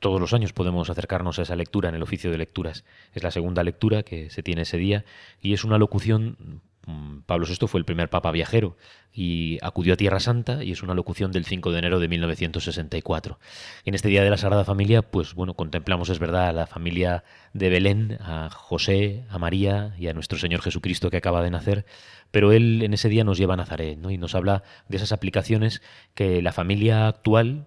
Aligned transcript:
Todos 0.00 0.20
los 0.20 0.32
años 0.32 0.52
podemos 0.52 0.90
acercarnos 0.90 1.38
a 1.38 1.42
esa 1.42 1.56
lectura 1.56 1.88
en 1.88 1.94
el 1.94 2.02
oficio 2.02 2.30
de 2.30 2.38
lecturas. 2.38 2.84
Es 3.14 3.22
la 3.22 3.30
segunda 3.30 3.64
lectura 3.64 4.02
que 4.02 4.30
se 4.30 4.42
tiene 4.42 4.62
ese 4.62 4.76
día 4.76 5.04
y 5.40 5.52
es 5.52 5.64
una 5.64 5.78
locución 5.78 6.60
Pablo 7.26 7.46
VI 7.46 7.66
fue 7.66 7.80
el 7.80 7.84
primer 7.84 8.08
papa 8.08 8.30
viajero 8.30 8.76
y 9.12 9.58
acudió 9.62 9.94
a 9.94 9.96
Tierra 9.96 10.20
Santa 10.20 10.64
y 10.64 10.72
es 10.72 10.82
una 10.82 10.94
locución 10.94 11.32
del 11.32 11.44
5 11.44 11.72
de 11.72 11.78
enero 11.78 12.00
de 12.00 12.08
1964. 12.08 13.38
En 13.84 13.94
este 13.94 14.08
Día 14.08 14.22
de 14.22 14.30
la 14.30 14.38
Sagrada 14.38 14.64
Familia, 14.64 15.02
pues 15.02 15.34
bueno, 15.34 15.54
contemplamos, 15.54 16.08
es 16.08 16.18
verdad, 16.18 16.48
a 16.48 16.52
la 16.52 16.66
familia 16.66 17.24
de 17.52 17.68
Belén, 17.68 18.18
a 18.20 18.48
José, 18.50 19.24
a 19.28 19.38
María 19.38 19.94
y 19.98 20.08
a 20.08 20.14
nuestro 20.14 20.38
Señor 20.38 20.62
Jesucristo 20.62 21.10
que 21.10 21.18
acaba 21.18 21.42
de 21.42 21.50
nacer, 21.50 21.84
pero 22.30 22.52
él 22.52 22.82
en 22.82 22.94
ese 22.94 23.08
día 23.08 23.24
nos 23.24 23.38
lleva 23.38 23.54
a 23.54 23.58
Nazaret 23.58 23.98
¿no? 23.98 24.10
y 24.10 24.18
nos 24.18 24.34
habla 24.34 24.62
de 24.88 24.96
esas 24.96 25.12
aplicaciones 25.12 25.82
que 26.14 26.40
la 26.40 26.52
familia 26.52 27.08
actual, 27.08 27.66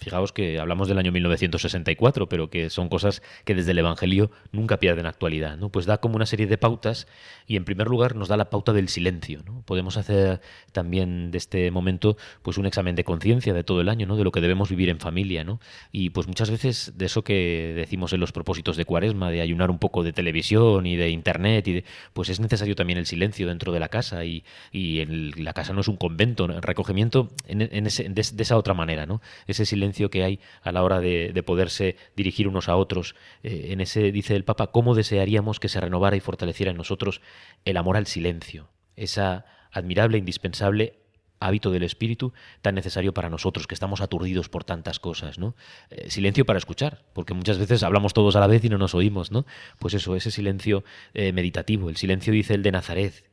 fijaos 0.00 0.32
que 0.32 0.58
hablamos 0.58 0.88
del 0.88 0.98
año 0.98 1.12
1964, 1.12 2.28
pero 2.28 2.50
que 2.50 2.70
son 2.70 2.88
cosas 2.88 3.22
que 3.44 3.54
desde 3.54 3.72
el 3.72 3.78
Evangelio 3.78 4.30
nunca 4.50 4.78
pierden 4.78 5.06
actualidad, 5.06 5.56
¿no? 5.56 5.68
Pues 5.68 5.86
da 5.86 5.98
como 5.98 6.16
una 6.16 6.26
serie 6.26 6.46
de 6.46 6.58
pautas 6.58 7.06
y 7.46 7.56
en 7.56 7.64
primer 7.64 7.88
lugar 7.88 8.16
nos 8.16 8.28
da 8.28 8.36
la 8.36 8.50
pauta 8.50 8.72
del 8.72 8.88
silencio, 8.88 9.42
¿no? 9.44 9.62
Podemos 9.62 9.96
hacer 9.96 10.40
también 10.72 11.30
de 11.30 11.38
este 11.38 11.70
momento 11.70 12.16
pues 12.42 12.58
un 12.58 12.66
examen 12.66 12.96
de 12.96 13.04
conciencia 13.04 13.52
de 13.52 13.64
todo 13.64 13.80
el 13.80 13.88
año, 13.88 14.06
¿no? 14.06 14.16
De 14.16 14.24
lo 14.24 14.32
que 14.32 14.40
debemos 14.40 14.70
vivir 14.70 14.88
en 14.88 14.98
familia, 14.98 15.44
¿no? 15.44 15.60
Y 15.92 16.10
pues 16.10 16.26
muchas 16.26 16.50
veces 16.50 16.94
de 16.96 17.06
eso 17.06 17.22
que 17.22 17.74
decimos 17.76 18.12
en 18.12 18.20
los 18.20 18.32
propósitos 18.32 18.76
de 18.76 18.84
Cuaresma, 18.84 19.30
de 19.30 19.40
ayunar 19.40 19.70
un 19.70 19.78
poco 19.78 20.02
de 20.02 20.12
televisión 20.12 20.86
y 20.86 20.96
de 20.96 21.10
internet 21.10 21.68
y 21.68 21.84
pues 22.12 22.28
es 22.28 22.40
necesario 22.40 22.74
también 22.74 22.98
el 22.98 23.06
silencio 23.06 23.46
dentro 23.46 23.72
de 23.72 23.80
la 23.80 23.88
casa 23.88 24.24
y, 24.24 24.44
y 24.72 25.04
la 25.06 25.52
casa 25.52 25.72
no 25.72 25.80
es 25.80 25.88
un 25.88 25.96
convento, 25.96 26.46
el 26.46 26.62
recogimiento 26.62 27.28
en, 27.46 27.58
de, 27.58 28.20
esa 28.20 28.56
otra 28.56 28.74
manera, 28.74 29.06
¿no? 29.06 29.20
Ese 29.46 29.66
silencio 29.66 29.89
que 29.92 30.24
hay 30.24 30.40
a 30.62 30.72
la 30.72 30.82
hora 30.82 31.00
de, 31.00 31.42
poderse 31.44 31.96
dirigir 32.16 32.48
unos 32.48 32.68
a 32.68 32.76
otros. 32.76 33.14
Eh, 33.42 33.68
en 33.70 33.80
ese, 33.80 34.12
dice 34.12 34.36
el 34.36 34.44
Papa, 34.44 34.68
cómo 34.68 34.94
desearíamos 34.94 35.60
que 35.60 35.68
se 35.68 35.80
renovara 35.80 36.16
y 36.16 36.20
fortaleciera 36.20 36.70
en 36.70 36.76
nosotros 36.76 37.20
el 37.64 37.76
amor 37.76 37.96
al 37.96 38.06
silencio, 38.06 38.68
esa 38.96 39.44
admirable, 39.72 40.18
indispensable 40.18 41.00
hábito 41.40 41.70
del 41.70 41.82
espíritu 41.82 42.32
tan 42.60 42.74
necesario 42.74 43.14
para 43.14 43.30
nosotros, 43.30 43.66
que 43.66 43.74
estamos 43.74 44.00
aturdidos 44.00 44.48
por 44.48 44.62
tantas 44.62 45.00
cosas, 45.00 45.38
¿no? 45.38 45.56
Eh, 45.90 46.10
silencio 46.10 46.44
para 46.44 46.58
escuchar, 46.58 47.02
porque 47.14 47.34
muchas 47.34 47.58
veces 47.58 47.82
hablamos 47.82 48.12
todos 48.12 48.36
a 48.36 48.40
la 48.40 48.46
vez 48.46 48.62
y 48.64 48.68
no 48.68 48.78
nos 48.78 48.94
oímos, 48.94 49.32
¿no? 49.32 49.46
Pues 49.78 49.94
eso, 49.94 50.14
ese 50.14 50.30
silencio 50.30 50.84
eh, 51.14 51.32
meditativo, 51.32 51.88
el 51.88 51.96
silencio, 51.96 52.32
dice 52.32 52.54
el 52.54 52.62
de 52.62 52.72
Nazaret, 52.72 53.29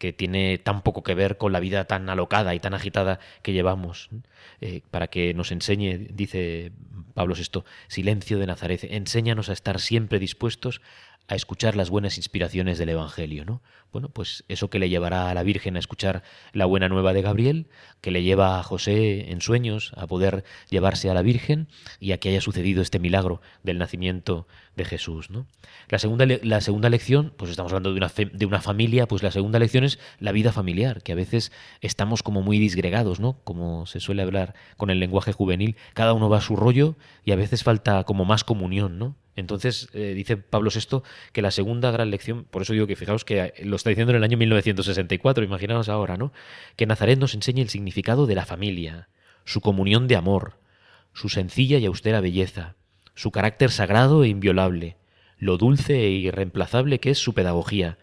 que 0.00 0.14
tiene 0.14 0.56
tan 0.56 0.80
poco 0.80 1.02
que 1.02 1.14
ver 1.14 1.36
con 1.36 1.52
la 1.52 1.60
vida 1.60 1.84
tan 1.84 2.08
alocada 2.08 2.54
y 2.54 2.58
tan 2.58 2.72
agitada 2.72 3.20
que 3.42 3.52
llevamos, 3.52 4.08
eh, 4.62 4.80
para 4.90 5.08
que 5.08 5.34
nos 5.34 5.52
enseñe, 5.52 6.08
dice 6.10 6.72
Pablo 7.12 7.34
VI, 7.34 7.64
silencio 7.86 8.38
de 8.38 8.46
Nazaret, 8.46 8.82
enséñanos 8.84 9.50
a 9.50 9.52
estar 9.52 9.78
siempre 9.78 10.18
dispuestos 10.18 10.80
a 11.30 11.36
escuchar 11.36 11.76
las 11.76 11.90
buenas 11.90 12.16
inspiraciones 12.16 12.76
del 12.76 12.88
Evangelio, 12.88 13.44
¿no? 13.44 13.62
Bueno, 13.92 14.08
pues 14.08 14.42
eso 14.48 14.68
que 14.68 14.80
le 14.80 14.88
llevará 14.88 15.30
a 15.30 15.34
la 15.34 15.44
Virgen 15.44 15.76
a 15.76 15.78
escuchar 15.78 16.24
la 16.52 16.66
buena 16.66 16.88
nueva 16.88 17.12
de 17.12 17.22
Gabriel, 17.22 17.68
que 18.00 18.10
le 18.10 18.24
lleva 18.24 18.58
a 18.58 18.62
José 18.64 19.30
en 19.30 19.40
sueños 19.40 19.92
a 19.96 20.08
poder 20.08 20.42
llevarse 20.70 21.08
a 21.08 21.14
la 21.14 21.22
Virgen 21.22 21.68
y 22.00 22.10
a 22.10 22.18
que 22.18 22.30
haya 22.30 22.40
sucedido 22.40 22.82
este 22.82 22.98
milagro 22.98 23.40
del 23.62 23.78
nacimiento 23.78 24.48
de 24.74 24.84
Jesús, 24.84 25.30
¿no? 25.30 25.46
La 25.88 26.00
segunda, 26.00 26.26
la 26.26 26.60
segunda 26.60 26.88
lección, 26.88 27.32
pues 27.36 27.52
estamos 27.52 27.70
hablando 27.70 27.92
de 27.92 27.98
una, 27.98 28.10
de 28.32 28.46
una 28.46 28.60
familia, 28.60 29.06
pues 29.06 29.22
la 29.22 29.30
segunda 29.30 29.60
lección 29.60 29.84
es 29.84 30.00
la 30.18 30.32
vida 30.32 30.50
familiar, 30.50 31.00
que 31.00 31.12
a 31.12 31.16
veces 31.16 31.52
estamos 31.80 32.24
como 32.24 32.42
muy 32.42 32.58
disgregados, 32.58 33.20
¿no? 33.20 33.38
Como 33.44 33.86
se 33.86 34.00
suele 34.00 34.22
hablar 34.22 34.54
con 34.76 34.90
el 34.90 34.98
lenguaje 34.98 35.32
juvenil, 35.32 35.76
cada 35.94 36.12
uno 36.12 36.28
va 36.28 36.38
a 36.38 36.42
su 36.42 36.56
rollo 36.56 36.96
y 37.24 37.30
a 37.30 37.36
veces 37.36 37.62
falta 37.62 38.02
como 38.02 38.24
más 38.24 38.42
comunión, 38.42 38.98
¿no? 38.98 39.14
Entonces, 39.40 39.88
eh, 39.92 40.14
dice 40.14 40.36
Pablo 40.36 40.70
VI 40.72 41.02
que 41.32 41.42
la 41.42 41.50
segunda 41.50 41.90
gran 41.90 42.10
lección, 42.10 42.44
por 42.44 42.62
eso 42.62 42.72
digo 42.72 42.86
que 42.86 42.96
fijaos 42.96 43.24
que 43.24 43.52
lo 43.64 43.76
está 43.76 43.90
diciendo 43.90 44.12
en 44.12 44.18
el 44.18 44.24
año 44.24 44.38
1964, 44.38 45.42
imaginaos 45.42 45.88
ahora, 45.88 46.16
¿no? 46.16 46.32
Que 46.76 46.86
Nazaret 46.86 47.18
nos 47.18 47.34
enseñe 47.34 47.60
el 47.60 47.68
significado 47.68 48.26
de 48.26 48.34
la 48.34 48.46
familia, 48.46 49.08
su 49.44 49.60
comunión 49.60 50.06
de 50.06 50.16
amor, 50.16 50.60
su 51.12 51.28
sencilla 51.28 51.78
y 51.78 51.86
austera 51.86 52.20
belleza, 52.20 52.76
su 53.14 53.30
carácter 53.30 53.70
sagrado 53.70 54.22
e 54.22 54.28
inviolable, 54.28 54.96
lo 55.38 55.56
dulce 55.56 56.04
e 56.04 56.10
irreemplazable 56.10 57.00
que 57.00 57.10
es 57.10 57.18
su 57.18 57.34
pedagogía, 57.34 57.98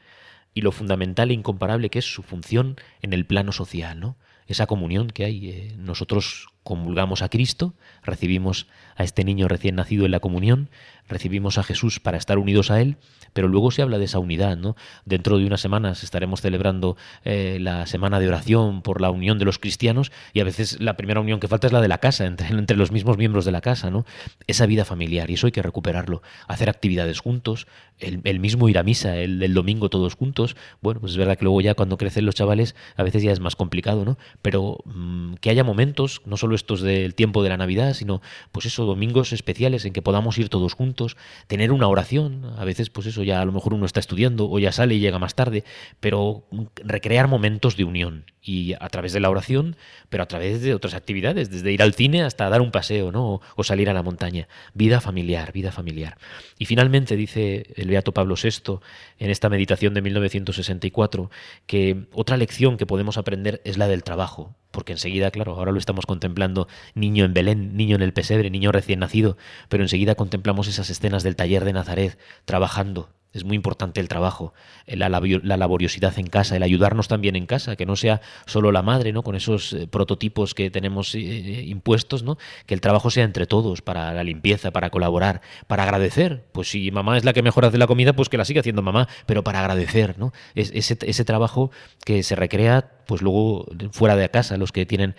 y 0.57 0.61
lo 0.61 0.71
fundamental 0.71 1.29
e 1.29 1.35
incomparable 1.35 1.91
que 1.91 1.99
es 1.99 2.11
su 2.11 2.23
función 2.23 2.77
en 3.03 3.13
el 3.13 3.27
plano 3.27 3.51
social, 3.51 3.99
¿no? 3.99 4.17
Esa 4.47 4.65
comunión 4.65 5.11
que 5.11 5.23
hay. 5.23 5.49
Eh, 5.49 5.75
nosotros 5.77 6.47
comulgamos 6.63 7.21
a 7.21 7.29
Cristo, 7.29 7.75
recibimos 8.01 8.65
a 8.97 9.03
este 9.03 9.23
niño 9.23 9.47
recién 9.47 9.75
nacido 9.75 10.05
en 10.05 10.11
la 10.11 10.19
comunión, 10.19 10.69
recibimos 11.07 11.57
a 11.57 11.63
Jesús 11.63 11.99
para 11.99 12.17
estar 12.17 12.37
unidos 12.37 12.71
a 12.71 12.81
Él, 12.81 12.97
pero 13.33 13.47
luego 13.47 13.71
se 13.71 13.81
habla 13.81 13.97
de 13.97 14.05
esa 14.05 14.19
unidad, 14.19 14.57
¿no? 14.57 14.75
Dentro 15.05 15.37
de 15.37 15.45
unas 15.45 15.61
semanas 15.61 16.03
estaremos 16.03 16.41
celebrando 16.41 16.97
eh, 17.23 17.59
la 17.61 17.85
semana 17.85 18.19
de 18.19 18.27
oración 18.27 18.81
por 18.81 18.99
la 18.99 19.11
unión 19.11 19.37
de 19.39 19.45
los 19.45 19.59
cristianos 19.59 20.11
y 20.33 20.39
a 20.39 20.43
veces 20.43 20.79
la 20.81 20.97
primera 20.97 21.21
unión 21.21 21.39
que 21.39 21.47
falta 21.47 21.67
es 21.67 21.73
la 21.73 21.81
de 21.81 21.87
la 21.87 21.99
casa, 21.99 22.25
entre, 22.27 22.47
entre 22.47 22.77
los 22.77 22.91
mismos 22.91 23.17
miembros 23.17 23.45
de 23.45 23.51
la 23.51 23.61
casa, 23.61 23.89
¿no? 23.89 24.05
Esa 24.47 24.65
vida 24.65 24.85
familiar 24.85 25.29
y 25.29 25.35
eso 25.35 25.47
hay 25.47 25.51
que 25.51 25.61
recuperarlo, 25.61 26.21
hacer 26.47 26.69
actividades 26.69 27.19
juntos, 27.19 27.67
el, 27.99 28.39
mismo 28.39 28.69
ir 28.69 28.77
a 28.77 28.83
misa, 28.83 29.17
el 29.17 29.39
del 29.39 29.53
domingo 29.53 29.89
todos 29.89 30.15
juntos, 30.15 30.55
bueno, 30.81 30.99
pues 30.99 31.13
es 31.13 31.17
verdad 31.17 31.37
que 31.37 31.45
luego 31.45 31.61
ya 31.61 31.73
cuando 31.73 31.97
crecen 31.97 32.25
los 32.25 32.35
chavales 32.35 32.75
a 32.95 33.03
veces 33.03 33.23
ya 33.23 33.31
es 33.31 33.39
más 33.39 33.55
complicado, 33.55 34.05
¿no? 34.05 34.17
pero 34.41 34.77
mm, 34.85 35.35
que 35.35 35.49
haya 35.49 35.63
momentos, 35.63 36.21
no 36.25 36.37
solo 36.37 36.55
estos 36.55 36.81
del 36.81 37.15
tiempo 37.15 37.41
de 37.41 37.49
la 37.49 37.57
Navidad, 37.57 37.93
sino 37.93 38.21
pues 38.51 38.67
eso, 38.67 38.86
domingos 38.87 39.33
especiales 39.33 39.85
en 39.85 39.93
que 39.93 40.01
podamos 40.01 40.37
ir 40.37 40.49
todos 40.49 40.73
juntos, 40.73 41.17
tener 41.45 41.71
una 41.71 41.87
oración, 41.87 42.53
a 42.57 42.65
veces 42.65 42.89
pues 42.89 43.07
eso 43.07 43.23
ya 43.23 43.41
a 43.41 43.45
lo 43.45 43.51
mejor 43.51 43.73
uno 43.73 43.85
está 43.85 43.99
estudiando 43.99 44.49
o 44.49 44.57
ya 44.57 44.71
sale 44.71 44.95
y 44.95 44.99
llega 44.99 45.19
más 45.19 45.35
tarde, 45.35 45.63
pero 45.99 46.45
recrear 46.83 47.27
momentos 47.27 47.77
de 47.77 47.83
unión 47.83 48.25
y 48.47 48.73
a 48.79 48.89
través 48.89 49.13
de 49.13 49.19
la 49.19 49.29
oración, 49.29 49.75
pero 50.09 50.23
a 50.23 50.25
través 50.25 50.61
de 50.61 50.73
otras 50.73 50.93
actividades, 50.93 51.51
desde 51.51 51.71
ir 51.71 51.81
al 51.81 51.93
cine 51.93 52.23
hasta 52.23 52.49
dar 52.49 52.61
un 52.61 52.71
paseo, 52.71 53.11
¿no? 53.11 53.41
O, 53.55 53.63
salir 53.63 53.89
a 53.89 53.93
la 53.93 54.03
montaña. 54.03 54.47
Vida 54.73 55.01
familiar, 55.01 55.51
vida 55.51 55.71
familiar. 55.71 56.17
Y 56.57 56.65
finalmente 56.65 57.17
dice 57.17 57.65
el 57.75 57.89
Beato 57.89 58.13
Pablo 58.13 58.35
VI 58.41 58.79
en 59.19 59.29
esta 59.29 59.49
meditación 59.49 59.93
de 59.93 60.01
1964 60.01 61.29
que 61.65 62.05
otra 62.13 62.37
lección 62.37 62.77
que 62.77 62.85
podemos 62.85 63.17
aprender 63.17 63.61
es 63.65 63.77
la 63.77 63.87
del 63.87 64.03
trabajo, 64.03 64.55
porque 64.77 64.93
enseguida, 64.93 65.31
claro, 65.31 65.55
ahora 65.55 65.71
lo 65.71 65.79
estamos 65.79 66.05
contemplando 66.05 66.67
niño 66.93 67.25
en 67.25 67.33
Belén, 67.33 67.75
niño 67.75 67.95
en 67.95 68.03
el 68.03 68.13
pesebre, 68.13 68.51
niño 68.51 68.71
recién 68.71 68.99
nacido, 68.99 69.35
pero 69.69 69.81
enseguida 69.81 70.13
contemplamos 70.13 70.67
esas 70.67 70.91
escenas 70.91 71.23
del 71.23 71.35
taller 71.35 71.65
de 71.65 71.73
Nazaret 71.73 72.19
trabajando, 72.45 73.09
es 73.37 73.43
muy 73.43 73.55
importante 73.55 74.01
el 74.01 74.07
trabajo, 74.07 74.53
la, 74.87 75.09
laboriosidad 75.09 76.17
en 76.17 76.27
casa, 76.27 76.55
el 76.55 76.63
ayudarnos 76.63 77.07
también 77.07 77.35
en 77.35 77.45
casa, 77.45 77.75
que 77.75 77.85
no 77.85 77.95
sea 77.95 78.21
solo 78.45 78.71
la 78.71 78.81
madre, 78.81 79.13
¿no? 79.13 79.23
Con 79.23 79.35
esos 79.35 79.73
eh, 79.73 79.87
prototipos 79.87 80.53
que 80.53 80.69
tenemos 80.69 81.15
eh, 81.15 81.19
eh, 81.19 81.63
impuestos, 81.67 82.23
¿no? 82.23 82.37
Que 82.65 82.73
el 82.73 82.81
trabajo 82.81 83.09
sea 83.09 83.23
entre 83.23 83.45
todos, 83.45 83.81
para 83.81 84.13
la 84.13 84.23
limpieza, 84.23 84.71
para 84.71 84.89
colaborar, 84.89 85.41
para 85.67 85.83
agradecer. 85.83 86.45
Pues 86.51 86.69
si 86.69 86.91
mamá 86.91 87.17
es 87.17 87.23
la 87.23 87.33
que 87.33 87.43
mejor 87.43 87.65
hace 87.65 87.77
la 87.77 87.87
comida, 87.87 88.13
pues 88.13 88.29
que 88.29 88.37
la 88.37 88.45
siga 88.45 88.61
haciendo 88.61 88.81
mamá, 88.81 89.07
pero 89.25 89.43
para 89.43 89.59
agradecer, 89.59 90.17
¿no? 90.17 90.33
ese, 90.55 91.25
trabajo 91.25 91.71
que 92.05 92.23
se 92.23 92.35
recrea 92.35 92.91
pues 93.05 93.21
luego 93.21 93.65
fuera 93.91 94.17
de 94.17 94.29
casa, 94.29 94.57
los 94.57 94.73
que 94.73 94.85
tienen 94.85 95.15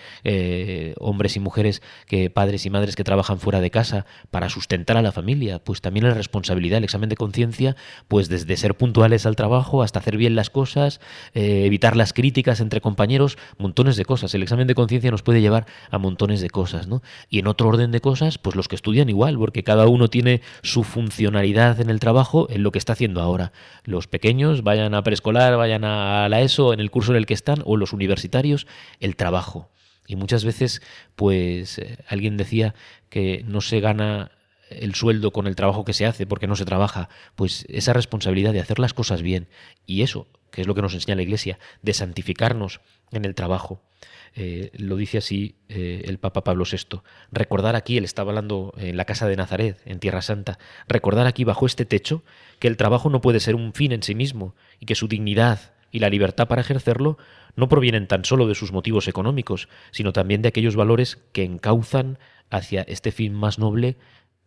hombres 0.98 1.36
y 1.36 1.40
mujeres, 1.40 1.80
que 2.06 2.28
padres 2.28 2.66
y 2.66 2.70
madres 2.70 2.96
que 2.96 3.04
trabajan 3.04 3.38
fuera 3.38 3.62
de 3.62 3.70
casa 3.70 4.04
para 4.30 4.50
sustentar 4.50 4.98
a 4.98 5.02
la 5.02 5.10
familia, 5.10 5.58
pues 5.58 5.80
también 5.80 6.06
la 6.06 6.12
responsabilidad, 6.12 6.78
el 6.78 6.84
examen 6.84 7.08
de 7.08 7.16
conciencia, 7.16 7.76
pues 8.08 8.28
desde 8.28 8.56
ser 8.56 8.74
puntuales 8.74 9.26
al 9.26 9.36
trabajo 9.36 9.82
hasta 9.82 10.00
hacer 10.00 10.16
bien 10.16 10.34
las 10.34 10.50
cosas, 10.50 11.00
eh, 11.34 11.64
evitar 11.66 11.94
las 11.94 12.12
críticas 12.12 12.60
entre 12.60 12.80
compañeros, 12.80 13.38
montones 13.58 13.96
de 13.96 14.04
cosas. 14.04 14.34
El 14.34 14.42
examen 14.42 14.66
de 14.66 14.74
conciencia 14.74 15.10
nos 15.10 15.22
puede 15.22 15.40
llevar 15.40 15.66
a 15.90 15.98
montones 15.98 16.40
de 16.40 16.50
cosas, 16.50 16.88
¿no? 16.88 17.02
Y 17.28 17.38
en 17.38 17.46
otro 17.46 17.68
orden 17.68 17.92
de 17.92 18.00
cosas, 18.00 18.38
pues 18.38 18.56
los 18.56 18.66
que 18.66 18.76
estudian 18.76 19.08
igual, 19.08 19.38
porque 19.38 19.62
cada 19.62 19.86
uno 19.86 20.08
tiene 20.08 20.40
su 20.62 20.82
funcionalidad 20.82 21.80
en 21.80 21.90
el 21.90 22.00
trabajo 22.00 22.48
en 22.50 22.62
lo 22.62 22.72
que 22.72 22.78
está 22.78 22.94
haciendo 22.94 23.20
ahora. 23.20 23.52
Los 23.84 24.06
pequeños 24.06 24.62
vayan 24.62 24.94
a 24.94 25.02
preescolar, 25.02 25.56
vayan 25.56 25.84
a 25.84 26.28
la 26.28 26.40
ESO, 26.40 26.72
en 26.72 26.80
el 26.80 26.90
curso 26.90 27.12
en 27.12 27.18
el 27.18 27.26
que 27.26 27.34
están, 27.34 27.62
o 27.66 27.76
los 27.76 27.92
universitarios, 27.92 28.66
el 29.00 29.16
trabajo. 29.16 29.70
Y 30.06 30.16
muchas 30.16 30.44
veces, 30.44 30.80
pues, 31.16 31.78
eh, 31.78 31.98
alguien 32.08 32.38
decía 32.38 32.74
que 33.10 33.44
no 33.46 33.60
se 33.60 33.80
gana 33.80 34.30
el 34.70 34.94
sueldo 34.94 35.32
con 35.32 35.46
el 35.46 35.56
trabajo 35.56 35.84
que 35.84 35.92
se 35.92 36.06
hace 36.06 36.26
porque 36.26 36.46
no 36.46 36.56
se 36.56 36.64
trabaja, 36.64 37.08
pues 37.36 37.64
esa 37.68 37.92
responsabilidad 37.92 38.52
de 38.52 38.60
hacer 38.60 38.78
las 38.78 38.94
cosas 38.94 39.22
bien 39.22 39.48
y 39.86 40.02
eso, 40.02 40.26
que 40.50 40.60
es 40.60 40.66
lo 40.66 40.74
que 40.74 40.82
nos 40.82 40.94
enseña 40.94 41.16
la 41.16 41.22
Iglesia, 41.22 41.58
de 41.82 41.94
santificarnos 41.94 42.80
en 43.12 43.24
el 43.24 43.34
trabajo. 43.34 43.82
Eh, 44.34 44.70
lo 44.74 44.96
dice 44.96 45.18
así 45.18 45.56
eh, 45.68 46.02
el 46.04 46.18
Papa 46.18 46.44
Pablo 46.44 46.64
VI. 46.70 47.00
Recordar 47.32 47.76
aquí, 47.76 47.96
él 47.96 48.04
estaba 48.04 48.30
hablando 48.30 48.72
en 48.76 48.96
la 48.96 49.04
casa 49.04 49.26
de 49.26 49.36
Nazaret, 49.36 49.80
en 49.84 49.98
Tierra 49.98 50.22
Santa, 50.22 50.58
recordar 50.86 51.26
aquí 51.26 51.44
bajo 51.44 51.66
este 51.66 51.84
techo 51.84 52.22
que 52.58 52.68
el 52.68 52.76
trabajo 52.76 53.10
no 53.10 53.20
puede 53.20 53.40
ser 53.40 53.54
un 53.54 53.72
fin 53.72 53.92
en 53.92 54.02
sí 54.02 54.14
mismo 54.14 54.54
y 54.78 54.86
que 54.86 54.94
su 54.94 55.08
dignidad 55.08 55.72
y 55.90 56.00
la 56.00 56.10
libertad 56.10 56.48
para 56.48 56.60
ejercerlo 56.60 57.18
no 57.56 57.68
provienen 57.68 58.06
tan 58.06 58.24
solo 58.24 58.46
de 58.46 58.54
sus 58.54 58.72
motivos 58.72 59.08
económicos, 59.08 59.68
sino 59.90 60.12
también 60.12 60.42
de 60.42 60.48
aquellos 60.48 60.76
valores 60.76 61.18
que 61.32 61.44
encauzan 61.44 62.18
hacia 62.50 62.82
este 62.82 63.10
fin 63.10 63.34
más 63.34 63.58
noble 63.58 63.96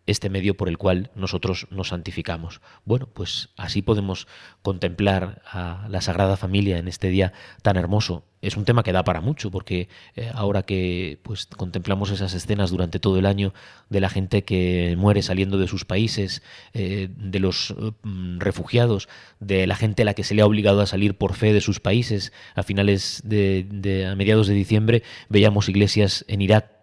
este 0.06 0.30
medio 0.30 0.57
por 0.57 0.69
el 0.69 0.77
cual 0.77 1.12
nosotros 1.15 1.68
nos 1.69 1.89
santificamos. 1.89 2.62
Bueno, 2.86 3.07
pues 3.07 3.50
así 3.57 3.81
podemos 3.81 4.27
contemplar 4.62 5.42
a 5.45 5.88
la 5.89 6.01
Sagrada 6.01 6.38
Familia 6.38 6.77
en 6.77 6.88
este 6.88 7.09
día 7.09 7.33
tan 7.62 7.77
hermoso. 7.77 8.24
Es 8.42 8.57
un 8.57 8.65
tema 8.65 8.81
que 8.81 8.92
da 8.92 9.03
para 9.03 9.21
mucho, 9.21 9.51
porque 9.51 9.88
eh, 10.15 10.31
ahora 10.33 10.63
que 10.63 11.19
pues 11.21 11.45
contemplamos 11.45 12.09
esas 12.09 12.33
escenas 12.33 12.71
durante 12.71 13.00
todo 13.00 13.19
el 13.19 13.27
año 13.27 13.53
de 13.89 14.01
la 14.01 14.09
gente 14.09 14.44
que 14.44 14.95
muere 14.98 15.21
saliendo 15.21 15.59
de 15.59 15.68
sus 15.68 15.86
países, 15.86 16.42
eh, 16.74 17.09
de 17.15 17.39
los 17.39 17.75
mm, 18.01 18.39
refugiados, 18.39 19.09
de 19.39 19.68
la 19.68 19.75
gente 19.75 20.01
a 20.01 20.06
la 20.06 20.15
que 20.15 20.24
se 20.24 20.33
le 20.33 20.42
ha 20.42 20.48
obligado 20.48 20.81
a 20.81 20.88
salir 20.88 21.15
por 21.15 21.36
fe 21.36 21.53
de 21.53 21.62
sus 21.62 21.80
países, 21.80 22.33
a 22.56 22.63
finales 22.63 23.21
de, 23.24 24.07
a 24.12 24.15
mediados 24.15 24.48
de 24.48 24.56
diciembre 24.56 25.03
veíamos 25.30 25.69
iglesias 25.69 26.25
en 26.27 26.42
Irak 26.42 26.80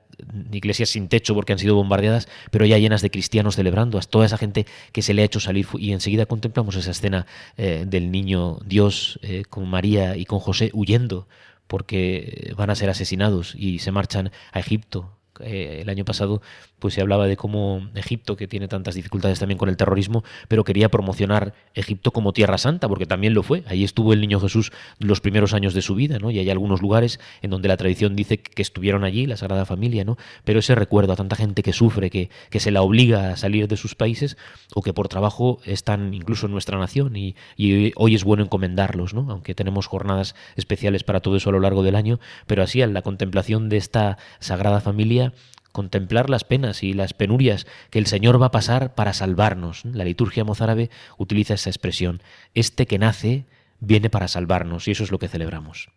iglesias 0.50 0.91
sin 0.91 1.09
techo 1.09 1.35
porque 1.35 1.53
han 1.53 1.59
sido 1.59 1.75
bombardeadas, 1.75 2.29
pero 2.50 2.67
ya 2.67 2.79
llenas 2.79 3.03
de 3.03 3.11
cristianos 3.11 3.56
celebrando, 3.56 3.99
a 3.99 4.03
toda 4.03 4.26
esa 4.26 4.38
gente 4.38 4.67
que 4.93 5.03
se 5.03 5.15
le 5.15 5.23
ha 5.23 5.25
hecho 5.25 5.41
salir 5.41 5.67
y 5.79 5.93
enseguida 5.93 6.26
contemplamos 6.26 6.76
esa 6.76 6.91
escena 6.91 7.26
eh, 7.56 7.85
del 7.87 8.11
niño 8.11 8.59
Dios 8.65 9.19
eh, 9.23 9.44
con 9.49 9.69
María 9.69 10.17
y 10.17 10.25
con 10.25 10.38
José 10.38 10.70
huyendo 10.73 11.29
porque 11.67 12.53
van 12.56 12.70
a 12.70 12.75
ser 12.75 12.88
asesinados 12.91 13.55
y 13.55 13.79
se 13.79 13.93
marchan 13.93 14.32
a 14.53 14.61
Egipto 14.61 15.12
eh, 15.41 15.81
el 15.82 15.88
año 15.88 16.05
pasado 16.05 16.43
pues 16.78 16.94
se 16.94 17.00
hablaba 17.00 17.26
de 17.26 17.36
cómo 17.36 17.88
Egipto, 17.94 18.36
que 18.36 18.46
tiene 18.46 18.69
tantas 18.69 18.94
dificultades 18.94 19.38
también 19.38 19.58
con 19.58 19.69
el 19.69 19.76
terrorismo, 19.76 20.25
pero 20.48 20.64
quería 20.64 20.88
promocionar 20.88 21.54
Egipto 21.75 22.12
como 22.12 22.32
tierra 22.32 22.58
santa, 22.58 22.88
porque 22.88 23.06
también 23.06 23.34
lo 23.34 23.42
fue. 23.42 23.64
Ahí 23.66 23.84
estuvo 23.84 24.12
el 24.12 24.20
niño 24.20 24.40
Jesús 24.40 24.72
los 24.98 25.20
primeros 25.20 25.54
años 25.54 25.75
de 25.75 25.82
su 25.82 25.94
vida, 25.94 26.19
¿no? 26.19 26.30
Y 26.30 26.38
hay 26.38 26.50
algunos 26.50 26.82
lugares 26.82 27.20
en 27.42 27.50
donde 27.50 27.69
la 27.69 27.76
tradición 27.76 28.16
dice 28.16 28.38
que 28.38 28.62
estuvieron 28.62 29.04
allí, 29.04 29.26
la 29.26 29.36
Sagrada 29.36 29.64
Familia, 29.64 30.04
¿no? 30.04 30.16
Pero 30.44 30.60
ese 30.60 30.75
recuerdo 30.75 31.12
a 31.12 31.16
tanta 31.16 31.36
gente 31.36 31.62
que 31.62 31.72
sufre, 31.72 32.10
que, 32.10 32.30
que 32.50 32.60
se 32.60 32.70
la 32.70 32.82
obliga 32.82 33.32
a 33.32 33.36
salir 33.36 33.69
de 33.69 33.76
sus 33.76 33.94
países, 33.94 34.36
o 34.74 34.82
que 34.82 34.92
por 34.92 35.08
trabajo 35.08 35.60
están 35.64 36.14
incluso 36.14 36.46
en 36.46 36.52
nuestra 36.52 36.78
nación, 36.78 37.16
y, 37.16 37.36
y 37.56 37.92
hoy 37.96 38.14
es 38.14 38.24
bueno 38.24 38.42
encomendarlos, 38.42 39.14
¿no? 39.14 39.26
Aunque 39.31 39.54
tenemos 39.54 39.86
jornadas 39.86 40.34
especiales 40.56 41.04
para 41.04 41.20
todo 41.20 41.36
eso 41.36 41.50
a 41.50 41.52
lo 41.52 41.60
largo 41.60 41.82
del 41.82 41.96
año, 41.96 42.20
pero 42.46 42.62
así 42.62 42.82
en 42.82 42.94
la 42.94 43.02
contemplación 43.02 43.69
de 43.69 43.76
esta 43.76 44.19
Sagrada 44.40 44.81
Familia, 44.81 45.32
contemplar 45.73 46.31
las 46.31 46.44
penas 46.44 46.82
y 46.82 46.93
las 46.93 47.15
penurias 47.15 47.67
que 47.91 47.99
el 47.99 48.06
Señor 48.06 48.41
va 48.41 48.47
a 48.47 48.50
pasar 48.50 48.94
para 48.94 49.12
salvarnos. 49.12 49.85
La 49.85 50.05
liturgia 50.05 50.44
mozárabe 50.44 50.91
utiliza 51.17 51.55
esa 51.55 51.70
expresión. 51.70 52.23
Este 52.55 52.87
que 52.87 52.99
nace 52.99 53.44
viene 53.81 54.11
para 54.11 54.29
salvarnos 54.29 54.88
y 54.88 54.93
eso 54.93 55.05
es 55.05 55.11
lo 55.11 55.19
que 55.19 55.29
celebramos. 55.29 55.91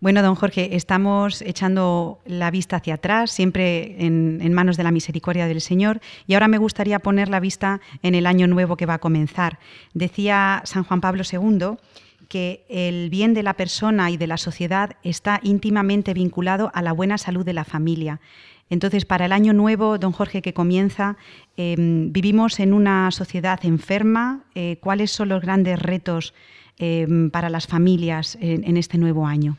Bueno, 0.00 0.22
don 0.22 0.34
Jorge, 0.34 0.76
estamos 0.76 1.42
echando 1.42 2.20
la 2.24 2.50
vista 2.50 2.76
hacia 2.76 2.94
atrás, 2.94 3.30
siempre 3.30 3.96
en, 3.98 4.52
manos 4.54 4.78
de 4.78 4.82
la 4.82 4.92
misericordia 4.92 5.46
del 5.46 5.60
Señor, 5.60 6.00
y 6.26 6.32
ahora 6.32 6.48
me 6.48 6.56
gustaría 6.56 7.00
poner 7.00 7.28
la 7.28 7.38
vista 7.38 7.82
en 8.02 8.14
el 8.14 8.24
año 8.24 8.46
nuevo 8.46 8.78
que 8.78 8.86
va 8.86 8.94
a 8.94 8.98
comenzar. 8.98 9.58
Decía 9.92 10.62
San 10.64 10.84
Juan 10.84 11.02
Pablo 11.02 11.22
II 11.30 11.76
que 12.28 12.64
el 12.70 13.10
bien 13.10 13.34
de 13.34 13.42
la 13.42 13.54
persona 13.54 14.10
y 14.10 14.16
de 14.16 14.26
la 14.26 14.38
sociedad 14.38 14.96
está 15.02 15.38
íntimamente 15.42 16.14
vinculado 16.14 16.70
a 16.72 16.80
la 16.80 16.92
buena 16.92 17.18
salud 17.18 17.44
de 17.44 17.52
la 17.52 17.64
familia. 17.64 18.20
Entonces, 18.70 19.04
para 19.04 19.26
el 19.26 19.32
año 19.32 19.52
nuevo, 19.52 19.98
don 19.98 20.12
Jorge, 20.12 20.40
que 20.42 20.54
comienza, 20.54 21.16
em, 21.56 22.12
vivimos 22.12 22.60
en 22.60 22.72
una 22.72 23.10
sociedad 23.10 23.60
enferma. 23.64 24.44
Eh, 24.54 24.78
¿Cuáles 24.80 25.10
son 25.10 25.28
los 25.28 25.42
grandes 25.42 25.78
retos 25.78 26.32
em, 26.78 27.30
para 27.30 27.50
las 27.50 27.66
familias 27.66 28.38
en 28.40 28.76
este 28.78 28.96
nuevo 28.96 29.26
año? 29.26 29.58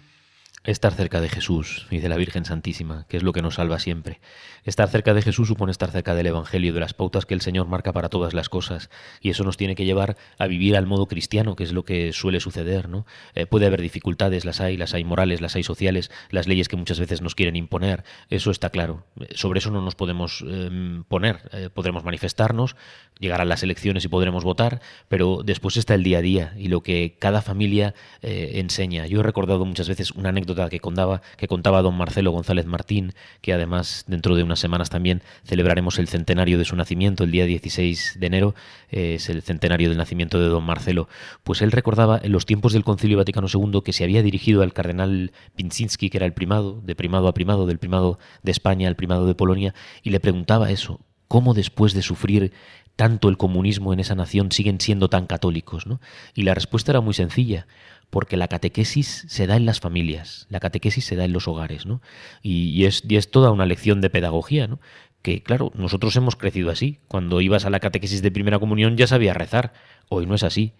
Estar 0.63 0.93
cerca 0.93 1.21
de 1.21 1.27
Jesús 1.27 1.87
y 1.89 1.97
de 2.01 2.09
la 2.09 2.17
Virgen 2.17 2.45
Santísima, 2.45 3.07
que 3.09 3.17
es 3.17 3.23
lo 3.23 3.33
que 3.33 3.41
nos 3.41 3.55
salva 3.55 3.79
siempre. 3.79 4.21
Estar 4.63 4.87
cerca 4.89 5.15
de 5.15 5.23
Jesús 5.23 5.47
supone 5.47 5.71
estar 5.71 5.89
cerca 5.89 6.13
del 6.13 6.27
Evangelio, 6.27 6.71
de 6.71 6.79
las 6.79 6.93
pautas 6.93 7.25
que 7.25 7.33
el 7.33 7.41
Señor 7.41 7.65
marca 7.65 7.93
para 7.93 8.09
todas 8.09 8.35
las 8.35 8.47
cosas, 8.47 8.91
y 9.21 9.31
eso 9.31 9.43
nos 9.43 9.57
tiene 9.57 9.73
que 9.73 9.85
llevar 9.85 10.17
a 10.37 10.45
vivir 10.45 10.77
al 10.77 10.85
modo 10.85 11.07
cristiano, 11.07 11.55
que 11.55 11.63
es 11.63 11.73
lo 11.73 11.83
que 11.83 12.13
suele 12.13 12.39
suceder. 12.39 12.89
¿no? 12.89 13.07
Eh, 13.33 13.47
puede 13.47 13.65
haber 13.65 13.81
dificultades, 13.81 14.45
las 14.45 14.61
hay, 14.61 14.77
las 14.77 14.93
hay 14.93 15.03
morales, 15.03 15.41
las 15.41 15.55
hay 15.55 15.63
sociales, 15.63 16.11
las 16.29 16.47
leyes 16.47 16.67
que 16.67 16.77
muchas 16.77 16.99
veces 16.99 17.23
nos 17.23 17.33
quieren 17.33 17.55
imponer, 17.55 18.03
eso 18.29 18.51
está 18.51 18.69
claro. 18.69 19.03
Sobre 19.33 19.57
eso 19.57 19.71
no 19.71 19.81
nos 19.81 19.95
podemos 19.95 20.45
em, 20.47 21.03
poner, 21.05 21.49
eh, 21.53 21.69
podremos 21.73 22.03
manifestarnos, 22.03 22.75
llegarán 23.19 23.49
las 23.49 23.63
elecciones 23.63 24.05
y 24.05 24.09
podremos 24.09 24.43
votar, 24.43 24.79
pero 25.07 25.41
después 25.43 25.75
está 25.77 25.95
el 25.95 26.03
día 26.03 26.19
a 26.19 26.21
día 26.21 26.53
y 26.55 26.67
lo 26.67 26.81
que 26.81 27.15
cada 27.17 27.41
familia 27.41 27.95
eh, 28.21 28.51
enseña. 28.55 29.07
Yo 29.07 29.21
he 29.21 29.23
recordado 29.23 29.65
muchas 29.65 29.89
veces 29.89 30.11
una 30.11 30.29
anécdota 30.29 30.50
que 30.55 30.79
contaba, 30.79 31.21
que 31.37 31.47
contaba 31.47 31.81
don 31.81 31.95
Marcelo 31.95 32.31
González 32.31 32.65
Martín, 32.65 33.13
que 33.41 33.53
además 33.53 34.05
dentro 34.07 34.35
de 34.35 34.43
unas 34.43 34.59
semanas 34.59 34.89
también 34.89 35.21
celebraremos 35.43 35.99
el 35.99 36.07
centenario 36.07 36.57
de 36.57 36.65
su 36.65 36.75
nacimiento, 36.75 37.23
el 37.23 37.31
día 37.31 37.45
16 37.45 38.17
de 38.19 38.27
enero, 38.27 38.55
eh, 38.89 39.15
es 39.15 39.29
el 39.29 39.41
centenario 39.41 39.89
del 39.89 39.97
nacimiento 39.97 40.39
de 40.39 40.47
don 40.47 40.63
Marcelo. 40.63 41.07
Pues 41.43 41.61
él 41.61 41.71
recordaba 41.71 42.19
en 42.21 42.31
los 42.31 42.45
tiempos 42.45 42.73
del 42.73 42.83
Concilio 42.83 43.17
Vaticano 43.17 43.47
II 43.53 43.81
que 43.83 43.93
se 43.93 44.03
había 44.03 44.23
dirigido 44.23 44.61
al 44.61 44.73
cardenal 44.73 45.31
Pinsinski, 45.55 46.09
que 46.09 46.17
era 46.17 46.25
el 46.25 46.33
primado, 46.33 46.81
de 46.83 46.95
primado 46.95 47.27
a 47.27 47.33
primado, 47.33 47.65
del 47.65 47.79
primado 47.79 48.19
de 48.43 48.51
España 48.51 48.87
al 48.87 48.95
primado 48.95 49.25
de 49.25 49.35
Polonia, 49.35 49.73
y 50.03 50.09
le 50.09 50.19
preguntaba 50.19 50.71
eso, 50.71 50.99
¿cómo 51.27 51.53
después 51.53 51.93
de 51.93 52.01
sufrir 52.01 52.53
tanto 52.95 53.29
el 53.29 53.37
comunismo 53.37 53.93
en 53.93 53.99
esa 53.99 54.15
nación 54.15 54.51
siguen 54.51 54.79
siendo 54.79 55.09
tan 55.09 55.25
católicos? 55.25 55.87
¿no? 55.87 55.99
Y 56.35 56.43
la 56.43 56.53
respuesta 56.53 56.91
era 56.91 57.01
muy 57.01 57.13
sencilla, 57.13 57.67
porque 58.11 58.37
la 58.37 58.47
catequesis 58.47 59.25
se 59.27 59.47
da 59.47 59.55
en 59.55 59.65
las 59.65 59.79
familias, 59.79 60.45
la 60.49 60.59
catequesis 60.59 61.05
se 61.05 61.15
da 61.15 61.25
en 61.25 61.33
los 61.33 61.47
hogares, 61.47 61.87
¿no? 61.87 62.01
Y, 62.43 62.85
es, 62.85 63.03
es, 63.09 63.31
toda 63.31 63.51
una 63.51 63.65
lección 63.65 64.01
de 64.01 64.11
pedagogía, 64.11 64.67
¿no? 64.67 64.79
Que 65.23 65.41
claro, 65.41 65.71
nosotros 65.73 66.15
hemos 66.15 66.35
crecido 66.35 66.69
así. 66.69 66.99
Cuando 67.07 67.41
ibas 67.41 67.65
a 67.65 67.69
la 67.69 67.79
catequesis 67.79 68.21
de 68.21 68.31
primera 68.31 68.59
comunión 68.59 68.97
ya 68.97 69.07
sabías 69.07 69.37
rezar. 69.37 69.73
Hoy 70.09 70.25
no 70.25 70.35
es 70.35 70.43
así 70.43 70.73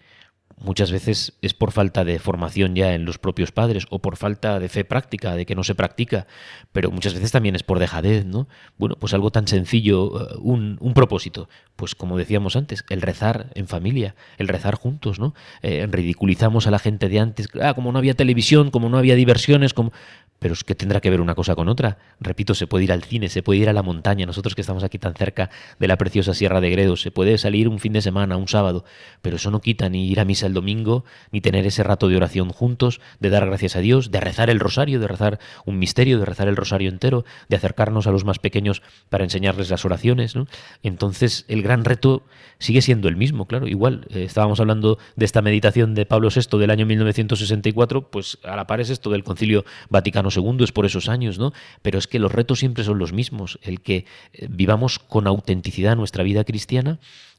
muchas 0.64 0.90
veces 0.90 1.34
es 1.42 1.54
por 1.54 1.72
falta 1.72 2.04
de 2.04 2.18
formación 2.18 2.74
ya 2.74 2.94
en 2.94 3.04
los 3.04 3.18
propios 3.18 3.52
padres 3.52 3.86
o 3.90 4.00
por 4.00 4.16
falta 4.16 4.58
de 4.58 4.68
fe 4.68 4.84
práctica, 4.84 5.34
de 5.34 5.46
que 5.46 5.54
no 5.54 5.64
se 5.64 5.74
practica, 5.74 6.26
pero 6.72 6.90
muchas 6.90 7.14
veces 7.14 7.32
también 7.32 7.54
es 7.54 7.62
por 7.62 7.78
dejadez, 7.78 8.24
¿no? 8.24 8.48
Bueno, 8.78 8.96
pues 8.98 9.14
algo 9.14 9.30
tan 9.30 9.48
sencillo, 9.48 10.20
eh, 10.20 10.34
un, 10.40 10.78
un 10.80 10.94
propósito, 10.94 11.48
pues 11.76 11.94
como 11.94 12.16
decíamos 12.16 12.56
antes, 12.56 12.84
el 12.88 13.02
rezar 13.02 13.50
en 13.54 13.66
familia, 13.66 14.14
el 14.38 14.48
rezar 14.48 14.74
juntos, 14.74 15.18
¿no? 15.18 15.34
Eh, 15.62 15.86
ridiculizamos 15.90 16.66
a 16.66 16.70
la 16.70 16.78
gente 16.78 17.08
de 17.08 17.18
antes, 17.18 17.48
ah, 17.60 17.74
como 17.74 17.92
no 17.92 17.98
había 17.98 18.14
televisión, 18.14 18.70
como 18.70 18.88
no 18.88 18.98
había 18.98 19.14
diversiones, 19.14 19.74
como... 19.74 19.92
Pero 20.38 20.54
es 20.54 20.64
que 20.64 20.74
tendrá 20.74 21.00
que 21.00 21.08
ver 21.08 21.20
una 21.20 21.36
cosa 21.36 21.54
con 21.54 21.68
otra. 21.68 21.98
Repito, 22.18 22.56
se 22.56 22.66
puede 22.66 22.82
ir 22.82 22.92
al 22.92 23.04
cine, 23.04 23.28
se 23.28 23.44
puede 23.44 23.60
ir 23.60 23.68
a 23.68 23.72
la 23.72 23.84
montaña. 23.84 24.26
Nosotros 24.26 24.56
que 24.56 24.60
estamos 24.60 24.82
aquí 24.82 24.98
tan 24.98 25.14
cerca 25.14 25.50
de 25.78 25.86
la 25.86 25.96
preciosa 25.96 26.34
Sierra 26.34 26.60
de 26.60 26.68
Gredos, 26.68 27.00
se 27.00 27.12
puede 27.12 27.38
salir 27.38 27.68
un 27.68 27.78
fin 27.78 27.92
de 27.92 28.02
semana, 28.02 28.36
un 28.36 28.48
sábado. 28.48 28.84
Pero 29.22 29.36
eso 29.36 29.52
no 29.52 29.60
quita 29.60 29.88
ni 29.88 30.08
ir 30.08 30.18
a 30.18 30.24
misa 30.24 30.48
el 30.52 30.54
domingo, 30.54 31.04
ni 31.30 31.40
tener 31.40 31.66
ese 31.66 31.82
rato 31.82 32.08
de 32.08 32.16
oración 32.16 32.50
juntos, 32.50 33.00
de 33.18 33.30
dar 33.30 33.46
gracias 33.46 33.74
a 33.76 33.80
Dios, 33.80 34.10
de 34.10 34.20
rezar 34.20 34.50
el 34.50 34.60
rosario, 34.60 35.00
de 35.00 35.08
rezar 35.08 35.38
un 35.64 35.78
misterio, 35.78 36.18
de 36.18 36.26
rezar 36.26 36.48
el 36.48 36.56
rosario 36.56 36.90
entero, 36.90 37.24
de 37.48 37.56
acercarnos 37.56 38.06
a 38.06 38.12
los 38.12 38.24
más 38.24 38.38
pequeños 38.38 38.82
para 39.08 39.24
enseñarles 39.24 39.70
las 39.70 39.84
oraciones. 39.84 40.34
Entonces, 40.82 41.44
el 41.48 41.62
gran 41.62 41.84
reto 41.84 42.22
sigue 42.58 42.82
siendo 42.82 43.08
el 43.08 43.16
mismo, 43.16 43.46
claro. 43.46 43.66
Igual, 43.66 44.06
eh, 44.10 44.24
estábamos 44.24 44.60
hablando 44.60 44.98
de 45.16 45.24
esta 45.24 45.42
meditación 45.42 45.94
de 45.94 46.06
Pablo 46.06 46.28
VI 46.34 46.58
del 46.58 46.70
año 46.70 46.86
1964, 46.86 48.10
pues 48.10 48.38
a 48.44 48.56
la 48.56 48.66
par 48.66 48.80
es 48.80 48.90
esto 48.90 49.10
del 49.10 49.24
Concilio 49.24 49.64
Vaticano 49.88 50.30
segundo 50.30 50.64
es 50.64 50.72
por 50.72 50.86
esos 50.86 51.08
años, 51.08 51.38
¿no? 51.38 51.52
Pero 51.82 51.98
es 51.98 52.06
que 52.06 52.18
los 52.18 52.30
retos 52.30 52.58
siempre 52.58 52.84
son 52.84 52.98
los 52.98 53.12
mismos, 53.12 53.58
el 53.62 53.80
que 53.80 54.06
eh, 54.32 54.46
vivamos 54.50 54.98
con 54.98 55.26
autenticidad 55.26 55.96
nuestra 55.96 56.22
vida 56.22 56.44
cristiana 56.44 56.98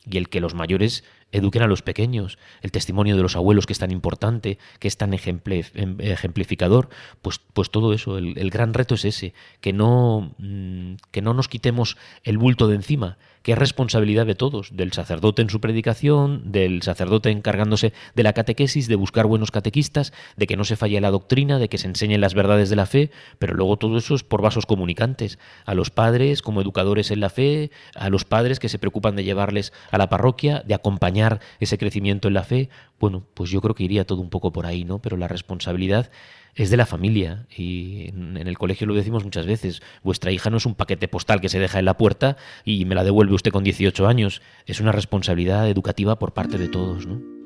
y 0.09 0.17
el 0.17 0.29
que 0.29 0.41
los 0.41 0.53
mayores 0.53 1.03
eduquen 1.33 1.63
a 1.63 1.67
los 1.67 1.81
pequeños, 1.81 2.37
el 2.61 2.71
testimonio 2.71 3.17
de 3.17 3.23
los 3.23 3.35
abuelos 3.35 3.65
que 3.65 3.73
es 3.73 3.79
tan 3.79 3.91
importante, 3.91 4.57
que 4.79 4.87
es 4.87 4.95
tan 4.95 5.13
em, 5.13 5.97
ejemplificador, 5.99 6.89
pues, 7.21 7.41
pues 7.53 7.69
todo 7.69 7.93
eso, 7.93 8.17
el, 8.17 8.49
gran 8.49 8.73
reto 8.73 8.95
es 8.95 9.03
ese, 9.03 9.33
que 9.59 9.73
no, 9.73 10.33
mm, 10.37 10.93
que 11.11 11.21
no 11.21 11.33
nos 11.33 11.49
quitemos 11.49 11.97
el 12.23 12.37
bulto 12.37 12.67
de 12.67 12.75
encima, 12.75 13.17
que 13.43 13.51
es 13.51 13.57
responsabilidad 13.57 14.25
de 14.25 14.35
todos, 14.35 14.75
del 14.75 14.93
sacerdote 14.93 15.41
en 15.41 15.49
su 15.49 15.59
predicación, 15.59 16.51
del 16.51 16.81
sacerdote 16.81 17.29
encargándose 17.29 17.93
de 18.15 18.23
la 18.23 18.33
catequesis, 18.33 18.87
de 18.87 18.95
buscar 18.95 19.27
buenos 19.27 19.51
catequistas, 19.51 20.13
de 20.37 20.47
que 20.47 20.57
no 20.57 20.63
se 20.63 20.77
falle 20.77 20.99
la 21.01 21.11
doctrina, 21.11 21.59
de 21.59 21.69
que 21.69 21.77
se 21.77 21.87
enseñen 21.87 22.21
las 22.21 22.33
verdades 22.33 22.69
de 22.69 22.77
la 22.77 22.85
fe, 22.85 23.11
pero 23.39 23.53
luego 23.53 23.77
todo 23.77 23.97
eso 23.97 24.15
es 24.15 24.23
por 24.23 24.41
vasos 24.41 24.65
comunicantes, 24.65 25.39
a 25.65 25.75
los 25.75 25.89
padres 25.89 26.41
como 26.41 26.61
educadores 26.61 27.11
en 27.11 27.19
la 27.19 27.29
fe, 27.29 27.69
a 27.95 28.09
los 28.09 28.23
padres 28.23 28.59
que 28.59 28.69
se 28.69 28.79
preocupan 28.79 29.15
de 29.15 29.25
llevarles 29.25 29.73
a 29.91 29.97
la 29.97 30.09
parroquia, 30.09 30.63
de 30.65 30.73
acompañar 30.73 31.41
ese 31.59 31.77
crecimiento 31.77 32.29
en 32.29 32.33
la 32.35 32.43
fe, 32.43 32.69
bueno, 32.99 33.23
pues 33.33 33.49
yo 33.49 33.59
creo 33.59 33.75
que 33.75 33.83
iría 33.83 34.05
todo 34.05 34.21
un 34.21 34.29
poco 34.29 34.53
por 34.53 34.65
ahí, 34.65 34.85
¿no? 34.85 34.99
Pero 34.99 35.17
la 35.17 35.27
responsabilidad 35.27 36.09
es 36.55 36.69
de 36.69 36.77
la 36.77 36.85
familia 36.85 37.45
y 37.55 38.09
en 38.09 38.37
el 38.37 38.57
colegio 38.57 38.87
lo 38.87 38.93
decimos 38.93 39.23
muchas 39.23 39.45
veces, 39.45 39.81
vuestra 40.03 40.31
hija 40.31 40.49
no 40.49 40.57
es 40.57 40.65
un 40.65 40.75
paquete 40.75 41.07
postal 41.07 41.41
que 41.41 41.49
se 41.49 41.59
deja 41.59 41.79
en 41.79 41.85
la 41.85 41.97
puerta 41.97 42.37
y 42.63 42.85
me 42.85 42.95
la 42.95 43.03
devuelve 43.03 43.33
usted 43.33 43.51
con 43.51 43.63
18 43.63 44.07
años, 44.07 44.41
es 44.65 44.79
una 44.79 44.91
responsabilidad 44.91 45.69
educativa 45.69 46.19
por 46.19 46.33
parte 46.33 46.57
de 46.57 46.69
todos, 46.69 47.05
¿no? 47.07 47.42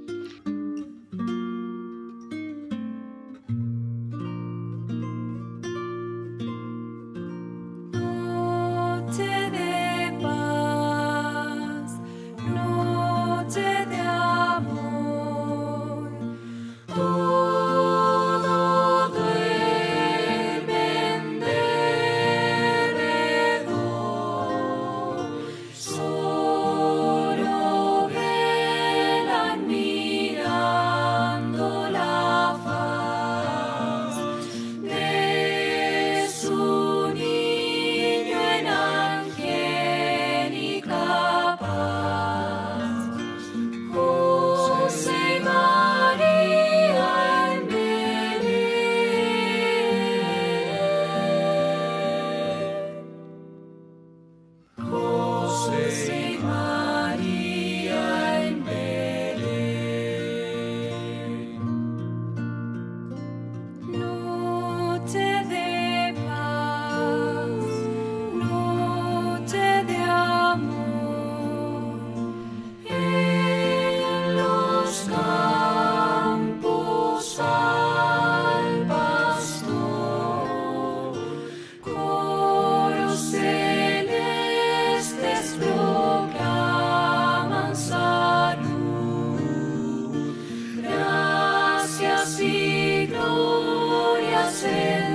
sin. 94.51 95.06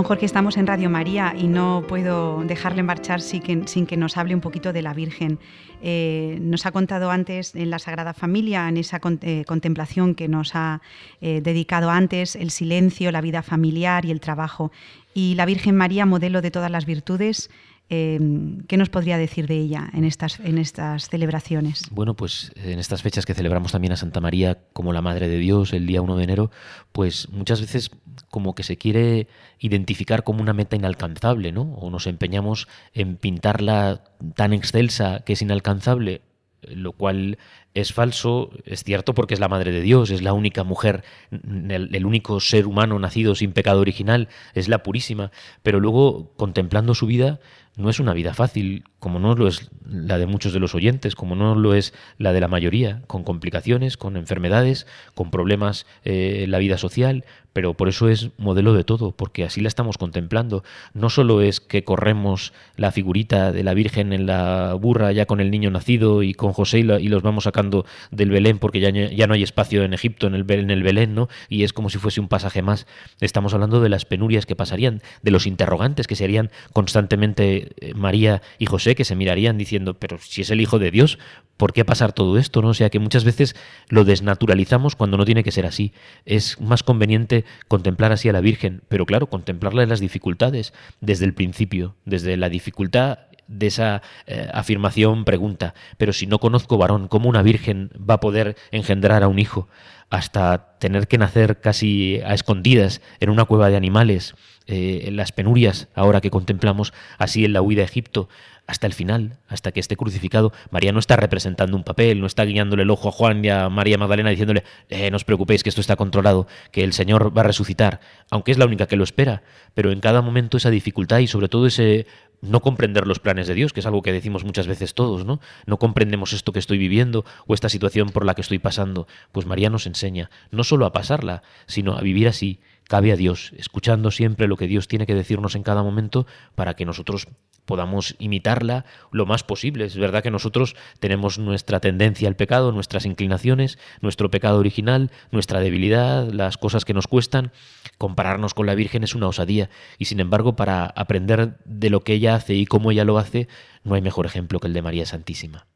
Don 0.00 0.06
Jorge, 0.06 0.24
estamos 0.24 0.56
en 0.56 0.66
Radio 0.66 0.88
María 0.88 1.34
y 1.36 1.46
no 1.46 1.84
puedo 1.86 2.42
dejarle 2.44 2.82
marchar 2.82 3.20
sin 3.20 3.42
que, 3.42 3.96
nos 3.98 4.16
hable 4.16 4.34
un 4.34 4.40
poquito 4.40 4.72
de 4.72 4.80
la 4.80 4.94
Virgen. 4.94 5.38
Eh, 5.82 6.38
nos 6.40 6.64
ha 6.64 6.72
contado 6.72 7.10
antes 7.10 7.54
en 7.54 7.68
la 7.68 7.78
Sagrada 7.78 8.14
Familia, 8.14 8.66
en 8.66 8.78
esa 8.78 8.98
eh, 9.20 9.44
contemplación 9.46 10.14
que 10.14 10.26
nos 10.26 10.54
ha 10.54 10.80
eh, 11.20 11.42
dedicado 11.42 11.90
antes, 11.90 12.34
el 12.34 12.50
silencio, 12.50 13.12
la 13.12 13.20
vida 13.20 13.42
familiar 13.42 14.06
y 14.06 14.10
el 14.10 14.20
trabajo. 14.20 14.72
Y 15.12 15.34
la 15.34 15.44
Virgen 15.44 15.76
María, 15.76 16.06
modelo 16.06 16.40
de 16.40 16.50
todas 16.50 16.70
las 16.70 16.86
virtudes, 16.86 17.50
Em, 17.92 18.60
¿Qué 18.68 18.76
nos 18.76 18.88
podría 18.88 19.18
decir 19.18 19.48
de 19.48 19.58
ella 19.58 19.90
en 19.92 20.04
estas, 20.04 20.38
en 20.38 20.58
estas 20.58 21.08
celebraciones? 21.08 21.88
Bueno, 21.90 22.14
pues 22.14 22.52
en 22.54 22.78
estas 22.78 23.02
fechas 23.02 23.26
que 23.26 23.34
celebramos 23.34 23.72
también 23.72 23.92
a 23.92 23.96
Santa 23.96 24.20
María 24.20 24.58
como 24.72 24.92
la 24.92 25.02
Madre 25.02 25.26
de 25.26 25.38
Dios 25.38 25.72
el 25.72 25.88
día 25.88 26.00
1 26.00 26.16
de 26.16 26.22
enero, 26.22 26.50
pues 26.92 27.28
muchas 27.30 27.60
veces 27.60 27.90
como 28.30 28.54
que 28.54 28.62
se 28.62 28.76
quiere 28.76 29.26
identificar 29.58 30.22
como 30.22 30.40
una 30.40 30.52
meta 30.52 30.76
inalcanzable, 30.76 31.50
¿no? 31.50 31.62
O 31.62 31.90
nos 31.90 32.06
empeñamos 32.06 32.68
en 32.94 33.16
pintarla 33.16 34.04
tan 34.36 34.52
excelsa 34.52 35.24
que 35.26 35.32
es 35.32 35.42
inalcanzable, 35.42 36.22
lo 36.62 36.92
cual 36.92 37.38
es 37.74 37.92
falso, 37.92 38.50
es 38.64 38.84
cierto 38.84 39.14
porque 39.14 39.34
es 39.34 39.40
la 39.40 39.48
madre 39.48 39.72
de 39.72 39.80
Dios, 39.80 40.10
es 40.10 40.22
la 40.22 40.32
única 40.32 40.64
mujer, 40.64 41.04
el, 41.30 42.06
único 42.06 42.40
ser 42.40 42.66
humano 42.66 42.98
nacido 42.98 43.34
sin 43.34 43.52
pecado 43.52 43.80
original, 43.80 44.28
es 44.54 44.68
la 44.68 44.82
purísima, 44.82 45.30
pero 45.62 45.80
luego 45.80 46.32
contemplando 46.36 46.94
su 46.94 47.06
vida 47.06 47.40
no 47.80 47.90
es 47.90 48.00
una 48.00 48.14
vida 48.14 48.34
fácil, 48.34 48.84
como 48.98 49.18
no 49.18 49.34
lo 49.34 49.48
es 49.48 49.70
la 49.84 50.18
de 50.18 50.26
muchos 50.26 50.52
de 50.52 50.60
los 50.60 50.74
oyentes, 50.74 51.14
como 51.14 51.34
no 51.34 51.54
lo 51.54 51.74
es 51.74 51.94
la 52.18 52.32
de 52.32 52.40
la 52.40 52.48
mayoría, 52.48 53.02
con 53.06 53.24
complicaciones, 53.24 53.96
con 53.96 54.16
enfermedades, 54.16 54.86
con 55.14 55.30
problemas 55.30 55.86
eh, 56.04 56.42
en 56.44 56.50
la 56.50 56.58
vida 56.58 56.78
social, 56.78 57.24
pero 57.52 57.74
por 57.74 57.88
eso 57.88 58.08
es 58.08 58.30
modelo 58.38 58.74
de 58.74 58.84
todo, 58.84 59.12
porque 59.12 59.44
así 59.44 59.60
la 59.60 59.68
estamos 59.68 59.98
contemplando. 59.98 60.62
No 60.94 61.10
solo 61.10 61.40
es 61.40 61.60
que 61.60 61.82
corremos 61.82 62.52
la 62.76 62.92
figurita 62.92 63.52
de 63.52 63.64
la 63.64 63.74
Virgen 63.74 64.12
en 64.12 64.26
la 64.26 64.74
burra 64.74 65.10
ya 65.12 65.26
con 65.26 65.40
el 65.40 65.50
niño 65.50 65.70
nacido 65.70 66.22
y 66.22 66.34
con 66.34 66.52
José 66.52 66.80
y, 66.80 67.08
los 67.10 67.22
vamos 67.22 67.44
sacando 67.44 67.84
del 68.12 68.30
Belén 68.30 68.58
porque 68.58 68.80
ya, 68.80 68.90
ya 68.90 69.26
no 69.26 69.34
hay 69.34 69.42
espacio 69.42 69.82
en 69.82 69.94
Egipto 69.94 70.28
en 70.28 70.34
el, 70.34 70.48
en 70.48 70.70
el 70.70 70.82
Belén, 70.82 71.14
¿no? 71.14 71.28
Y 71.48 71.64
es 71.64 71.72
como 71.72 71.90
si 71.90 71.98
fuese 71.98 72.20
un 72.20 72.28
pasaje 72.28 72.62
más. 72.62 72.86
Estamos 73.20 73.52
hablando 73.52 73.80
de 73.80 73.88
las 73.88 74.04
penurias 74.04 74.46
que 74.46 74.54
pasarían, 74.54 75.02
de 75.22 75.30
los 75.30 75.46
interrogantes 75.46 76.06
que 76.06 76.14
se 76.14 76.24
harían 76.24 76.50
constantemente 76.72 77.69
María 77.94 78.42
y 78.58 78.66
José, 78.66 78.94
que 78.94 79.04
se 79.04 79.16
mirarían 79.16 79.58
diciendo, 79.58 79.94
pero 79.94 80.18
si 80.18 80.42
es 80.42 80.50
el 80.50 80.60
Hijo 80.60 80.78
de 80.78 80.90
Dios, 80.90 81.18
¿por 81.56 81.72
qué 81.72 81.84
pasar 81.84 82.12
todo 82.12 82.38
esto? 82.38 82.62
¿no? 82.62 82.68
O 82.68 82.74
sea 82.74 82.90
que 82.90 82.98
muchas 82.98 83.24
veces 83.24 83.54
lo 83.88 84.04
desnaturalizamos 84.04 84.96
cuando 84.96 85.16
no 85.16 85.24
tiene 85.24 85.44
que 85.44 85.52
ser 85.52 85.66
así. 85.66 85.92
Es 86.24 86.60
más 86.60 86.82
conveniente 86.82 87.44
contemplar 87.68 88.12
así 88.12 88.28
a 88.28 88.32
la 88.32 88.40
Virgen, 88.40 88.82
pero 88.88 89.06
claro, 89.06 89.28
contemplarla 89.28 89.82
en 89.82 89.88
las 89.88 90.00
dificultades, 90.00 90.72
desde 91.00 91.24
el 91.26 91.34
principio, 91.34 91.96
desde 92.04 92.36
la 92.36 92.48
dificultad 92.48 93.18
de 93.50 93.66
esa 93.66 94.00
eh, 94.26 94.48
afirmación 94.54 95.24
pregunta, 95.24 95.74
pero 95.98 96.12
si 96.12 96.26
no 96.26 96.38
conozco 96.38 96.78
varón, 96.78 97.08
¿cómo 97.08 97.28
una 97.28 97.42
virgen 97.42 97.90
va 97.98 98.14
a 98.14 98.20
poder 98.20 98.56
engendrar 98.70 99.24
a 99.24 99.28
un 99.28 99.40
hijo? 99.40 99.68
Hasta 100.10 100.76
tener 100.78 101.08
que 101.08 101.18
nacer 101.18 101.60
casi 101.60 102.20
a 102.24 102.34
escondidas 102.34 103.00
en 103.20 103.30
una 103.30 103.44
cueva 103.44 103.70
de 103.70 103.76
animales, 103.76 104.34
eh, 104.66 105.04
en 105.06 105.16
las 105.16 105.32
penurias 105.32 105.88
ahora 105.94 106.20
que 106.20 106.30
contemplamos, 106.30 106.92
así 107.18 107.44
en 107.44 107.52
la 107.52 107.62
huida 107.62 107.82
a 107.82 107.86
Egipto, 107.86 108.28
hasta 108.70 108.86
el 108.86 108.92
final, 108.92 109.36
hasta 109.48 109.72
que 109.72 109.80
esté 109.80 109.96
crucificado, 109.96 110.52
María 110.70 110.92
no 110.92 111.00
está 111.00 111.16
representando 111.16 111.76
un 111.76 111.82
papel, 111.82 112.20
no 112.20 112.26
está 112.26 112.44
guiándole 112.44 112.84
el 112.84 112.90
ojo 112.90 113.08
a 113.08 113.12
Juan 113.12 113.44
y 113.44 113.48
a 113.48 113.68
María 113.68 113.98
Magdalena 113.98 114.30
diciéndole, 114.30 114.62
eh, 114.88 115.10
no 115.10 115.16
os 115.16 115.24
preocupéis 115.24 115.64
que 115.64 115.70
esto 115.70 115.80
está 115.80 115.96
controlado, 115.96 116.46
que 116.70 116.84
el 116.84 116.92
Señor 116.92 117.36
va 117.36 117.40
a 117.40 117.44
resucitar, 117.44 118.00
aunque 118.30 118.52
es 118.52 118.58
la 118.58 118.66
única 118.66 118.86
que 118.86 118.96
lo 118.96 119.02
espera, 119.02 119.42
pero 119.74 119.90
en 119.90 119.98
cada 119.98 120.22
momento 120.22 120.56
esa 120.56 120.70
dificultad 120.70 121.18
y 121.18 121.26
sobre 121.26 121.48
todo 121.48 121.66
ese 121.66 122.06
no 122.42 122.60
comprender 122.60 123.06
los 123.06 123.18
planes 123.18 123.46
de 123.48 123.54
Dios, 123.54 123.72
que 123.72 123.80
es 123.80 123.86
algo 123.86 124.02
que 124.02 124.12
decimos 124.12 124.44
muchas 124.44 124.66
veces 124.66 124.94
todos, 124.94 125.24
¿no? 125.24 125.40
No 125.66 125.78
comprendemos 125.78 126.32
esto 126.32 126.52
que 126.52 126.58
estoy 126.58 126.78
viviendo 126.78 127.24
o 127.46 127.54
esta 127.54 127.68
situación 127.68 128.10
por 128.10 128.24
la 128.24 128.34
que 128.34 128.40
estoy 128.40 128.58
pasando. 128.58 129.06
Pues 129.32 129.46
María 129.46 129.70
nos 129.70 129.86
enseña 129.86 130.30
no 130.50 130.64
solo 130.64 130.86
a 130.86 130.92
pasarla, 130.92 131.42
sino 131.66 131.96
a 131.96 132.00
vivir 132.00 132.28
así, 132.28 132.60
cabe 132.84 133.12
a 133.12 133.16
Dios, 133.16 133.52
escuchando 133.56 134.10
siempre 134.10 134.48
lo 134.48 134.56
que 134.56 134.66
Dios 134.66 134.88
tiene 134.88 135.06
que 135.06 135.14
decirnos 135.14 135.54
en 135.54 135.62
cada 135.62 135.82
momento 135.82 136.26
para 136.54 136.74
que 136.74 136.84
nosotros 136.84 137.28
podamos 137.70 138.16
imitarla 138.18 138.84
lo 139.12 139.26
más 139.26 139.44
posible. 139.44 139.84
Es 139.84 139.96
verdad 139.96 140.24
que 140.24 140.32
nosotros 140.32 140.74
tenemos 140.98 141.38
nuestra 141.38 141.78
tendencia 141.78 142.26
al 142.26 142.34
pecado, 142.34 142.72
nuestras 142.72 143.06
inclinaciones, 143.06 143.78
nuestro 144.00 144.28
pecado 144.28 144.58
original, 144.58 145.12
nuestra 145.30 145.60
debilidad, 145.60 146.28
las 146.32 146.58
cosas 146.58 146.84
que 146.84 146.94
nos 146.94 147.06
cuestan. 147.06 147.52
Compararnos 147.96 148.54
con 148.54 148.66
la 148.66 148.74
Virgen 148.74 149.04
es 149.04 149.14
una 149.14 149.28
osadía 149.28 149.70
y 149.98 150.06
sin 150.06 150.18
embargo 150.18 150.56
para 150.56 150.84
aprender 150.84 151.58
de 151.64 151.90
lo 151.90 152.00
que 152.00 152.14
ella 152.14 152.34
hace 152.34 152.54
y 152.54 152.66
cómo 152.66 152.90
ella 152.90 153.04
lo 153.04 153.18
hace, 153.18 153.46
no 153.84 153.94
hay 153.94 154.02
mejor 154.02 154.26
ejemplo 154.26 154.58
que 154.58 154.66
el 154.66 154.74
de 154.74 154.82
María 154.82 155.06
Santísima. 155.06 155.69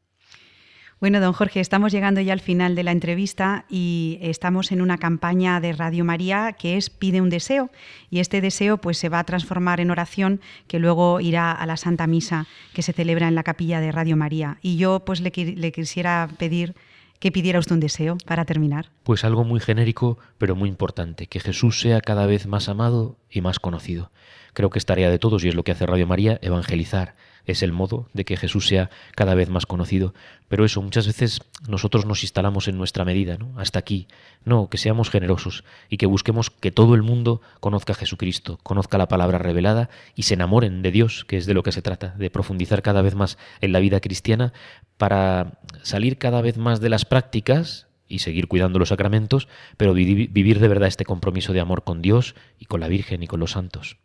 Bueno, 1.01 1.19
don 1.19 1.33
Jorge, 1.33 1.59
estamos 1.59 1.91
llegando 1.91 2.21
ya 2.21 2.31
al 2.31 2.39
final 2.39 2.73
de 2.73 2.83
la 2.83 2.91
entrevista 2.91 3.65
y 3.69 4.17
estamos 4.21 4.71
en 4.71 4.81
una 4.81 4.97
campaña 4.97 5.59
de 5.59 5.73
Radio 5.73 6.05
María 6.05 6.53
que 6.53 6.77
es 6.77 6.89
Pide 6.89 7.19
un 7.19 7.29
deseo 7.29 7.69
y 8.09 8.19
este 8.19 8.39
deseo 8.39 8.77
pues 8.77 8.97
se 8.97 9.09
va 9.09 9.19
a 9.19 9.25
transformar 9.25 9.81
en 9.81 9.91
oración 9.91 10.39
que 10.67 10.79
luego 10.79 11.19
irá 11.19 11.51
a 11.51 11.65
la 11.65 11.75
Santa 11.75 12.07
Misa 12.07 12.47
que 12.73 12.81
se 12.81 12.93
celebra 12.93 13.27
en 13.27 13.35
la 13.35 13.43
capilla 13.43 13.81
de 13.81 13.91
Radio 13.91 14.15
María. 14.15 14.57
Y 14.61 14.77
yo 14.77 15.01
pues 15.01 15.19
le, 15.19 15.31
le 15.35 15.71
quisiera 15.73 16.29
pedir 16.37 16.75
que 17.19 17.31
pidiera 17.31 17.59
usted 17.59 17.73
un 17.73 17.81
deseo 17.81 18.17
para 18.25 18.45
terminar. 18.45 18.91
Pues 19.03 19.25
algo 19.25 19.43
muy 19.43 19.59
genérico, 19.59 20.17
pero 20.37 20.55
muy 20.55 20.69
importante, 20.69 21.27
que 21.27 21.39
Jesús 21.39 21.79
sea 21.81 21.99
cada 21.99 22.25
vez 22.25 22.47
más 22.47 22.69
amado 22.69 23.17
y 23.29 23.41
más 23.41 23.59
conocido. 23.59 24.11
Creo 24.53 24.69
que 24.69 24.79
es 24.79 24.85
tarea 24.85 25.09
de 25.09 25.19
todos 25.19 25.43
y 25.43 25.49
es 25.49 25.55
lo 25.55 25.63
que 25.63 25.71
hace 25.73 25.85
Radio 25.85 26.07
María, 26.07 26.39
evangelizar, 26.41 27.15
es 27.45 27.63
el 27.63 27.71
modo 27.71 28.09
de 28.13 28.25
que 28.25 28.37
Jesús 28.37 28.67
sea 28.67 28.89
cada 29.15 29.35
vez 29.35 29.49
más 29.49 29.65
conocido. 29.65 30.13
Pero 30.47 30.65
eso, 30.65 30.81
muchas 30.81 31.07
veces 31.07 31.41
nosotros 31.67 32.05
nos 32.05 32.23
instalamos 32.23 32.67
en 32.67 32.77
nuestra 32.77 33.05
medida, 33.05 33.37
¿no? 33.37 33.59
Hasta 33.59 33.79
aquí. 33.79 34.07
No, 34.43 34.69
que 34.69 34.77
seamos 34.77 35.09
generosos 35.09 35.63
y 35.89 35.97
que 35.97 36.05
busquemos 36.05 36.49
que 36.49 36.71
todo 36.71 36.95
el 36.95 37.01
mundo 37.01 37.41
conozca 37.59 37.93
a 37.93 37.95
Jesucristo, 37.95 38.59
conozca 38.63 38.97
la 38.97 39.07
palabra 39.07 39.37
revelada 39.37 39.89
y 40.15 40.23
se 40.23 40.35
enamoren 40.35 40.81
de 40.81 40.91
Dios, 40.91 41.25
que 41.25 41.37
es 41.37 41.45
de 41.45 41.53
lo 41.53 41.63
que 41.63 41.71
se 41.71 41.81
trata, 41.81 42.09
de 42.17 42.29
profundizar 42.29 42.81
cada 42.81 43.01
vez 43.01 43.15
más 43.15 43.37
en 43.61 43.71
la 43.71 43.79
vida 43.79 43.99
cristiana 43.99 44.53
para 44.97 45.59
salir 45.81 46.17
cada 46.17 46.41
vez 46.41 46.57
más 46.57 46.79
de 46.79 46.89
las 46.89 47.05
prácticas 47.05 47.87
y 48.07 48.19
seguir 48.19 48.47
cuidando 48.47 48.79
los 48.79 48.89
sacramentos, 48.89 49.47
pero 49.77 49.93
vivir 49.93 50.59
de 50.59 50.67
verdad 50.67 50.87
este 50.87 51.05
compromiso 51.05 51.53
de 51.53 51.59
amor 51.59 51.83
con 51.83 52.01
Dios 52.01 52.35
y 52.59 52.65
con 52.65 52.79
la 52.79 52.87
Virgen 52.87 53.23
y 53.23 53.27
con 53.27 53.39
los 53.39 53.51
santos. 53.51 53.97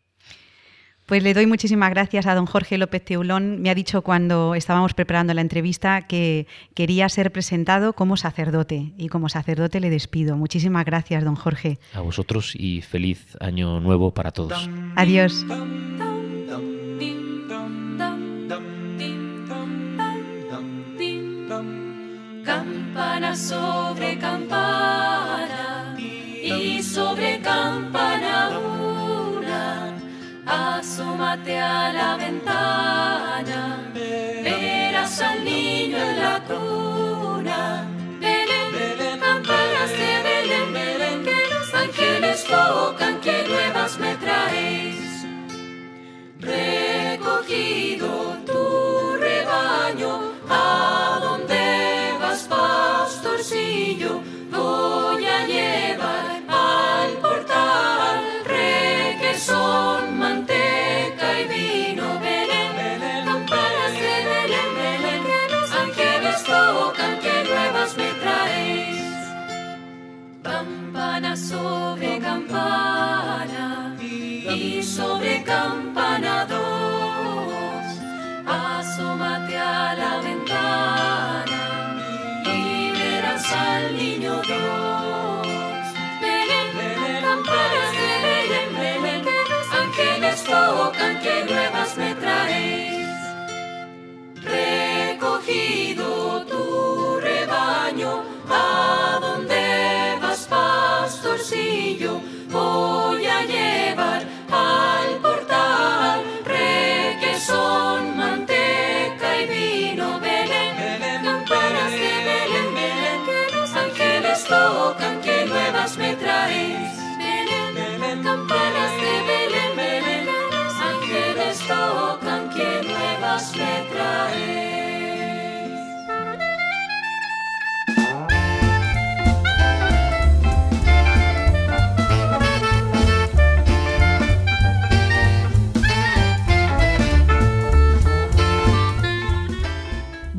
Pues 1.11 1.25
le 1.25 1.35
doy 1.35 1.47
muchísimas 1.47 1.91
gracias 1.91 2.25
a 2.29 2.37
don 2.37 2.47
Jorge 2.47 2.79
López 2.79 3.05
Teulón. 3.05 3.61
Me 3.61 3.71
ha 3.71 3.75
dicho 3.75 4.03
cuando 4.03 4.55
estábamos 4.55 4.95
preparando 4.95 5.35
la 5.35 5.41
entrevista 5.41 6.03
que 6.03 6.47
quería 6.73 7.09
ser 7.09 7.33
presentado 7.33 7.95
como 7.95 8.17
sacerdote 8.17 8.93
y 8.97 9.09
como 9.09 9.29
sacerdote 9.29 9.81
le 9.81 9.91
despido. 9.91 10.37
Muchísimas 10.37 10.85
gracias, 10.85 11.25
don 11.25 11.35
Jorge. 11.35 11.81
A 11.95 12.01
vosotros 12.01 12.55
y 12.55 12.83
feliz 12.83 13.37
año 13.41 13.81
nuevo 13.81 14.15
para 14.15 14.31
todos. 14.31 14.71
Adiós. 14.95 15.45
Campana 22.45 23.35
sobre 23.35 24.17
campana 24.17 24.80
a 31.33 31.93
la 31.93 32.17
ventana, 32.17 33.89
verás 33.95 35.21
al 35.21 35.45
niño 35.45 35.97
en 35.97 36.19
la 36.19 36.43
cuna. 36.43 37.87
Belén, 38.19 38.73
Belén 38.73 39.21
campanas 39.21 39.91
de 39.93 40.23
Belén, 40.25 40.73
Belén, 40.73 41.23
que 41.23 41.37
los 41.55 41.73
ángeles 41.73 42.45
tocan, 42.45 43.21
que 43.21 43.45
nuevas 43.49 43.97
me 44.01 44.17
traéis. 44.17 45.25
Recogido 46.41 48.09
tu 48.45 49.17
rebaño, 49.21 50.33
a 50.49 51.10
sobre 71.37 72.19
campana 72.19 73.97
y 74.01 74.83
sobre 74.83 75.43
campana 75.43 76.47
dos. 76.47 77.85
Asómate 78.47 79.57
a 79.57 79.95
la 79.95 80.21
ventana 80.21 81.61
y 82.45 82.91
verás 82.93 83.53
al 83.53 83.97
niño 83.97 84.41
Dios. 84.43 85.47
Belén, 86.21 87.23
campanas 87.23 87.93
de 87.93 88.11
Belén, 88.25 88.71
Belén, 88.75 89.25
ángeles 89.73 90.45
tocan, 90.45 91.21
que 91.21 91.45
nuevas 91.53 91.90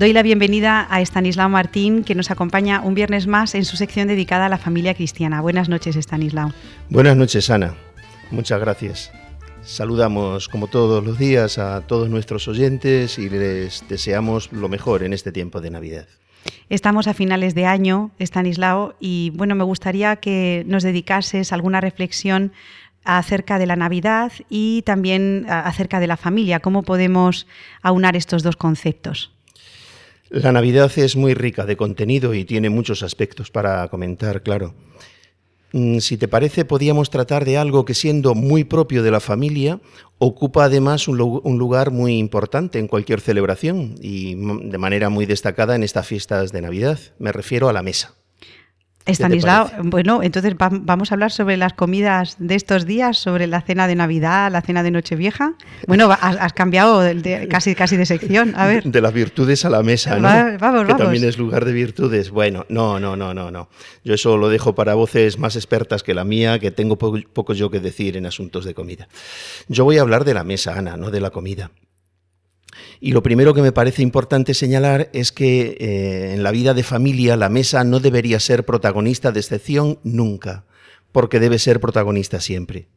Doy 0.02 0.14
la 0.14 0.24
bienvenida 0.24 0.88
a 0.90 1.00
Estanislao 1.00 1.48
Martín, 1.48 2.04
que 2.04 2.16
nos 2.16 2.32
acompaña 2.32 2.82
un 2.82 2.96
viernes 2.96 3.28
más 3.28 3.54
en 3.54 3.66
su 3.66 3.78
sección 3.78 4.08
dedicada 4.08 4.48
a 4.48 4.50
la 4.50 4.58
familia 4.58 4.96
cristiana. 4.96 5.42
Buenas 5.42 5.70
noches, 5.70 5.96
Estanislao. 5.96 6.54
Buenas 6.90 7.16
noches, 7.16 7.52
Ana. 7.52 7.76
Muchas 8.32 8.60
gracias. 8.60 9.12
Saludamos, 9.62 10.50
como 10.50 10.66
todos 10.66 11.06
los 11.06 11.20
días, 11.20 11.60
a 11.60 11.82
todos 11.82 12.10
nuestros 12.10 12.48
oyentes 12.48 13.20
y 13.20 13.30
les 13.30 13.88
deseamos 13.90 14.52
lo 14.52 14.70
mejor 14.70 15.04
en 15.04 15.14
este 15.14 15.32
tiempo 15.32 15.62
de 15.62 15.70
Navidad. 15.70 16.08
Estamos 16.70 17.08
a 17.08 17.14
finales 17.14 17.54
de 17.54 17.68
año, 17.68 18.10
Estanislao, 18.18 18.96
y 19.00 19.32
bueno, 19.36 19.54
me 19.54 19.66
gustaría 19.66 20.16
que 20.16 20.64
nos 20.66 20.82
dedicases 20.82 21.54
alguna 21.54 21.80
reflexión 21.80 22.54
acerca 23.04 23.60
de 23.60 23.68
la 23.68 23.76
Navidad 23.76 24.32
y 24.50 24.82
también 24.82 25.46
acerca 25.48 26.00
de 26.00 26.08
la 26.08 26.18
familia. 26.18 26.60
¿Cómo 26.60 26.82
podemos 26.82 27.46
aunar 27.84 28.16
estos 28.16 28.42
dos 28.42 28.56
conceptos? 28.56 29.32
La 30.32 30.52
Navidad 30.54 30.92
es 30.98 31.16
muy 31.16 31.34
rica 31.34 31.66
de 31.66 31.76
contenido 31.76 32.34
y 32.34 32.46
tiene 32.46 32.70
muchos 32.70 33.04
aspectos 33.04 33.52
para 33.52 33.88
comentar, 33.90 34.42
claro. 34.44 34.74
Mm, 35.74 36.00
Si 36.00 36.18
te 36.18 36.28
parece, 36.28 36.64
podíamos 36.66 37.10
tratar 37.10 37.44
de 37.46 37.58
algo 37.58 37.84
que 37.86 37.94
siendo 37.94 38.34
muy 38.34 38.64
propio 38.64 39.04
de 39.04 39.12
la 39.12 39.20
familia, 39.20 39.82
ocupa 40.20 40.66
además 40.66 41.08
un, 41.10 41.18
lu- 41.18 41.42
un 41.44 41.58
lugar 41.58 41.92
muy 41.92 42.18
importante 42.18 42.80
en 42.80 42.88
cualquier 42.88 43.20
celebración 43.20 43.96
y 44.02 44.36
mm, 44.38 44.70
de 44.70 44.78
manera 44.78 45.10
muy 45.10 45.26
destacada 45.26 45.76
en 45.76 45.84
estas 45.84 46.08
fiestas 46.08 46.52
de 46.54 46.62
Navidad. 46.62 46.98
Me 47.20 47.32
refiero 47.34 47.68
a 47.68 47.74
la 47.74 47.84
mesa. 47.84 48.16
Estanislao, 49.06 49.72
bueno, 49.84 50.22
entonces 50.24 50.54
va- 50.54 50.70
vamos 50.72 51.12
a 51.12 51.16
hablar 51.16 51.32
sobre 51.32 51.58
las 51.58 51.74
comidas 51.74 52.36
de 52.40 52.56
estos 52.56 52.86
días, 52.86 53.18
sobre 53.18 53.48
la 53.48 53.62
cena 53.62 53.88
de 53.88 53.96
Navidad, 53.96 54.52
la 54.52 54.62
cena 54.62 54.84
de 54.84 54.92
Nochevieja. 54.92 55.54
Bueno, 55.88 56.12
has, 56.12 56.38
has 56.38 56.54
cambiado 56.54 57.02
de- 57.02 57.16
de- 57.16 57.48
casi, 57.48 57.74
casi 57.76 57.98
de 57.98 58.06
sección. 58.06 58.54
A 58.56 58.68
ver, 58.68 58.84
De 58.84 59.02
las 59.02 59.14
virtudes 59.14 59.66
a 59.66 59.70
la 59.70 59.82
mesa, 59.84 60.18
¿no? 60.18 60.24
Va- 60.28 60.58
vamos, 60.58 60.82
que 60.86 60.92
vamos. 60.94 60.98
también 60.98 61.24
es 61.24 61.38
lugar 61.38 61.66
de 61.66 61.74
virtudes. 61.74 62.30
Bueno, 62.30 62.66
no, 62.70 63.00
no, 63.00 63.16
no, 63.16 63.34
no, 63.34 63.50
no. 63.52 63.70
Yo 64.04 64.14
eso 64.14 64.38
lo 64.38 64.50
dejo 64.50 64.76
para 64.76 64.94
voces 64.94 65.38
más 65.40 65.56
expertas 65.56 66.04
que 66.04 66.14
la 66.14 66.24
mía, 66.24 66.60
que 66.60 66.72
tengo 66.72 66.98
poco, 66.98 67.18
poco 67.34 67.54
yo 67.54 67.70
que 67.72 67.80
decir 67.80 68.18
en 68.18 68.26
asuntos 68.26 68.66
de 68.66 68.74
comida. 68.74 69.08
Yo 69.68 69.84
voy 69.84 69.98
a 69.98 70.02
hablar 70.02 70.26
de 70.26 70.34
la 70.34 70.44
mesa, 70.44 70.78
Ana, 70.78 70.96
no 70.98 71.10
de 71.12 71.22
la 71.22 71.32
comida. 71.32 71.72
Y 73.04 73.14
lo 73.14 73.24
primero 73.24 73.56
que 73.56 73.64
me 73.64 73.72
parece 73.72 74.04
importante 74.04 74.54
señalar 74.54 75.10
es 75.12 75.32
que 75.32 75.76
eh, 75.80 76.34
en 76.36 76.44
la 76.44 76.52
vida 76.52 76.76
de 76.76 76.84
familia 76.84 77.36
la 77.36 77.50
mesa 77.50 77.84
no 77.84 78.00
debería 78.00 78.40
ser 78.40 78.64
protagonista 78.64 79.32
de 79.32 79.40
excepción 79.40 79.98
nunca, 80.04 80.66
porque 81.12 81.40
debe 81.40 81.58
ser 81.58 81.80
protagonista 81.80 82.40
siempre. 82.40 82.88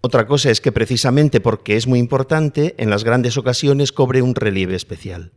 Otra 0.00 0.28
cosa 0.28 0.50
es 0.50 0.60
que 0.60 0.70
precisamente 0.70 1.40
porque 1.40 1.76
es 1.76 1.88
muy 1.88 1.98
importante, 1.98 2.76
en 2.78 2.88
las 2.88 3.02
grandes 3.02 3.36
ocasiones 3.36 3.90
cobre 3.90 4.22
un 4.22 4.36
relieve 4.36 4.76
especial. 4.76 5.32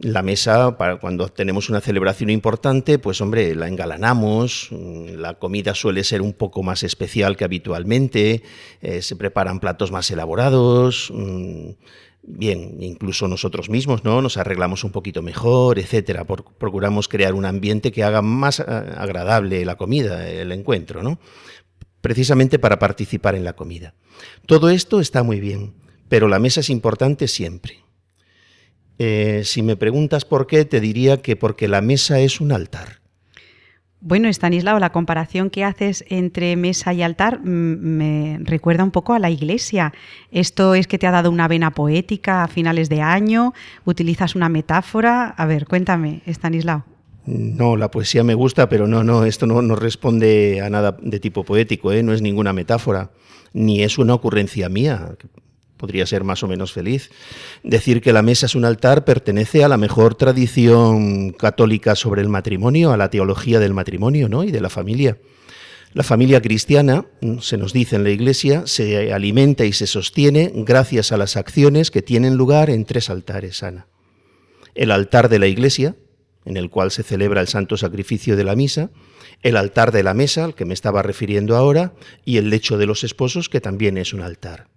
La 0.00 0.22
mesa, 0.22 0.78
para 0.78 0.96
cuando 0.96 1.28
tenemos 1.28 1.68
una 1.68 1.80
celebración 1.80 2.30
importante, 2.30 2.98
pues 2.98 3.20
hombre, 3.20 3.54
la 3.54 3.66
engalanamos, 3.66 4.68
mm, 4.70 5.14
la 5.16 5.34
comida 5.34 5.74
suele 5.74 6.04
ser 6.04 6.22
un 6.22 6.32
poco 6.32 6.62
más 6.62 6.82
especial 6.82 7.36
que 7.36 7.44
habitualmente, 7.44 8.42
eh, 8.80 9.02
se 9.02 9.16
preparan 9.16 9.58
platos 9.58 9.90
más 9.90 10.10
elaborados, 10.10 11.10
mm, 11.12 11.70
bien, 12.22 12.76
incluso 12.80 13.26
nosotros 13.26 13.70
mismos, 13.70 14.04
¿no? 14.04 14.22
Nos 14.22 14.36
arreglamos 14.36 14.84
un 14.84 14.92
poquito 14.92 15.22
mejor, 15.22 15.78
etcétera. 15.78 16.24
Procuramos 16.24 17.08
crear 17.08 17.34
un 17.34 17.44
ambiente 17.44 17.90
que 17.90 18.04
haga 18.04 18.22
más 18.22 18.60
eh, 18.60 18.64
agradable 18.66 19.64
la 19.64 19.76
comida, 19.76 20.28
el 20.28 20.52
encuentro, 20.52 21.02
¿no? 21.02 21.18
precisamente 22.00 22.58
para 22.58 22.78
participar 22.78 23.34
en 23.34 23.44
la 23.44 23.54
comida. 23.54 23.94
Todo 24.46 24.70
esto 24.70 25.00
está 25.00 25.22
muy 25.22 25.40
bien, 25.40 25.74
pero 26.08 26.28
la 26.28 26.38
mesa 26.38 26.60
es 26.60 26.70
importante 26.70 27.28
siempre. 27.28 27.87
Eh, 28.98 29.42
si 29.44 29.62
me 29.62 29.76
preguntas 29.76 30.24
por 30.24 30.46
qué, 30.46 30.64
te 30.64 30.80
diría 30.80 31.22
que 31.22 31.36
porque 31.36 31.68
la 31.68 31.80
mesa 31.80 32.20
es 32.20 32.40
un 32.40 32.52
altar. 32.52 32.98
Bueno, 34.00 34.28
Estanislao, 34.28 34.78
la 34.78 34.92
comparación 34.92 35.50
que 35.50 35.64
haces 35.64 36.04
entre 36.08 36.54
mesa 36.56 36.92
y 36.92 37.02
altar 37.02 37.40
mm, 37.40 37.46
me 37.46 38.38
recuerda 38.42 38.84
un 38.84 38.92
poco 38.92 39.12
a 39.12 39.18
la 39.18 39.28
iglesia. 39.28 39.92
Esto 40.30 40.74
es 40.74 40.86
que 40.86 40.98
te 40.98 41.08
ha 41.08 41.10
dado 41.10 41.30
una 41.30 41.48
vena 41.48 41.72
poética 41.72 42.44
a 42.44 42.48
finales 42.48 42.88
de 42.88 43.02
año, 43.02 43.54
utilizas 43.84 44.36
una 44.36 44.48
metáfora. 44.48 45.30
A 45.30 45.46
ver, 45.46 45.66
cuéntame, 45.66 46.22
Estanislao. 46.26 46.84
No, 47.26 47.76
la 47.76 47.90
poesía 47.90 48.22
me 48.24 48.34
gusta, 48.34 48.68
pero 48.68 48.86
no, 48.86 49.02
no, 49.02 49.24
esto 49.24 49.46
no, 49.46 49.62
no 49.62 49.74
responde 49.74 50.62
a 50.62 50.70
nada 50.70 50.96
de 51.02 51.20
tipo 51.20 51.44
poético, 51.44 51.92
¿eh? 51.92 52.02
no 52.02 52.14
es 52.14 52.22
ninguna 52.22 52.54
metáfora, 52.54 53.10
ni 53.52 53.82
es 53.82 53.98
una 53.98 54.14
ocurrencia 54.14 54.70
mía, 54.70 55.14
podría 55.78 56.04
ser 56.04 56.24
más 56.24 56.42
o 56.42 56.48
menos 56.48 56.72
feliz. 56.72 57.10
Decir 57.62 58.02
que 58.02 58.12
la 58.12 58.22
mesa 58.22 58.46
es 58.46 58.54
un 58.54 58.66
altar 58.66 59.04
pertenece 59.04 59.64
a 59.64 59.68
la 59.68 59.78
mejor 59.78 60.14
tradición 60.14 61.30
católica 61.32 61.94
sobre 61.94 62.20
el 62.20 62.28
matrimonio, 62.28 62.92
a 62.92 62.98
la 62.98 63.08
teología 63.08 63.60
del 63.60 63.72
matrimonio 63.72 64.28
¿no? 64.28 64.44
y 64.44 64.50
de 64.50 64.60
la 64.60 64.68
familia. 64.68 65.16
La 65.94 66.02
familia 66.02 66.42
cristiana, 66.42 67.06
mm, 67.22 67.38
se 67.38 67.56
nos 67.56 67.72
dice 67.72 67.96
en 67.96 68.04
la 68.04 68.10
Iglesia, 68.10 68.66
se 68.66 69.12
alimenta 69.12 69.64
y 69.64 69.72
se 69.72 69.86
sostiene 69.86 70.52
gracias 70.54 71.12
a 71.12 71.16
las 71.16 71.36
acciones 71.36 71.90
que 71.90 72.02
tienen 72.02 72.36
lugar 72.36 72.68
en 72.68 72.84
tres 72.84 73.08
altares, 73.08 73.62
Ana. 73.62 73.86
El 74.74 74.90
altar 74.90 75.28
de 75.30 75.38
la 75.38 75.46
Iglesia, 75.46 75.96
en 76.44 76.56
el 76.56 76.70
cual 76.70 76.90
se 76.90 77.02
celebra 77.02 77.40
el 77.40 77.48
santo 77.48 77.76
sacrificio 77.76 78.36
de 78.36 78.44
la 78.44 78.54
misa, 78.54 78.90
el 79.42 79.56
altar 79.56 79.92
de 79.92 80.02
la 80.02 80.14
mesa, 80.14 80.44
al 80.44 80.54
que 80.54 80.64
me 80.64 80.74
estaba 80.74 81.02
refiriendo 81.02 81.56
ahora, 81.56 81.94
y 82.24 82.36
el 82.36 82.50
lecho 82.50 82.76
de 82.76 82.86
los 82.86 83.02
esposos, 83.02 83.48
que 83.48 83.60
también 83.60 83.96
es 83.96 84.12
un 84.12 84.20
altar. 84.20 84.68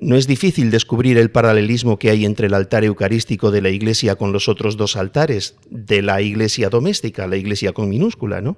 No 0.00 0.16
es 0.16 0.26
difícil 0.26 0.70
descubrir 0.70 1.18
el 1.18 1.30
paralelismo 1.30 1.98
que 1.98 2.08
hay 2.08 2.24
entre 2.24 2.46
el 2.46 2.54
altar 2.54 2.84
eucarístico 2.84 3.50
de 3.50 3.60
la 3.60 3.68
iglesia 3.68 4.16
con 4.16 4.32
los 4.32 4.48
otros 4.48 4.78
dos 4.78 4.96
altares 4.96 5.56
de 5.68 6.00
la 6.00 6.22
iglesia 6.22 6.70
doméstica, 6.70 7.26
la 7.26 7.36
iglesia 7.36 7.74
con 7.74 7.90
minúscula, 7.90 8.40
¿no? 8.40 8.56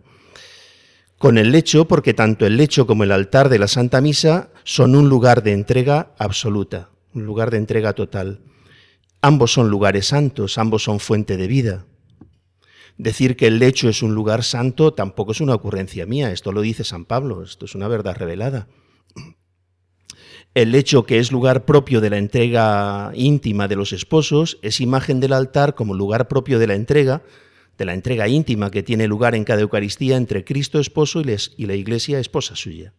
Con 1.19 1.39
el 1.39 1.51
lecho, 1.51 1.89
porque 1.89 2.15
tanto 2.15 2.47
el 2.47 2.57
lecho 2.57 2.87
como 2.87 3.03
el 3.03 3.11
altar 3.11 3.49
de 3.49 3.59
la 3.59 3.67
Santa 3.67 4.01
Misa 4.01 4.51
son 4.63 4.95
un 4.95 5.09
lugar 5.09 5.43
de 5.43 5.53
entrega 5.53 6.15
absoluta, 6.17 6.91
un 7.13 7.27
lugar 7.27 7.51
de 7.51 7.57
entrega 7.57 7.93
total. 7.93 8.41
Ambos 9.21 9.53
son 9.53 9.69
lugares 9.69 10.07
santos, 10.07 10.59
ambos 10.59 10.85
son 10.85 11.01
fuente 11.01 11.37
de 11.37 11.49
vida. 11.49 11.87
Decir 12.99 13.37
que 13.37 13.49
el 13.49 13.59
lecho 13.59 13.89
es 13.89 14.05
un 14.05 14.15
lugar 14.15 14.45
santo 14.45 14.95
tampoco 14.95 15.33
es 15.33 15.41
una 15.41 15.55
ocurrencia 15.55 16.07
mía, 16.07 16.31
esto 16.31 16.53
lo 16.53 16.61
dice 16.61 16.85
San 16.85 17.05
Pablo, 17.05 17.43
esto 17.43 17.65
es 17.65 17.75
una 17.75 17.89
verdad 17.89 18.17
revelada. 18.17 18.69
El 20.55 20.73
lecho 20.73 21.05
que 21.05 21.19
es 21.19 21.33
lugar 21.33 21.65
propio 21.65 22.03
de 22.03 22.11
la 22.11 22.19
entrega 22.19 23.11
íntima 23.15 23.69
de 23.69 23.77
los 23.77 23.95
esposos 23.95 24.59
es 24.61 24.83
imagen 24.83 25.19
del 25.19 25.33
altar 25.33 25.75
como 25.75 25.95
lugar 25.95 26.29
propio 26.29 26.59
de 26.59 26.67
la 26.67 26.75
entrega, 26.75 27.23
de 27.79 27.87
la 27.87 27.95
entrega 27.95 28.29
íntima 28.29 28.71
que 28.71 28.83
tiene 28.83 29.09
lugar 29.09 29.35
en 29.35 29.45
cada 29.45 29.63
Eucaristía 29.63 30.17
entre 30.17 30.45
Cristo 30.45 30.79
esposo 30.79 31.23
y, 31.23 31.67
la 31.67 31.75
Iglesia 31.75 32.19
esposa 32.21 32.55
suya. 32.55 32.93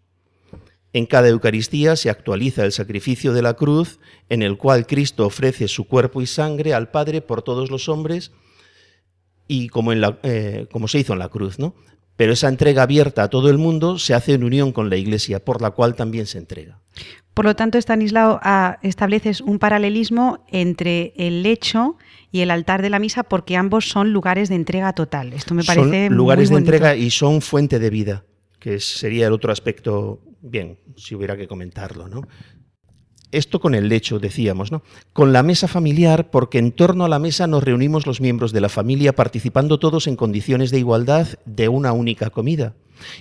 En 0.93 1.05
cada 1.05 1.27
Eucaristía 1.27 1.95
se 1.95 2.09
actualiza 2.09 2.65
el 2.65 2.71
sacrificio 2.71 3.33
de 3.33 3.43
la 3.43 3.53
cruz, 3.53 3.99
en 4.29 4.41
el 4.41 4.57
cual 4.57 4.87
Cristo 4.87 5.25
ofrece 5.25 5.67
su 5.67 5.87
cuerpo 5.87 6.23
y 6.23 6.25
sangre 6.25 6.73
al 6.73 6.89
Padre 6.89 7.21
por 7.21 7.43
todos 7.43 7.69
los 7.69 7.87
hombres, 7.87 8.31
y 9.47 9.69
como, 9.69 9.93
eh, 9.93 10.67
como 10.71 10.87
se 10.87 10.99
hizo 10.99 11.13
en 11.13 11.19
la 11.19 11.29
cruz, 11.29 11.59
¿no? 11.59 11.75
Pero 12.15 12.33
esa 12.33 12.47
entrega 12.47 12.83
abierta 12.83 13.23
a 13.23 13.29
todo 13.29 13.49
el 13.49 13.57
mundo 13.57 13.99
se 13.99 14.13
hace 14.13 14.33
en 14.33 14.43
unión 14.43 14.71
con 14.71 14.89
la 14.89 14.97
Iglesia, 14.97 15.43
por 15.43 15.61
la 15.61 15.71
cual 15.71 15.95
también 15.95 16.27
se 16.27 16.37
entrega. 16.37 16.79
Por 17.33 17.45
lo 17.45 17.55
tanto, 17.55 17.77
Estanislao, 17.77 18.39
ah, 18.43 18.77
estableces 18.83 19.41
un 19.41 19.57
paralelismo 19.57 20.45
entre 20.49 21.13
el 21.15 21.41
lecho 21.41 21.97
y 22.31 22.41
el 22.41 22.51
altar 22.51 22.81
de 22.81 22.89
la 22.89 22.99
misa 22.99 23.23
porque 23.23 23.57
ambos 23.57 23.89
son 23.89 24.13
lugares 24.13 24.49
de 24.49 24.55
entrega 24.55 24.93
total. 24.93 25.33
Esto 25.33 25.55
me 25.55 25.63
parece 25.63 26.07
son 26.07 26.17
lugares 26.17 26.51
muy 26.51 26.57
de 26.57 26.65
entrega 26.65 26.95
y 26.95 27.09
son 27.09 27.41
fuente 27.41 27.79
de 27.79 27.89
vida. 27.89 28.23
que 28.59 28.79
sería 28.79 29.27
el 29.27 29.33
otro 29.33 29.51
aspecto, 29.51 30.21
bien, 30.41 30.77
si 30.95 31.15
hubiera 31.15 31.35
que 31.35 31.47
comentarlo, 31.49 32.07
¿no? 32.07 32.21
Esto 33.33 33.59
con 33.59 33.73
el 33.73 33.89
lecho, 33.89 34.19
decíamos, 34.19 34.71
¿no? 34.71 34.83
Con 35.11 35.33
la 35.33 35.41
mesa 35.41 35.67
familiar, 35.67 36.29
porque 36.29 36.59
en 36.59 36.71
torno 36.71 37.03
a 37.03 37.09
la 37.09 37.17
mesa 37.17 37.47
nos 37.47 37.63
reunimos 37.63 38.05
los 38.05 38.21
miembros 38.21 38.51
de 38.51 38.61
la 38.61 38.69
familia 38.69 39.15
participando 39.15 39.79
todos 39.79 40.05
en 40.05 40.15
condiciones 40.15 40.69
de 40.69 40.77
igualdad 40.77 41.27
de 41.45 41.67
una 41.67 41.93
única 41.93 42.29
comida. 42.29 42.75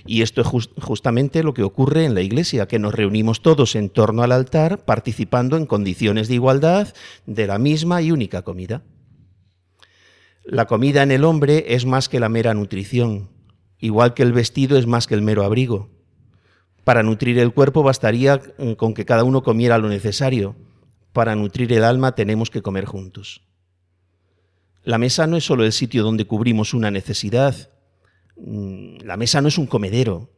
Y 0.05 0.21
esto 0.21 0.41
es 0.41 0.69
justamente 0.79 1.41
lo 1.41 1.55
que 1.55 1.63
ocurre 1.63 2.05
en 2.05 2.13
la 2.13 2.21
iglesia, 2.21 2.67
que 2.67 2.77
nos 2.77 2.93
reunimos 2.93 3.41
todos 3.41 3.75
en 3.75 3.89
torno 3.89 4.21
al 4.21 4.31
altar 4.31 4.85
participando 4.85 5.57
en 5.57 5.65
condiciones 5.65 6.27
de 6.27 6.35
igualdad 6.35 6.93
de 7.25 7.47
la 7.47 7.57
misma 7.57 8.03
y 8.03 8.11
única 8.11 8.43
comida. 8.43 8.83
La 10.45 10.67
comida 10.67 11.01
en 11.01 11.11
el 11.11 11.23
hombre 11.23 11.65
es 11.69 11.87
más 11.87 12.07
que 12.07 12.19
la 12.19 12.29
mera 12.29 12.53
nutrición, 12.53 13.29
igual 13.79 14.13
que 14.13 14.21
el 14.21 14.31
vestido 14.31 14.77
es 14.77 14.85
más 14.85 15.07
que 15.07 15.15
el 15.15 15.23
mero 15.23 15.43
abrigo. 15.43 15.89
Para 16.83 17.03
nutrir 17.03 17.39
el 17.39 17.53
cuerpo 17.53 17.83
bastaría 17.83 18.41
mm, 18.57 18.73
con 18.73 18.93
que 18.93 19.05
cada 19.05 19.23
uno 19.23 19.43
comiera 19.43 19.77
lo 19.77 19.87
necesario. 19.87 20.55
Para 21.13 21.35
nutrir 21.35 21.71
el 21.73 21.83
alma 21.83 22.15
tenemos 22.15 22.49
que 22.49 22.61
comer 22.61 22.85
juntos. 22.85 23.41
La 24.83 24.97
mesa 24.97 25.27
no 25.27 25.37
es 25.37 25.45
solo 25.45 25.63
el 25.63 25.71
sitio 25.71 26.03
donde 26.03 26.25
cubrimos 26.25 26.73
una 26.73 26.91
necesidad. 26.91 27.69
Mm, 28.35 28.97
la 29.03 29.15
mesa 29.15 29.41
no 29.41 29.47
es 29.47 29.57
un 29.57 29.67
comedero. 29.67 30.29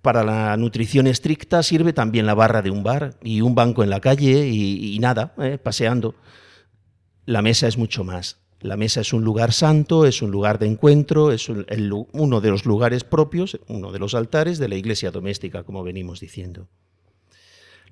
Para 0.00 0.22
la 0.24 0.56
nutrición 0.56 1.06
estricta 1.06 1.62
sirve 1.62 1.92
también 1.92 2.26
la 2.26 2.34
barra 2.34 2.62
de 2.62 2.70
un 2.70 2.82
bar 2.82 3.18
y 3.22 3.40
un 3.40 3.54
banco 3.54 3.82
en 3.82 3.90
la 3.90 4.00
calle 4.00 4.48
y, 4.48 4.96
nada, 5.00 5.34
eh, 5.38 5.58
paseando. 5.58 6.14
La 7.24 7.42
mesa 7.42 7.66
es 7.66 7.76
mucho 7.76 8.04
más. 8.04 8.38
La 8.60 8.76
mesa 8.76 9.02
es 9.02 9.12
un 9.12 9.22
lugar 9.22 9.52
santo, 9.52 10.06
es 10.06 10.22
un 10.22 10.30
lugar 10.30 10.58
de 10.58 10.66
encuentro, 10.66 11.30
es 11.30 11.48
uno 11.48 12.40
de 12.40 12.50
los 12.50 12.64
lugares 12.64 13.04
propios, 13.04 13.60
uno 13.68 13.92
de 13.92 13.98
los 13.98 14.14
altares 14.14 14.58
de 14.58 14.68
la 14.68 14.76
iglesia 14.76 15.10
doméstica, 15.10 15.62
como 15.62 15.84
venimos 15.84 16.20
diciendo. 16.20 16.68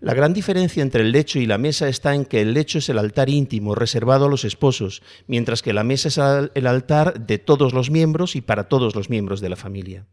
La 0.00 0.14
gran 0.14 0.34
diferencia 0.34 0.82
entre 0.82 1.02
el 1.02 1.12
lecho 1.12 1.38
y 1.38 1.46
la 1.46 1.58
mesa 1.58 1.88
está 1.88 2.14
en 2.14 2.24
que 2.24 2.40
el 2.40 2.52
lecho 2.52 2.78
es 2.78 2.88
el 2.88 2.98
altar 2.98 3.30
íntimo 3.30 3.74
reservado 3.74 4.26
a 4.26 4.28
los 4.28 4.44
esposos, 4.44 5.02
mientras 5.26 5.62
que 5.62 5.72
la 5.72 5.84
mesa 5.84 6.08
es 6.08 6.18
el 6.54 6.66
altar 6.66 7.26
de 7.26 7.38
todos 7.38 7.72
los 7.72 7.90
miembros 7.90 8.34
y 8.34 8.40
para 8.40 8.68
todos 8.68 8.94
los 8.94 9.08
miembros 9.08 9.40
de 9.40 9.48
la 9.50 9.56
familia. 9.56 10.06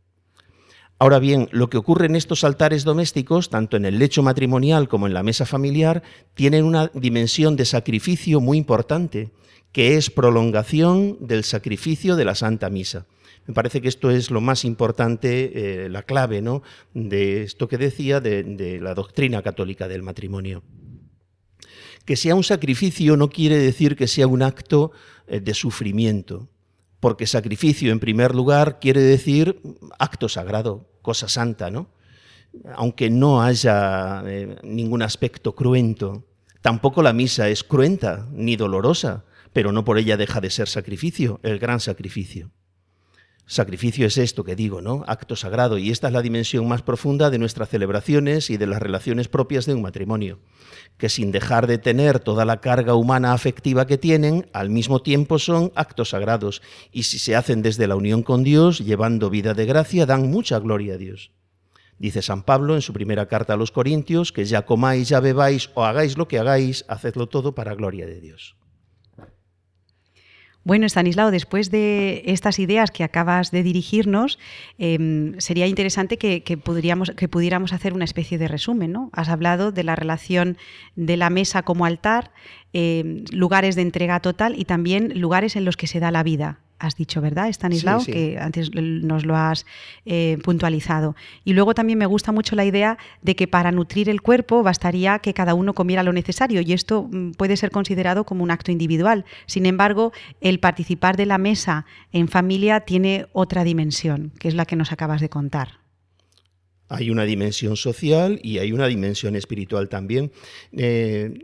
Ahora 0.99 1.17
bien, 1.17 1.49
lo 1.51 1.69
que 1.69 1.77
ocurre 1.77 2.05
en 2.05 2.15
estos 2.15 2.43
altares 2.43 2.83
domésticos, 2.83 3.49
tanto 3.49 3.75
en 3.75 3.85
el 3.85 3.97
lecho 3.97 4.21
matrimonial 4.21 4.87
como 4.87 5.07
en 5.07 5.15
la 5.15 5.23
mesa 5.23 5.47
familiar, 5.47 6.03
tienen 6.35 6.63
una 6.63 6.91
dimensión 6.93 7.55
de 7.55 7.65
sacrificio 7.65 8.39
muy 8.39 8.59
importante, 8.59 9.31
que 9.71 9.95
es 9.95 10.09
prolongación 10.09 11.17
del 11.19 11.43
sacrificio 11.43 12.15
de 12.15 12.25
la 12.25 12.35
Santa 12.35 12.69
Misa. 12.69 13.05
Me 13.47 13.53
parece 13.53 13.81
que 13.81 13.87
esto 13.87 14.11
es 14.11 14.29
lo 14.29 14.41
más 14.41 14.65
importante, 14.65 15.85
eh, 15.85 15.89
la 15.89 16.03
clave 16.03 16.41
¿no? 16.41 16.61
de 16.93 17.43
esto 17.43 17.67
que 17.67 17.77
decía 17.77 18.19
de, 18.19 18.79
la 18.81 18.93
doctrina 18.93 19.41
católica 19.41 19.87
del 19.87 20.03
matrimonio. 20.03 20.63
Que 22.05 22.15
sea 22.15 22.35
un 22.35 22.43
sacrificio 22.43 23.17
no 23.17 23.29
quiere 23.29 23.57
decir 23.57 23.95
que 23.95 24.07
sea 24.07 24.27
un 24.27 24.41
acto 24.41 24.91
eh, 25.27 25.39
de 25.39 25.53
sufrimiento, 25.53 26.49
porque 26.99 27.25
sacrificio 27.25 27.91
en 27.91 27.99
primer 27.99 28.35
lugar 28.35 28.79
quiere 28.79 29.01
decir 29.01 29.59
acto 29.97 30.29
sagrado, 30.29 30.87
cosa 31.01 31.27
santa, 31.27 31.71
¿no? 31.71 31.89
Aunque 32.75 33.09
no 33.09 33.41
haya 33.41 34.23
eh, 34.25 34.57
ningún 34.61 35.01
aspecto 35.01 35.55
cruento. 35.55 36.27
Tampoco 36.61 37.01
la 37.01 37.13
misa 37.13 37.49
es 37.49 37.63
cruenta 37.63 38.27
ni 38.31 38.55
dolorosa, 38.55 39.23
pero 39.53 39.71
no 39.71 39.83
por 39.83 39.97
ella 39.97 40.17
deja 40.17 40.41
de 40.41 40.49
ser 40.49 40.67
sacrificio, 40.67 41.39
el 41.43 41.59
gran 41.59 41.79
sacrificio. 41.79 42.51
Sacrificio 43.45 44.07
es 44.07 44.17
esto 44.17 44.45
que 44.45 44.55
digo, 44.55 44.81
¿no? 44.81 45.03
Acto 45.07 45.35
sagrado, 45.35 45.77
y 45.77 45.91
esta 45.91 46.07
es 46.07 46.13
la 46.13 46.21
dimensión 46.21 46.69
más 46.69 46.83
profunda 46.83 47.29
de 47.29 47.37
nuestras 47.37 47.67
celebraciones 47.67 48.49
y 48.49 48.55
de 48.55 48.65
las 48.65 48.81
relaciones 48.81 49.27
propias 49.27 49.65
de 49.65 49.73
un 49.73 49.81
matrimonio, 49.81 50.39
que 50.97 51.09
sin 51.09 51.33
dejar 51.33 51.67
de 51.67 51.77
tener 51.77 52.19
toda 52.19 52.45
la 52.45 52.61
carga 52.61 52.95
humana 52.95 53.33
afectiva 53.33 53.87
que 53.87 53.97
tienen, 53.97 54.49
al 54.53 54.69
mismo 54.69 55.01
tiempo 55.01 55.37
son 55.37 55.73
actos 55.75 56.11
sagrados, 56.11 56.61
y 56.93 57.03
si 57.03 57.19
se 57.19 57.35
hacen 57.35 57.61
desde 57.61 57.87
la 57.87 57.97
unión 57.97 58.23
con 58.23 58.43
Dios, 58.43 58.79
llevando 58.79 59.29
vida 59.29 59.53
de 59.53 59.65
gracia, 59.65 60.05
dan 60.05 60.31
mucha 60.31 60.57
gloria 60.59 60.93
a 60.93 60.97
Dios. 60.97 61.31
Dice 61.99 62.21
San 62.21 62.43
Pablo 62.43 62.75
en 62.75 62.81
su 62.81 62.93
primera 62.93 63.27
carta 63.27 63.53
a 63.53 63.57
los 63.57 63.71
Corintios 63.71 64.31
que 64.31 64.45
ya 64.45 64.65
comáis, 64.65 65.09
ya 65.09 65.19
bebáis 65.19 65.69
o 65.73 65.83
hagáis 65.83 66.17
lo 66.17 66.27
que 66.27 66.39
hagáis, 66.39 66.85
hacedlo 66.87 67.27
todo 67.27 67.53
para 67.53 67.75
gloria 67.75 68.05
de 68.05 68.21
Dios. 68.21 68.55
Bueno, 70.63 70.85
Stanislao, 70.85 71.31
después 71.31 71.71
de 71.71 72.21
estas 72.27 72.59
ideas 72.59 72.91
que 72.91 73.03
acabas 73.03 73.49
de 73.49 73.63
dirigirnos, 73.63 74.37
em, 74.77 75.33
sería 75.39 75.65
interesante 75.65 76.17
que 76.17 76.57
pudiéramos 76.57 77.73
hacer 77.73 77.93
una 77.93 78.05
especie 78.05 78.37
de 78.37 78.47
resumen. 78.47 78.91
¿no? 78.91 79.09
Has 79.13 79.29
hablado 79.29 79.71
de 79.71 79.83
la 79.83 79.95
relación 79.95 80.57
de 80.95 81.17
la 81.17 81.31
mesa 81.31 81.63
como 81.63 81.85
altar, 81.85 82.31
em, 82.73 83.23
lugares 83.31 83.75
de 83.75 83.81
entrega 83.81 84.19
total 84.19 84.53
y 84.57 84.65
también 84.65 85.19
lugares 85.19 85.55
en 85.55 85.65
los 85.65 85.77
que 85.77 85.87
se 85.87 85.99
da 85.99 86.11
la 86.11 86.23
vida 86.23 86.59
has 86.81 86.95
dicho, 86.95 87.21
¿verdad, 87.21 87.47
Stanislao? 87.49 88.03
Que 88.03 88.37
antes 88.39 88.71
nos 88.73 89.25
lo 89.25 89.35
has 89.35 89.65
eh, 90.05 90.37
puntualizado. 90.43 91.15
Y 91.45 91.53
luego 91.53 91.73
también 91.75 91.99
me 91.99 92.05
gusta 92.05 92.31
mucho 92.31 92.55
la 92.55 92.65
idea 92.65 92.97
de 93.21 93.35
que 93.35 93.47
para 93.47 93.71
nutrir 93.71 94.09
el 94.09 94.21
cuerpo 94.21 94.63
bastaría 94.63 95.19
que 95.19 95.33
cada 95.33 95.53
uno 95.53 95.73
comiera 95.73 96.03
lo 96.03 96.11
necesario 96.11 96.61
y 96.61 96.73
esto 96.73 97.07
mm, 97.09 97.31
puede 97.31 97.55
ser 97.57 97.71
considerado 97.71 98.25
como 98.25 98.43
un 98.43 98.51
acto 98.51 98.71
individual. 98.71 99.25
Sin 99.45 99.65
embargo, 99.65 100.11
el 100.41 100.59
participar 100.59 101.17
de 101.17 101.27
la 101.27 101.37
mesa 101.37 101.85
en 102.11 102.27
familia 102.27 102.81
tiene 102.81 103.27
otra 103.33 103.63
dimensión, 103.63 104.31
que 104.39 104.47
es 104.47 104.55
la 104.55 104.65
que 104.65 104.75
nos 104.75 104.91
acabas 104.91 105.21
de 105.21 105.29
contar. 105.29 105.80
Hay 106.93 107.09
una 107.09 107.23
dimensión 107.23 107.77
social 107.77 108.37
y 108.43 108.57
hay 108.57 108.73
una 108.73 108.87
dimensión 108.87 109.37
espiritual 109.37 109.87
también. 109.87 110.33
Eh, 110.73 111.39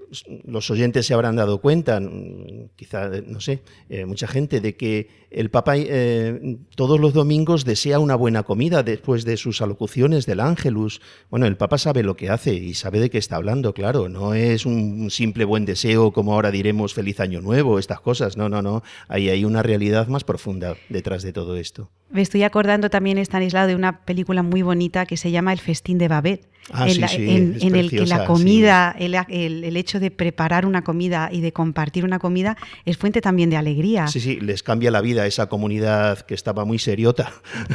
los 0.45 0.69
oyentes 0.69 1.05
se 1.05 1.13
habrán 1.13 1.38
dado 1.38 1.62
cuenta, 1.62 2.01
mm, 2.01 2.71
quizá, 2.75 3.10
no 3.25 3.39
sé, 3.39 3.62
eh, 3.89 4.03
mucha 4.03 4.27
gente, 4.27 4.60
de 4.60 4.75
que 4.75 5.07
el 5.31 5.49
Papa 5.49 5.73
eh, 5.77 6.57
todos 6.75 6.99
los 6.99 7.13
domingos 7.13 7.63
desea 7.63 7.99
una 7.99 8.15
buena 8.15 8.43
comida 8.43 8.83
después 8.83 9.23
de 9.23 9.38
sus 9.38 9.62
alocuciones 9.62 10.25
del 10.25 10.41
Ángelus. 10.41 11.01
Bueno, 11.29 11.45
el 11.45 11.55
Papa 11.55 11.77
sabe 11.77 12.03
lo 12.03 12.17
que 12.17 12.29
hace 12.29 12.53
y 12.53 12.73
sabe 12.73 12.99
de 12.99 13.10
qué 13.10 13.17
está 13.17 13.38
hablando, 13.38 13.73
claro. 13.73 14.10
No 14.10 14.33
es 14.33 14.65
un 14.65 15.10
simple 15.12 15.45
buen 15.45 15.63
deseo 15.63 16.12
como 16.12 16.33
ahora 16.33 16.51
diremos 16.51 16.93
feliz 16.93 17.21
año 17.21 17.39
nuevo, 17.39 17.79
estas 17.79 18.01
cosas. 18.01 18.36
No, 18.36 18.49
no, 18.49 18.62
no. 18.62 18.83
Ahí 19.07 19.29
hay 19.29 19.45
una 19.45 19.63
realidad 19.63 20.07
más 20.07 20.25
profunda 20.25 20.75
detrás 20.89 21.23
de 21.23 21.31
todo 21.31 21.55
esto. 21.55 21.89
Me 22.10 22.21
estoy 22.21 22.43
acordando 22.43 22.89
también, 22.89 23.17
Stanislao, 23.17 23.67
de 23.67 23.75
una 23.75 24.05
película 24.05 24.41
muy 24.41 24.62
bonita 24.62 25.05
que 25.05 25.17
se 25.17 25.29
llama 25.29 25.37
El 25.38 25.60
festín 25.60 25.97
de 25.97 26.08
Babet, 26.08 26.41
ah, 26.71 26.88
en, 26.88 27.76
el 27.76 27.89
que 27.89 28.06
la 28.06 28.26
comida, 28.26 28.95
el, 28.97 29.15
el, 29.30 29.78
hecho 29.78 30.00
de 30.00 30.12
preparar 30.12 30.65
una 30.65 30.84
comida 30.84 31.30
y 31.32 31.41
de 31.41 31.54
compartir 31.54 32.04
una 32.04 32.19
comida 32.19 32.58
es 32.86 32.97
fuente 32.97 33.21
también 33.21 33.50
de 33.50 33.58
alegría. 33.58 34.08
Sí, 34.08 34.19
sí, 34.19 34.39
les 34.39 34.63
cambia 34.63 34.91
la 34.91 35.02
vida 35.02 35.23
a 35.23 35.28
esa 35.28 35.47
comunidad 35.47 36.21
que 36.21 36.34
estaba 36.34 36.65
muy 36.65 36.80
seriota. 36.80 37.32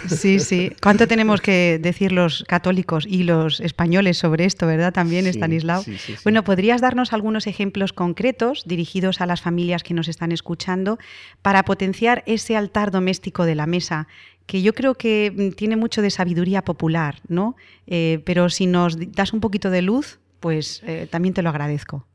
Sí, 0.08 0.40
sí. 0.40 0.72
¿Cuánto 0.82 1.06
tenemos 1.06 1.40
que 1.40 1.78
decir 1.80 2.12
los 2.12 2.44
católicos 2.48 3.06
y 3.08 3.22
los 3.22 3.60
españoles 3.60 4.18
sobre 4.18 4.44
esto, 4.44 4.66
verdad? 4.66 4.92
También, 4.92 5.26
Stanislao. 5.26 5.84
bueno, 6.24 6.44
¿podrías 6.44 6.80
darnos 6.80 7.12
algunos 7.12 7.46
ejemplos 7.46 7.92
concretos 7.92 8.64
dirigidos 8.66 9.20
a 9.20 9.26
las 9.26 9.40
familias 9.40 9.82
que 9.82 9.94
nos 9.94 10.08
están 10.08 10.32
escuchando 10.32 10.98
para 11.40 11.64
potenciar 11.64 12.22
ese 12.26 12.56
altar 12.56 12.90
doméstico 12.90 13.44
de 13.44 13.54
la 13.54 13.66
mesa? 13.66 14.08
Que 14.46 14.62
yo 14.62 14.72
creo 14.72 14.94
que 14.94 15.32
mm, 15.34 15.56
tiene 15.56 15.76
mucho 15.76 16.02
de 16.02 16.10
sabiduría 16.10 16.62
popular, 16.64 17.20
¿no? 17.28 17.56
Eh, 17.86 18.20
pero 18.24 18.50
si 18.50 18.66
nos 18.66 18.96
das 19.12 19.32
un 19.32 19.40
poquito 19.40 19.70
de 19.70 19.82
luz, 19.82 20.18
pues 20.40 20.82
eh, 20.86 21.06
también 21.10 21.34
te 21.34 21.42
lo 21.42 21.48
agradezco. 21.50 22.06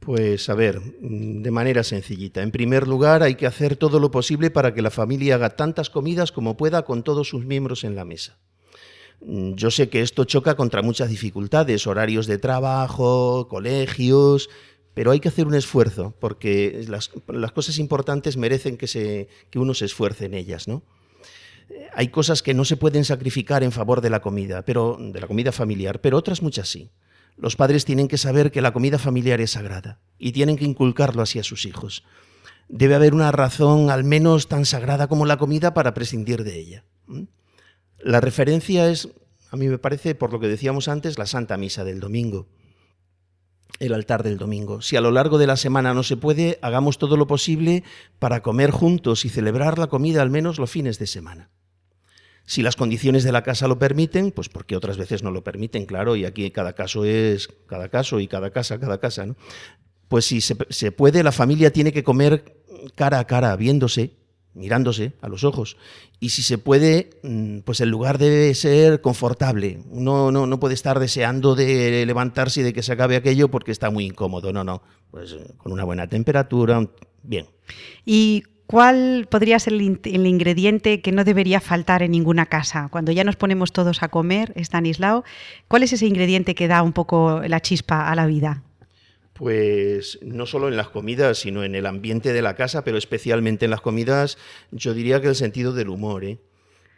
Pues 0.00 0.48
a 0.48 0.54
ver, 0.54 0.80
mm, 0.80 1.42
de 1.42 1.50
manera 1.50 1.82
sencillita. 1.82 2.42
En 2.42 2.50
primer 2.50 2.86
lugar, 2.86 3.22
hay 3.22 3.34
que 3.34 3.46
hacer 3.46 3.76
todo 3.76 3.98
lo 3.98 4.10
posible 4.10 4.50
para 4.50 4.74
que 4.74 4.82
la 4.82 4.90
familia 4.90 5.36
haga 5.36 5.50
tantas 5.50 5.90
comidas 5.90 6.32
como 6.32 6.56
pueda 6.56 6.82
con 6.82 7.02
todos 7.02 7.28
sus 7.28 7.44
miembros 7.44 7.84
en 7.84 7.96
la 7.96 8.04
mesa. 8.04 8.38
Mm, 9.20 9.54
yo 9.54 9.70
sé 9.70 9.88
que 9.88 10.02
esto 10.02 10.24
choca 10.24 10.54
contra 10.54 10.82
muchas 10.82 11.08
dificultades, 11.08 11.86
horarios 11.86 12.26
de 12.26 12.38
trabajo, 12.38 13.48
colegios, 13.48 14.48
pero 14.94 15.10
hay 15.10 15.20
que 15.20 15.28
hacer 15.28 15.46
un 15.46 15.54
esfuerzo, 15.54 16.14
porque 16.20 16.84
las, 16.88 17.10
cosas 17.52 17.78
importantes 17.78 18.36
merecen 18.36 18.78
que, 18.78 19.28
uno 19.54 19.74
se 19.74 19.84
esfuerce 19.84 20.24
en 20.24 20.32
ellas, 20.32 20.68
¿no? 20.68 20.82
Hay 21.94 22.08
cosas 22.08 22.42
que 22.42 22.54
no 22.54 22.64
se 22.64 22.76
pueden 22.76 23.04
sacrificar 23.04 23.62
en 23.62 23.72
favor 23.72 24.00
de 24.00 24.10
la 24.10 24.20
comida, 24.20 24.62
pero 24.62 24.96
de 25.00 25.20
la 25.20 25.26
comida 25.26 25.52
familiar, 25.52 26.00
pero 26.00 26.16
otras 26.16 26.42
muchas 26.42 26.68
sí. 26.68 26.90
Los 27.36 27.56
padres 27.56 27.84
tienen 27.84 28.08
que 28.08 28.18
saber 28.18 28.50
que 28.50 28.62
la 28.62 28.72
comida 28.72 28.98
familiar 28.98 29.40
es 29.40 29.52
sagrada 29.52 30.00
y 30.18 30.32
tienen 30.32 30.56
que 30.56 30.64
inculcarlo 30.64 31.22
así 31.22 31.38
a 31.38 31.44
sus 31.44 31.66
hijos. 31.66 32.04
Debe 32.68 32.94
haber 32.94 33.14
una 33.14 33.30
razón 33.30 33.90
al 33.90 34.04
menos 34.04 34.48
tan 34.48 34.64
sagrada 34.64 35.06
como 35.06 35.26
la 35.26 35.36
comida 35.36 35.74
para 35.74 35.94
prescindir 35.94 36.44
de 36.44 36.58
ella. 36.58 36.84
La 37.98 38.20
referencia 38.20 38.88
es, 38.88 39.08
a 39.50 39.56
mí 39.56 39.68
me 39.68 39.78
parece, 39.78 40.14
por 40.14 40.32
lo 40.32 40.40
que 40.40 40.48
decíamos 40.48 40.88
antes, 40.88 41.18
la 41.18 41.26
Santa 41.26 41.56
Misa 41.56 41.84
del 41.84 42.00
domingo 42.00 42.46
el 43.78 43.92
altar 43.92 44.22
del 44.22 44.38
domingo. 44.38 44.80
Si 44.80 44.96
a 44.96 45.00
lo 45.00 45.10
largo 45.10 45.38
de 45.38 45.46
la 45.46 45.56
semana 45.56 45.94
no 45.94 46.02
se 46.02 46.16
puede, 46.16 46.58
hagamos 46.62 46.98
todo 46.98 47.16
lo 47.16 47.26
posible 47.26 47.84
para 48.18 48.42
comer 48.42 48.70
juntos 48.70 49.24
y 49.24 49.28
celebrar 49.28 49.78
la 49.78 49.88
comida 49.88 50.22
al 50.22 50.30
menos 50.30 50.58
los 50.58 50.70
fines 50.70 50.98
de 50.98 51.06
semana. 51.06 51.50
Si 52.46 52.62
las 52.62 52.76
condiciones 52.76 53.24
de 53.24 53.32
la 53.32 53.42
casa 53.42 53.66
lo 53.66 53.78
permiten, 53.78 54.30
pues 54.30 54.48
porque 54.48 54.76
otras 54.76 54.96
veces 54.96 55.22
no 55.22 55.32
lo 55.32 55.42
permiten, 55.42 55.84
claro, 55.84 56.14
y 56.14 56.24
aquí 56.24 56.50
cada 56.52 56.74
caso 56.74 57.04
es 57.04 57.48
cada 57.66 57.88
caso 57.88 58.20
y 58.20 58.28
cada 58.28 58.50
casa, 58.50 58.78
cada 58.78 58.98
casa, 58.98 59.26
¿no? 59.26 59.36
Pues 60.08 60.26
si 60.26 60.40
se, 60.40 60.92
puede, 60.92 61.24
la 61.24 61.32
familia 61.32 61.72
tiene 61.72 61.92
que 61.92 62.04
comer 62.04 62.62
cara 62.94 63.18
a 63.18 63.26
cara, 63.26 63.56
viéndose, 63.56 64.12
mirándose 64.54 65.14
a 65.20 65.28
los 65.28 65.42
ojos. 65.42 65.76
Y 66.20 66.28
si 66.28 66.42
se 66.42 66.58
puede, 66.58 67.10
mm, 67.24 67.58
pues 67.60 67.80
el 67.80 67.88
lugar 67.88 68.18
debe 68.18 68.54
ser 68.54 69.00
confortable. 69.00 69.80
Uno 69.90 70.30
no, 70.30 70.46
no 70.46 70.60
puede 70.60 70.74
estar 70.74 71.00
deseando 71.00 71.56
de 71.56 72.06
levantarse 72.06 72.60
y 72.60 72.62
de 72.62 72.72
que 72.72 72.84
se 72.84 72.92
acabe 72.92 73.16
aquello 73.16 73.48
porque 73.48 73.72
está 73.72 73.90
muy 73.90 74.06
incómodo. 74.06 74.52
No, 74.52 74.62
no. 74.62 74.80
Pues 75.10 75.32
eh, 75.32 75.54
con 75.56 75.72
una 75.72 75.82
buena 75.82 76.06
temperatura, 76.06 76.88
bien. 77.24 77.46
¿Y 78.04 78.44
cuál 78.66 79.26
podría 79.30 79.58
ser 79.58 79.74
el, 79.74 79.82
in- 79.82 80.00
el 80.04 80.26
ingrediente 80.26 81.00
que 81.00 81.12
no 81.12 81.24
debería 81.24 81.60
faltar 81.60 82.02
en 82.02 82.10
ninguna 82.10 82.46
casa? 82.46 82.88
Cuando 82.90 83.12
ya 83.12 83.24
nos 83.24 83.36
ponemos 83.36 83.72
todos 83.72 84.02
a 84.02 84.08
comer, 84.08 84.52
Stanislao, 84.56 85.24
¿cuál 85.68 85.82
es 85.82 85.92
ese 85.92 86.06
ingrediente 86.06 86.54
que 86.54 86.68
da 86.68 86.82
un 86.82 86.92
poco 86.92 87.42
la 87.46 87.60
chispa 87.60 88.10
a 88.10 88.14
la 88.14 88.26
vida? 88.26 88.62
Pues 89.32 90.18
no 90.22 90.46
solo 90.46 90.68
en 90.68 90.76
las 90.76 90.88
comidas, 90.88 91.38
sino 91.38 91.62
en 91.62 91.74
el 91.74 91.84
ambiente 91.84 92.32
de 92.32 92.40
la 92.40 92.54
casa, 92.54 92.84
pero 92.84 92.96
especialmente 92.96 93.66
en 93.66 93.70
las 93.70 93.82
comidas, 93.82 94.38
yo 94.70 94.94
diría 94.94 95.20
que 95.20 95.28
el 95.28 95.34
sentido 95.34 95.74
del 95.74 95.90
humor. 95.90 96.24
¿eh? 96.24 96.38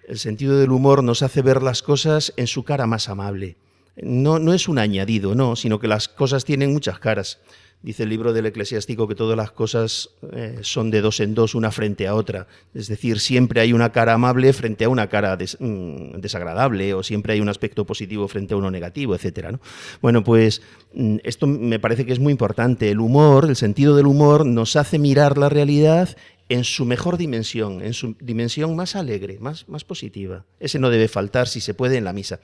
El 0.07 0.19
sentido 0.19 0.57
del 0.59 0.71
humor 0.71 1.03
nos 1.03 1.23
hace 1.23 1.43
ver 1.43 1.63
las 1.63 1.83
cosas 1.83 2.33
en 2.37 2.47
su 2.47 2.63
cara 2.63 2.87
más 2.87 3.09
amable. 3.09 3.57
No, 4.01 4.39
no 4.39 4.55
es 4.55 4.69
un 4.69 4.79
añadido, 4.79 5.35
no, 5.35 5.57
sino 5.57 5.81
que 5.81 5.89
las 5.89 6.07
cosas 6.07 6.45
tienen 6.45 6.73
muchas 6.73 7.01
caras. 7.01 7.41
Dice 7.81 8.03
el 8.03 8.09
libro 8.09 8.33
del 8.33 8.47
eclesiástico 8.47 9.07
que 9.07 9.15
todas 9.15 9.37
las 9.37 9.53
cosas 9.53 10.11
eh, 10.33 10.59
son 10.63 10.91
de 10.91 11.01
dos 11.01 11.21
en 11.21 11.35
dos, 11.35 11.55
una 11.55 11.71
frente 11.71 12.09
a 12.09 12.15
otra. 12.17 12.49
Es 12.75 12.89
decir, 12.89 13.21
siempre 13.21 13.61
hay 13.61 13.73
una 13.73 13.93
cara 13.93 14.15
amable 14.15 14.53
frente 14.53 14.85
a 14.85 14.89
una 14.89 15.07
cara 15.07 15.37
mm, 15.37 16.19
desagradable, 16.19 16.93
o 16.95 17.05
siempre 17.05 17.35
hay 17.35 17.41
un 17.41 17.49
aspecto 17.49 17.87
positivo 17.87 18.27
frente 18.27 18.55
a 18.55 18.57
uno 18.57 18.73
negativo, 18.73 19.15
etcétera. 19.15 19.53
¿no? 19.53 19.61
Bueno, 20.03 20.25
pues 20.25 20.61
mm, 20.93 21.19
esto 21.23 21.47
me 21.47 21.79
parece 21.79 22.05
que 22.05 22.13
es 22.13 22.19
muy 22.19 22.33
importante. 22.33 22.91
El 22.91 22.99
humor, 22.99 23.45
el 23.45 23.55
sentido 23.55 23.95
del 23.95 24.07
humor, 24.07 24.45
nos 24.45 24.75
hace 24.75 24.99
mirar 24.99 25.39
la 25.39 25.49
realidad 25.49 26.17
en 26.49 26.65
su 26.65 26.85
mejor 26.85 27.19
dimensión, 27.19 27.83
en 27.83 27.93
su 27.93 28.17
dimensión 28.21 28.75
más 28.75 28.97
alegre, 28.97 29.39
más, 29.39 29.69
más 29.69 29.85
positiva. 29.85 30.47
Ese 30.61 30.79
no 30.79 30.89
debe 30.89 31.09
faltar, 31.09 31.47
si 31.47 31.61
se 31.61 31.75
puede, 31.75 31.99
en 31.99 32.05
la 32.05 32.13
misa. 32.13 32.41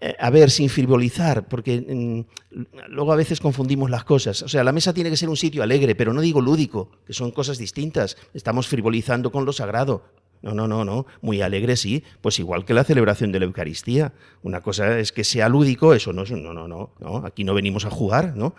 Eh, 0.00 0.14
a 0.18 0.30
ver, 0.30 0.50
sin 0.50 0.68
frivolizar, 0.68 1.46
porque 1.46 1.80
mm, 1.80 2.56
luego 2.88 3.12
a 3.12 3.16
veces 3.16 3.40
confundimos 3.40 3.90
las 3.90 4.04
cosas. 4.04 4.42
O 4.42 4.48
sea, 4.48 4.64
la 4.64 4.72
mesa 4.72 4.92
tiene 4.92 5.10
que 5.10 5.16
ser 5.16 5.28
un 5.28 5.36
sitio 5.36 5.62
alegre, 5.62 5.94
pero 5.94 6.12
no 6.12 6.20
digo 6.20 6.40
lúdico, 6.40 6.90
que 7.06 7.12
son 7.12 7.30
cosas 7.30 7.58
distintas. 7.58 8.16
Estamos 8.34 8.66
frivolizando 8.66 9.30
con 9.30 9.44
lo 9.44 9.52
sagrado. 9.52 10.04
No, 10.42 10.52
no, 10.52 10.68
no, 10.68 10.84
no. 10.84 11.06
Muy 11.22 11.40
alegre 11.40 11.76
sí, 11.76 12.04
pues 12.20 12.38
igual 12.38 12.64
que 12.64 12.74
la 12.74 12.84
celebración 12.84 13.32
de 13.32 13.40
la 13.40 13.46
Eucaristía. 13.46 14.12
Una 14.42 14.60
cosa 14.60 14.98
es 14.98 15.12
que 15.12 15.24
sea 15.24 15.48
lúdico, 15.48 15.94
eso 15.94 16.12
no 16.12 16.22
es, 16.22 16.30
no, 16.30 16.52
no, 16.52 16.68
no, 16.68 16.92
no. 16.98 17.26
Aquí 17.26 17.44
no 17.44 17.54
venimos 17.54 17.84
a 17.84 17.90
jugar, 17.90 18.36
¿no? 18.36 18.54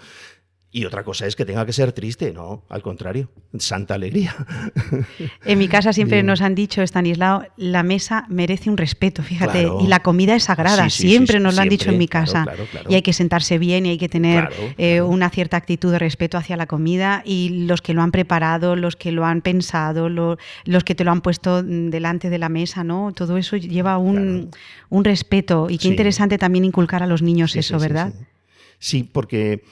Y 0.69 0.84
otra 0.84 1.03
cosa 1.03 1.25
es 1.25 1.36
que 1.38 1.45
tenga 1.45 1.65
que 1.65 1.71
ser 1.71 1.93
triste, 1.93 2.34
no, 2.34 2.63
al 2.67 2.82
contrario, 2.82 3.30
santa 3.58 3.93
alegría. 3.95 4.36
En 5.45 5.58
mi 5.60 5.69
casa 5.69 5.93
siempre 5.93 6.17
Bien. 6.17 6.25
nos 6.25 6.41
han 6.41 6.56
dicho, 6.56 6.82
Stanislao, 6.82 7.43
la 7.56 7.84
mesa 7.84 8.25
merece 8.27 8.69
un 8.69 8.75
respeto, 8.77 9.23
fíjate, 9.23 9.62
Claro. 9.62 9.80
y 9.82 9.88
la 9.88 10.01
comida 10.01 10.36
es 10.36 10.43
sagrada, 10.43 10.89
Sí, 10.89 10.97
sí, 10.97 11.01
sí, 11.03 11.10
siempre 11.10 11.38
sí, 11.38 11.43
nos 11.43 11.56
lo 11.56 11.62
han 11.62 11.69
dicho 11.69 11.89
en 11.89 11.97
mi 11.97 12.08
casa. 12.10 12.43
claro, 12.43 12.65
claro. 12.69 12.91
Y 12.91 12.95
hay 12.95 13.01
que 13.01 13.13
sentarse 13.13 13.58
bien 13.58 13.86
y 13.86 13.91
hay 13.91 13.97
que 13.97 14.10
tener 14.10 14.49
eh, 14.77 15.01
una 15.01 15.30
cierta 15.30 15.56
actitud 15.56 15.89
de 15.91 15.99
respeto 15.99 16.38
hacia 16.38 16.58
la 16.58 16.67
comida 16.67 17.23
y 17.25 17.65
los 17.65 17.82
que 17.82 17.93
lo 17.93 18.01
han 18.01 18.12
preparado, 18.12 18.75
los 18.75 18.97
que 18.97 19.13
lo 19.13 19.25
han 19.25 19.41
pensado, 19.41 20.10
lo- 20.10 20.38
los 20.65 20.84
que 20.84 20.95
te 20.95 21.06
lo 21.06 21.12
han 21.12 21.21
puesto 21.21 21.63
delante 21.63 22.30
de 22.30 22.38
la 22.39 22.49
mesa, 22.49 22.84
¿no? 22.84 23.13
Todo 23.15 23.38
eso 23.38 23.56
lleva 23.56 23.97
un, 23.97 24.51
un 24.89 25.03
respeto 25.06 25.67
y 25.69 25.77
qué 25.77 25.88
interesante 25.88 26.38
también 26.38 26.65
inculcar 26.65 27.01
a 27.03 27.08
los 27.08 27.21
niños 27.21 27.56
eso, 27.56 27.80
¿verdad? 27.80 28.13
Sí, 28.80 29.03
porque. 29.03 29.63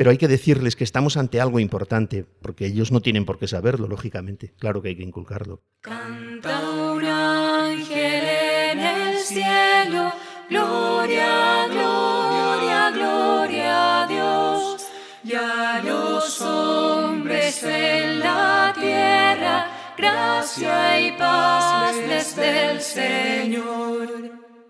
Pero 0.00 0.12
hay 0.12 0.16
que 0.16 0.28
decirles 0.28 0.76
que 0.76 0.84
estamos 0.84 1.18
ante 1.18 1.42
algo 1.42 1.60
importante, 1.60 2.24
porque 2.40 2.64
ellos 2.64 2.90
no 2.90 3.02
tienen 3.02 3.26
por 3.26 3.38
qué 3.38 3.46
saberlo, 3.46 3.86
lógicamente. 3.86 4.54
Claro 4.58 4.80
que 4.80 4.88
hay 4.88 4.96
que 4.96 5.02
inculcarlo. 5.02 5.60
Canta 5.82 6.70
un 6.70 7.04
ángel 7.04 8.24
en 8.24 8.78
el 8.78 9.18
cielo, 9.18 10.10
gloria, 10.48 11.66
gloria, 11.66 12.90
gloria 12.92 14.04
a 14.04 14.06
Dios. 14.06 14.86
Y 15.22 15.34
a 15.34 15.82
los 15.84 16.40
hombres 16.40 17.62
en 17.62 18.20
la 18.20 18.74
tierra, 18.80 19.66
gracia 19.98 21.08
y 21.08 21.12
paz 21.18 21.94
desde 22.08 22.70
el 22.70 22.80
Señor. 22.80 24.08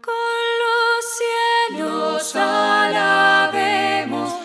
Con 0.02 0.40
los 0.64 1.04
cielos 1.70 2.34
alabemos 2.34 4.39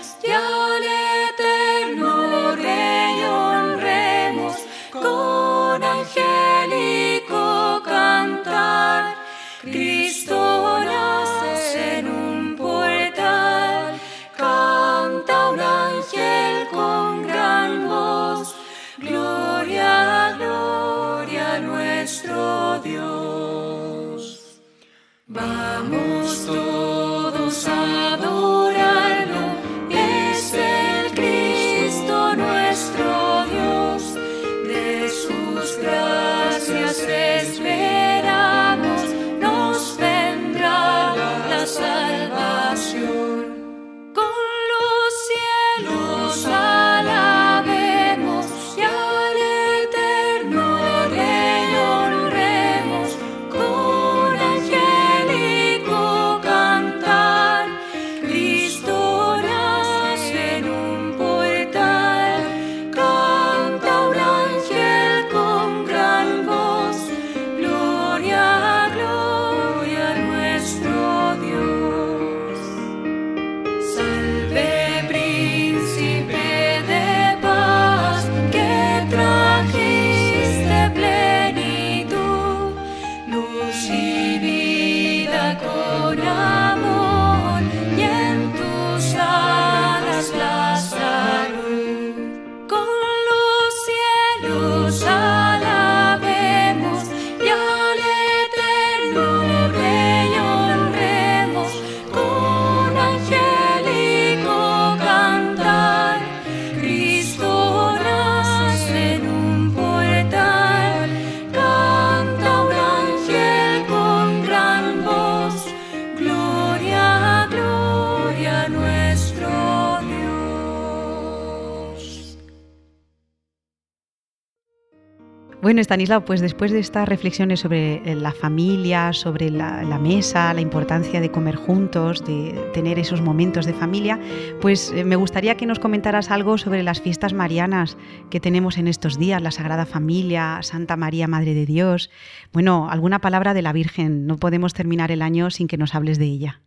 Bueno, 125.76 125.82
Estanislao, 125.82 126.24
pues 126.24 126.40
después 126.40 126.72
de 126.72 126.80
estas 126.80 127.06
reflexiones 127.06 127.60
sobre 127.60 127.96
eh, 128.10 128.16
la 128.16 128.32
familia, 128.32 129.12
sobre 129.12 129.50
la, 129.50 130.00
mesa, 130.00 130.54
la 130.54 130.62
importancia 130.62 131.20
de 131.20 131.32
comer 131.32 131.58
juntos, 131.58 132.24
de 132.24 132.54
tener 132.74 132.98
esos 132.98 133.20
momentos 133.20 133.66
de 133.66 133.74
familia, 133.74 134.18
pues 134.62 134.94
eh, 134.96 135.04
me 135.04 135.18
gustaría 135.18 135.58
que 135.58 135.66
nos 135.66 135.80
comentaras 135.80 136.32
algo 136.32 136.58
sobre 136.58 136.82
las 136.82 137.02
fiestas 137.02 137.34
marianas 137.34 137.98
que 138.30 138.40
tenemos 138.40 138.78
en 138.78 138.88
estos 138.88 139.20
días, 139.20 139.42
la 139.42 139.52
Sagrada 139.52 139.86
Familia, 139.86 140.60
Santa 140.62 140.96
María, 140.96 141.28
Madre 141.28 141.54
de 141.54 141.66
Dios. 141.66 142.10
Bueno, 142.54 142.90
alguna 142.90 143.20
palabra 143.20 143.54
de 143.54 143.62
la 143.62 143.74
Virgen. 143.74 144.28
No 144.28 144.38
podemos 144.38 144.74
terminar 144.74 145.12
el 145.12 145.22
año 145.22 145.52
sin 145.52 145.68
que 145.68 145.76
nos 145.76 145.94
hables 145.94 146.18
de 146.18 146.26
ella. 146.28 146.62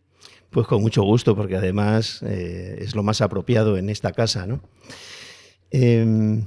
Pues 0.50 0.66
con 0.66 0.82
mucho 0.82 1.02
gusto, 1.02 1.34
porque 1.34 1.56
además 1.56 2.22
eh, 2.24 2.80
es 2.82 2.94
lo 2.94 3.02
más 3.02 3.22
apropiado 3.22 3.78
en 3.78 3.88
esta 3.88 4.12
casa, 4.12 4.46
¿no? 4.46 4.60
Eh, 5.70 6.44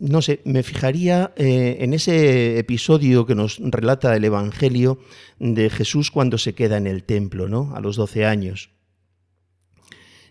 no 0.00 0.22
sé, 0.22 0.40
me 0.44 0.62
fijaría 0.62 1.32
eh, 1.36 1.78
en 1.80 1.94
ese 1.94 2.58
episodio 2.58 3.26
que 3.26 3.34
nos 3.34 3.58
relata 3.58 4.14
el 4.16 4.24
Evangelio 4.24 4.98
de 5.38 5.70
Jesús 5.70 6.10
cuando 6.10 6.38
se 6.38 6.54
queda 6.54 6.76
en 6.76 6.86
el 6.86 7.04
templo, 7.04 7.48
¿no? 7.48 7.74
A 7.74 7.80
los 7.80 7.96
12 7.96 8.24
años. 8.24 8.70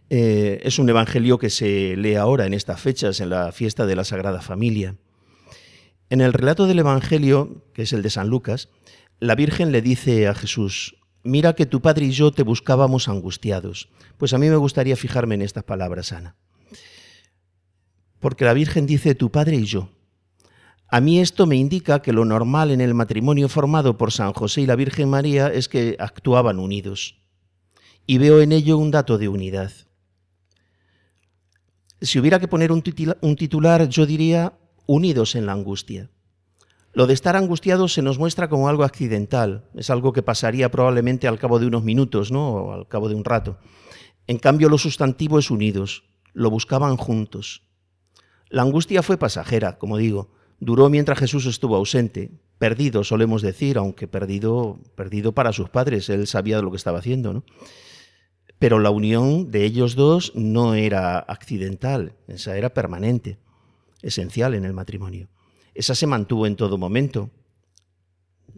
Eh, 0.09 0.59
es 0.63 0.77
un 0.79 0.89
evangelio 0.89 1.39
que 1.39 1.49
se 1.49 1.95
lee 1.95 2.15
ahora 2.15 2.45
en 2.45 2.53
estas 2.53 2.79
fechas, 2.79 3.19
en 3.19 3.29
la 3.29 3.51
fiesta 3.51 3.85
de 3.85 3.95
la 3.95 4.03
Sagrada 4.03 4.41
Familia. 4.41 4.95
En 6.09 6.21
el 6.21 6.33
relato 6.33 6.67
del 6.67 6.79
Evangelio, 6.79 7.63
que 7.73 7.83
es 7.83 7.93
el 7.93 8.03
de 8.03 8.11
San 8.11 8.27
Lucas, 8.27 8.69
la 9.19 9.35
Virgen 9.35 9.71
le 9.71 9.81
dice 9.81 10.27
a 10.27 10.35
Jesús, 10.35 10.97
mira 11.23 11.53
que 11.53 11.65
tu 11.65 11.81
padre 11.81 12.05
y 12.05 12.11
yo 12.11 12.31
te 12.31 12.43
buscábamos 12.43 13.07
angustiados. 13.07 13.89
Pues 14.17 14.33
a 14.33 14.37
mí 14.37 14.49
me 14.49 14.57
gustaría 14.57 14.95
fijarme 14.95 15.35
en 15.35 15.41
estas 15.41 15.63
palabras, 15.63 16.11
Ana 16.11 16.35
porque 18.23 18.45
la 18.45 18.53
Virgen 18.53 18.87
dice 18.87 19.13
tu 19.13 19.29
padre 19.29 19.57
y 19.57 19.65
yo. 19.65 19.89
A 20.87 21.01
mí 21.01 21.19
esto 21.19 21.45
me 21.45 21.57
indica 21.57 22.01
que 22.01 22.13
lo 22.13 22.23
normal 22.23 22.71
en 22.71 22.79
el 22.79 22.93
matrimonio 22.93 23.49
formado 23.49 23.97
por 23.97 24.13
San 24.13 24.31
José 24.31 24.61
y 24.61 24.65
la 24.65 24.77
Virgen 24.77 25.09
María 25.09 25.49
es 25.49 25.67
que 25.67 25.97
actuaban 25.99 26.57
unidos. 26.57 27.21
Y 28.07 28.19
veo 28.19 28.39
en 28.41 28.53
ello 28.53 28.77
un 28.77 28.91
dato 28.91 29.17
de 29.17 29.27
unidad. 29.27 29.71
Si 32.01 32.17
hubiera 32.17 32.39
que 32.39 32.47
poner 32.47 32.71
un 32.71 32.81
titular, 32.81 33.89
yo 33.89 34.05
diría 34.05 34.53
unidos 34.85 35.35
en 35.35 35.45
la 35.45 35.51
angustia. 35.51 36.09
Lo 36.93 37.07
de 37.07 37.13
estar 37.13 37.35
angustiados 37.35 37.93
se 37.93 38.01
nos 38.01 38.19
muestra 38.19 38.47
como 38.47 38.69
algo 38.69 38.83
accidental, 38.83 39.65
es 39.75 39.89
algo 39.89 40.13
que 40.13 40.23
pasaría 40.23 40.71
probablemente 40.71 41.27
al 41.27 41.39
cabo 41.39 41.59
de 41.59 41.65
unos 41.65 41.83
minutos, 41.83 42.31
¿no? 42.31 42.51
O 42.51 42.73
al 42.73 42.87
cabo 42.87 43.09
de 43.09 43.15
un 43.15 43.25
rato. 43.25 43.57
En 44.27 44.37
cambio, 44.37 44.69
lo 44.69 44.77
sustantivo 44.77 45.39
es 45.39 45.51
unidos, 45.51 46.03
lo 46.31 46.49
buscaban 46.49 46.95
juntos. 46.95 47.63
La 48.53 48.61
angustia 48.61 49.01
fue 49.01 49.17
pasajera, 49.17 49.79
como 49.79 49.97
digo, 49.97 50.29
duró 50.59 50.87
mientras 50.87 51.17
Jesús 51.17 51.47
estuvo 51.47 51.75
ausente, 51.75 52.29
perdido, 52.59 53.03
solemos 53.03 53.41
decir, 53.41 53.79
aunque 53.79 54.07
perdido, 54.07 54.77
perdido 54.93 55.31
para 55.31 55.53
sus 55.53 55.69
padres, 55.71 56.07
él 56.09 56.27
sabía 56.27 56.61
lo 56.61 56.69
que 56.69 56.77
estaba 56.77 56.99
haciendo, 56.99 57.33
¿no? 57.33 57.43
Pero 58.59 58.77
la 58.77 58.91
unión 58.91 59.49
de 59.49 59.65
ellos 59.65 59.95
dos 59.95 60.33
no 60.35 60.75
era 60.75 61.17
accidental, 61.17 62.13
esa 62.27 62.55
era 62.55 62.75
permanente, 62.75 63.39
esencial 64.03 64.53
en 64.53 64.65
el 64.65 64.73
matrimonio. 64.73 65.29
Esa 65.73 65.95
se 65.95 66.05
mantuvo 66.05 66.45
en 66.45 66.55
todo 66.55 66.77
momento 66.77 67.31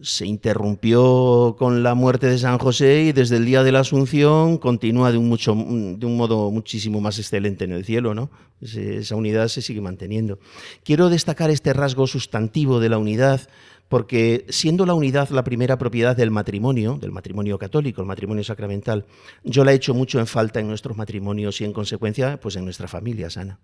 se 0.01 0.25
interrumpió 0.25 1.55
con 1.57 1.83
la 1.83 1.95
muerte 1.95 2.27
de 2.27 2.37
San 2.37 2.57
José 2.57 3.03
y 3.03 3.11
desde 3.11 3.37
el 3.37 3.45
día 3.45 3.63
de 3.63 3.71
la 3.71 3.79
Asunción 3.79 4.57
continúa 4.57 5.11
de 5.11 5.17
un, 5.17 6.17
modo 6.17 6.51
muchísimo 6.51 6.99
más 7.01 7.17
excelente 7.17 7.63
en 7.63 7.71
el 7.71 7.85
cielo, 7.85 8.13
¿no? 8.13 8.29
Esa 8.61 9.15
unidad 9.15 9.47
se 9.47 9.61
sigue 9.61 9.81
manteniendo. 9.81 10.39
Quiero 10.83 11.09
destacar 11.09 11.49
este 11.49 11.73
rasgo 11.73 12.07
sustantivo 12.07 12.79
de 12.79 12.89
la 12.89 12.97
unidad 12.97 13.41
porque 13.87 14.45
siendo 14.49 14.85
la 14.85 14.93
unidad 14.93 15.29
la 15.29 15.43
primera 15.43 15.77
propiedad 15.77 16.17
del 16.17 16.31
matrimonio, 16.31 16.97
del 16.99 17.11
matrimonio 17.11 17.57
católico, 17.57 18.01
el 18.01 18.07
matrimonio 18.07 18.43
sacramental, 18.43 19.05
yo 19.43 19.63
la 19.63 19.71
he 19.71 19.75
hecho 19.75 19.93
mucho 19.93 20.19
en 20.19 20.27
falta 20.27 20.59
en 20.59 20.67
nuestros 20.67 20.97
matrimonios 20.97 21.61
y 21.61 21.65
en 21.65 21.73
consecuencia, 21.73 22.39
pues 22.39 22.55
en 22.55 22.65
nuestra 22.65 22.87
familia 22.87 23.29
sana. 23.29 23.59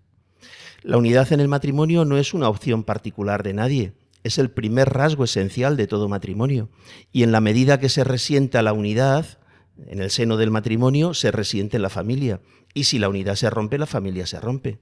La 0.82 0.96
unidad 0.96 1.32
en 1.32 1.40
el 1.40 1.48
matrimonio 1.48 2.04
no 2.04 2.16
es 2.16 2.34
una 2.34 2.48
opción 2.48 2.84
particular 2.84 3.42
de 3.42 3.54
nadie, 3.54 3.92
es 4.22 4.38
el 4.38 4.50
primer 4.50 4.90
rasgo 4.90 5.24
esencial 5.24 5.76
de 5.76 5.86
todo 5.86 6.08
matrimonio. 6.08 6.70
Y 7.10 7.22
en 7.22 7.32
la 7.32 7.40
medida 7.40 7.80
que 7.80 7.88
se 7.88 8.04
resienta 8.04 8.62
la 8.62 8.72
unidad, 8.72 9.38
en 9.86 10.00
el 10.00 10.10
seno 10.10 10.36
del 10.36 10.50
matrimonio, 10.50 11.14
se 11.14 11.30
resiente 11.30 11.78
la 11.78 11.90
familia. 11.90 12.40
Y 12.74 12.84
si 12.84 12.98
la 12.98 13.08
unidad 13.08 13.34
se 13.34 13.50
rompe, 13.50 13.78
la 13.78 13.86
familia 13.86 14.26
se 14.26 14.40
rompe. 14.40 14.78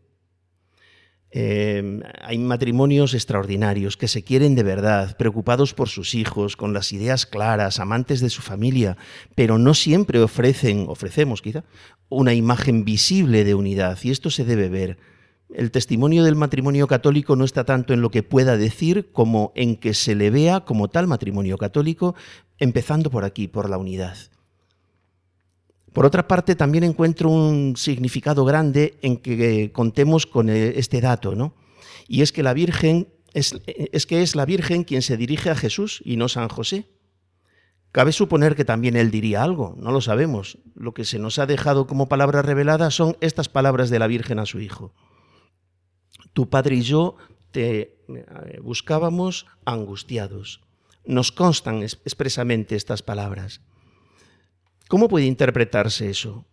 Eh, 1.33 2.01
hay 2.23 2.39
matrimonios 2.39 3.15
extraordinarios 3.15 3.97
que 3.97 4.09
se 4.09 4.25
quieren 4.25 4.57
de 4.57 4.65
verdad, 4.65 5.17
preocupados 5.17 5.75
por 5.75 5.89
sus 5.89 6.15
hijos, 6.15 6.57
con 6.57 6.73
las 6.73 6.93
ideas 6.93 7.25
claras, 7.25 7.79
amantes 7.79 8.21
de 8.21 8.31
su 8.31 8.43
familia, 8.43 8.97
pero 9.37 9.57
no 9.57 9.75
siempre 9.75 10.21
ofrecen, 10.21 10.87
ofrecemos 10.89 11.41
quizá, 11.41 11.65
una 12.09 12.35
imagen 12.35 12.85
visible 12.85 13.45
de 13.45 13.55
unidad, 13.55 13.97
y 14.03 14.11
esto 14.11 14.31
se 14.31 14.45
debe 14.45 14.69
ver. 14.69 14.99
El 15.53 15.73
testimonio 15.73 16.23
del 16.23 16.37
matrimonio 16.37 16.87
católico 16.87 17.35
no 17.35 17.45
está 17.45 17.65
tanto 17.65 17.93
en 17.93 18.01
lo 18.01 18.11
que 18.11 18.23
pueda 18.23 18.57
decir 18.57 19.11
como 19.13 19.53
en 19.57 19.77
que 19.77 19.95
se 19.95 20.15
le 20.15 20.31
vea 20.31 20.61
como 20.61 20.89
tal 20.89 21.09
matrimonio 21.09 21.59
católico, 21.59 22.15
empezando 22.59 23.11
por 23.11 23.25
aquí, 23.25 23.49
por 23.49 23.69
la 23.69 23.77
unidad. 23.77 24.17
Por 25.93 26.07
otra 26.07 26.29
parte, 26.29 26.55
también 26.55 26.85
encuentro 26.85 27.31
un 27.31 27.77
significado 27.77 28.45
grande 28.45 28.99
en 29.03 29.17
que 29.17 29.73
contemos 29.73 30.25
con 30.25 30.49
eh, 30.49 30.75
este 30.77 31.01
dato, 31.01 31.35
¿no? 31.35 31.55
Y 32.07 32.23
es 32.23 32.31
que 32.31 32.45
la 32.45 32.55
Virgen 32.55 33.09
es, 33.35 33.61
es 33.67 34.07
que 34.07 34.23
es 34.23 34.37
la 34.37 34.45
Virgen 34.45 34.85
quien 34.85 35.03
se 35.03 35.17
dirige 35.17 35.51
a 35.51 35.57
Jesús 35.57 36.01
y 36.05 36.17
no 36.17 36.29
San 36.29 36.49
José. 36.49 36.87
Cabe 37.91 38.13
suponer 38.13 38.55
que 38.55 38.65
también 38.65 38.95
él 38.95 39.11
diría 39.11 39.43
algo, 39.43 39.75
no 39.79 39.91
lo 39.91 40.01
sabemos. 40.01 40.59
Lo 40.77 40.95
que 40.95 41.05
se 41.05 41.19
nos 41.19 41.41
ha 41.41 41.47
dejado 41.47 41.89
como 41.89 42.09
palabra 42.09 42.41
revelada 42.41 42.93
son 42.93 43.17
estas 43.21 43.49
palabras 43.49 43.91
de 43.91 43.99
la 43.99 44.07
Virgen 44.07 44.39
a 44.39 44.47
su 44.47 44.61
Hijo 44.61 44.95
tu 46.33 46.49
padre 46.49 46.77
y 46.77 46.83
yo 46.83 47.17
te 47.51 47.97
eh, 48.09 48.61
buscábamos 48.63 49.47
angustiados. 49.65 50.61
Nos 51.05 51.33
constan 51.33 51.83
expresamente 51.83 52.77
estas 52.77 53.03
palabras. 53.03 53.61
¿Cómo 54.89 55.09
puede 55.09 55.27
interpretarse 55.27 56.11
eso? 56.11 56.45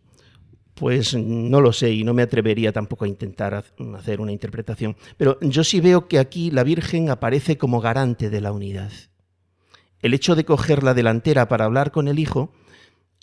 Pues 0.75 1.15
no 1.15 1.59
lo 1.59 1.73
sé 1.73 1.91
y 1.91 2.03
no 2.03 2.13
me 2.13 2.21
atrevería 2.21 2.71
tampoco 2.71 3.05
a 3.05 3.07
intentar 3.07 3.65
hacer 3.95 4.21
una 4.21 4.31
interpretación. 4.31 4.95
Pero 5.17 5.39
yo 5.41 5.63
sí 5.63 5.79
veo 5.79 6.07
que 6.07 6.19
aquí 6.19 6.51
la 6.51 6.63
Virgen 6.63 7.09
aparece 7.09 7.57
como 7.57 7.81
garante 7.81 8.29
de 8.29 8.41
la 8.41 8.51
unidad. 8.51 8.91
El 10.01 10.13
hecho 10.13 10.35
de 10.35 10.45
coger 10.45 10.83
la 10.83 10.93
delantera 10.93 11.47
para 11.47 11.65
hablar 11.65 11.91
con 11.91 12.07
el 12.07 12.19
Hijo, 12.19 12.53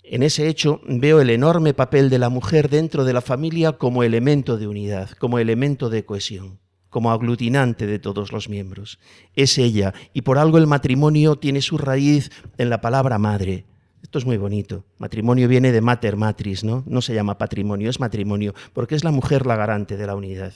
en 0.07 0.23
ese 0.23 0.47
hecho 0.47 0.81
veo 0.87 1.19
el 1.19 1.29
enorme 1.29 1.73
papel 1.73 2.09
de 2.09 2.19
la 2.19 2.29
mujer 2.29 2.69
dentro 2.69 3.05
de 3.05 3.13
la 3.13 3.21
familia 3.21 3.73
como 3.73 4.03
elemento 4.03 4.57
de 4.57 4.67
unidad, 4.67 5.09
como 5.11 5.39
elemento 5.39 5.89
de 5.89 6.05
cohesión, 6.05 6.59
como 6.89 7.11
aglutinante 7.11 7.87
de 7.87 7.99
todos 7.99 8.31
los 8.31 8.47
miembros. 8.47 8.99
Es 9.35 9.57
ella, 9.57 9.93
y 10.13 10.21
por 10.21 10.37
algo 10.37 10.57
el 10.57 10.67
matrimonio 10.67 11.37
tiene 11.37 11.61
su 11.61 11.77
raíz 11.77 12.31
en 12.57 12.69
la 12.69 12.81
palabra 12.81 13.17
madre. 13.17 13.65
Esto 14.03 14.19
es 14.19 14.25
muy 14.25 14.37
bonito. 14.37 14.85
Matrimonio 14.99 15.47
viene 15.47 15.71
de 15.71 15.81
mater 15.81 16.15
matris, 16.15 16.63
¿no? 16.63 16.83
No 16.85 17.01
se 17.01 17.15
llama 17.15 17.39
patrimonio, 17.39 17.89
es 17.89 17.99
matrimonio, 17.99 18.53
porque 18.73 18.93
es 18.93 19.03
la 19.03 19.11
mujer 19.11 19.47
la 19.47 19.55
garante 19.55 19.97
de 19.97 20.05
la 20.05 20.15
unidad. 20.15 20.53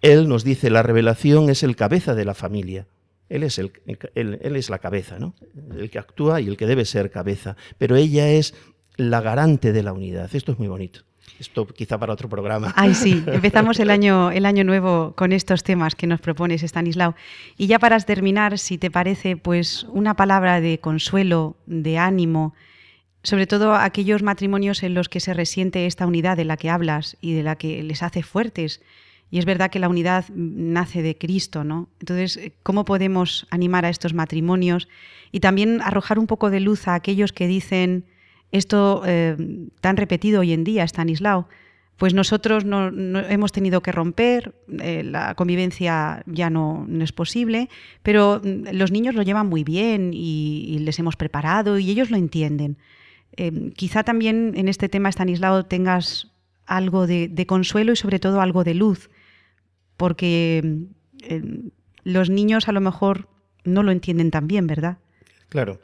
Él 0.00 0.28
nos 0.28 0.44
dice, 0.44 0.70
la 0.70 0.82
revelación 0.82 1.50
es 1.50 1.62
el 1.62 1.76
cabeza 1.76 2.14
de 2.14 2.24
la 2.24 2.34
familia. 2.34 2.86
Él 3.28 3.42
es, 3.42 3.58
el, 3.58 3.72
él, 4.14 4.38
él 4.40 4.56
es 4.56 4.70
la 4.70 4.78
cabeza, 4.78 5.18
¿no? 5.18 5.34
El 5.76 5.90
que 5.90 5.98
actúa 5.98 6.40
y 6.40 6.48
el 6.48 6.56
que 6.56 6.66
debe 6.66 6.86
ser 6.86 7.10
cabeza. 7.10 7.56
Pero 7.76 7.94
ella 7.96 8.30
es 8.30 8.54
la 8.98 9.22
garante 9.22 9.72
de 9.72 9.82
la 9.82 9.94
unidad. 9.94 10.28
Esto 10.34 10.52
es 10.52 10.58
muy 10.58 10.68
bonito. 10.68 11.00
Esto 11.38 11.66
quizá 11.66 11.98
para 11.98 12.12
otro 12.12 12.28
programa. 12.28 12.74
Ay, 12.76 12.94
sí, 12.94 13.22
empezamos 13.32 13.78
el 13.78 13.90
año, 13.90 14.30
el 14.32 14.44
año 14.44 14.64
nuevo 14.64 15.14
con 15.16 15.32
estos 15.32 15.62
temas 15.62 15.94
que 15.94 16.08
nos 16.08 16.20
propones, 16.20 16.62
Stanislao. 16.62 17.14
Y 17.56 17.68
ya 17.68 17.78
para 17.78 17.98
terminar, 18.00 18.58
si 18.58 18.76
te 18.76 18.90
parece, 18.90 19.36
pues 19.36 19.84
una 19.90 20.14
palabra 20.14 20.60
de 20.60 20.80
consuelo, 20.80 21.56
de 21.66 21.96
ánimo, 21.96 22.54
sobre 23.22 23.46
todo 23.46 23.74
aquellos 23.74 24.22
matrimonios 24.22 24.82
en 24.82 24.94
los 24.94 25.08
que 25.08 25.20
se 25.20 25.32
resiente 25.32 25.86
esta 25.86 26.06
unidad 26.06 26.36
de 26.36 26.44
la 26.44 26.56
que 26.56 26.70
hablas 26.70 27.16
y 27.20 27.34
de 27.34 27.44
la 27.44 27.56
que 27.56 27.82
les 27.84 28.02
hace 28.02 28.24
fuertes. 28.24 28.82
Y 29.30 29.38
es 29.38 29.44
verdad 29.44 29.70
que 29.70 29.78
la 29.78 29.88
unidad 29.88 30.24
nace 30.34 31.02
de 31.02 31.16
Cristo, 31.16 31.62
¿no? 31.62 31.88
Entonces, 32.00 32.52
¿cómo 32.62 32.84
podemos 32.84 33.46
animar 33.50 33.84
a 33.84 33.90
estos 33.90 34.14
matrimonios 34.14 34.88
y 35.30 35.40
también 35.40 35.82
arrojar 35.82 36.18
un 36.18 36.26
poco 36.26 36.50
de 36.50 36.60
luz 36.60 36.88
a 36.88 36.94
aquellos 36.94 37.32
que 37.32 37.46
dicen 37.46 38.06
esto 38.52 39.02
eh, 39.06 39.36
tan 39.80 39.96
repetido 39.96 40.40
hoy 40.40 40.52
en 40.52 40.64
día, 40.64 40.84
Stanislao, 40.84 41.48
pues 41.96 42.14
nosotros 42.14 42.64
no, 42.64 42.88
hemos 43.18 43.52
tenido 43.52 43.82
que 43.82 43.92
romper, 43.92 44.54
eh, 44.80 45.02
la 45.02 45.34
convivencia 45.34 46.22
ya 46.26 46.48
no, 46.48 46.86
es 47.00 47.12
posible, 47.12 47.68
pero 48.02 48.40
mm, 48.42 48.68
los 48.72 48.92
niños 48.92 49.14
lo 49.14 49.22
llevan 49.22 49.48
muy 49.48 49.64
bien 49.64 50.12
y, 50.14 50.78
les 50.80 50.98
hemos 50.98 51.16
preparado 51.16 51.78
y 51.78 51.90
ellos 51.90 52.10
lo 52.10 52.16
entienden. 52.16 52.78
Eh, 53.36 53.72
quizá 53.74 54.04
también 54.04 54.52
en 54.56 54.68
este 54.68 54.88
tema, 54.88 55.10
Stanislao, 55.10 55.64
tengas 55.66 56.32
algo 56.66 57.06
de, 57.06 57.44
consuelo 57.46 57.92
y 57.92 57.96
sobre 57.96 58.18
todo 58.18 58.40
algo 58.40 58.64
de 58.64 58.74
luz, 58.74 59.10
porque 59.96 60.86
los 62.04 62.30
niños 62.30 62.68
a 62.68 62.72
lo 62.72 62.80
mejor 62.80 63.28
no 63.64 63.82
lo 63.82 63.90
entienden 63.90 64.30
tan 64.30 64.46
bien, 64.46 64.66
¿verdad? 64.66 64.98
Claro, 65.48 65.80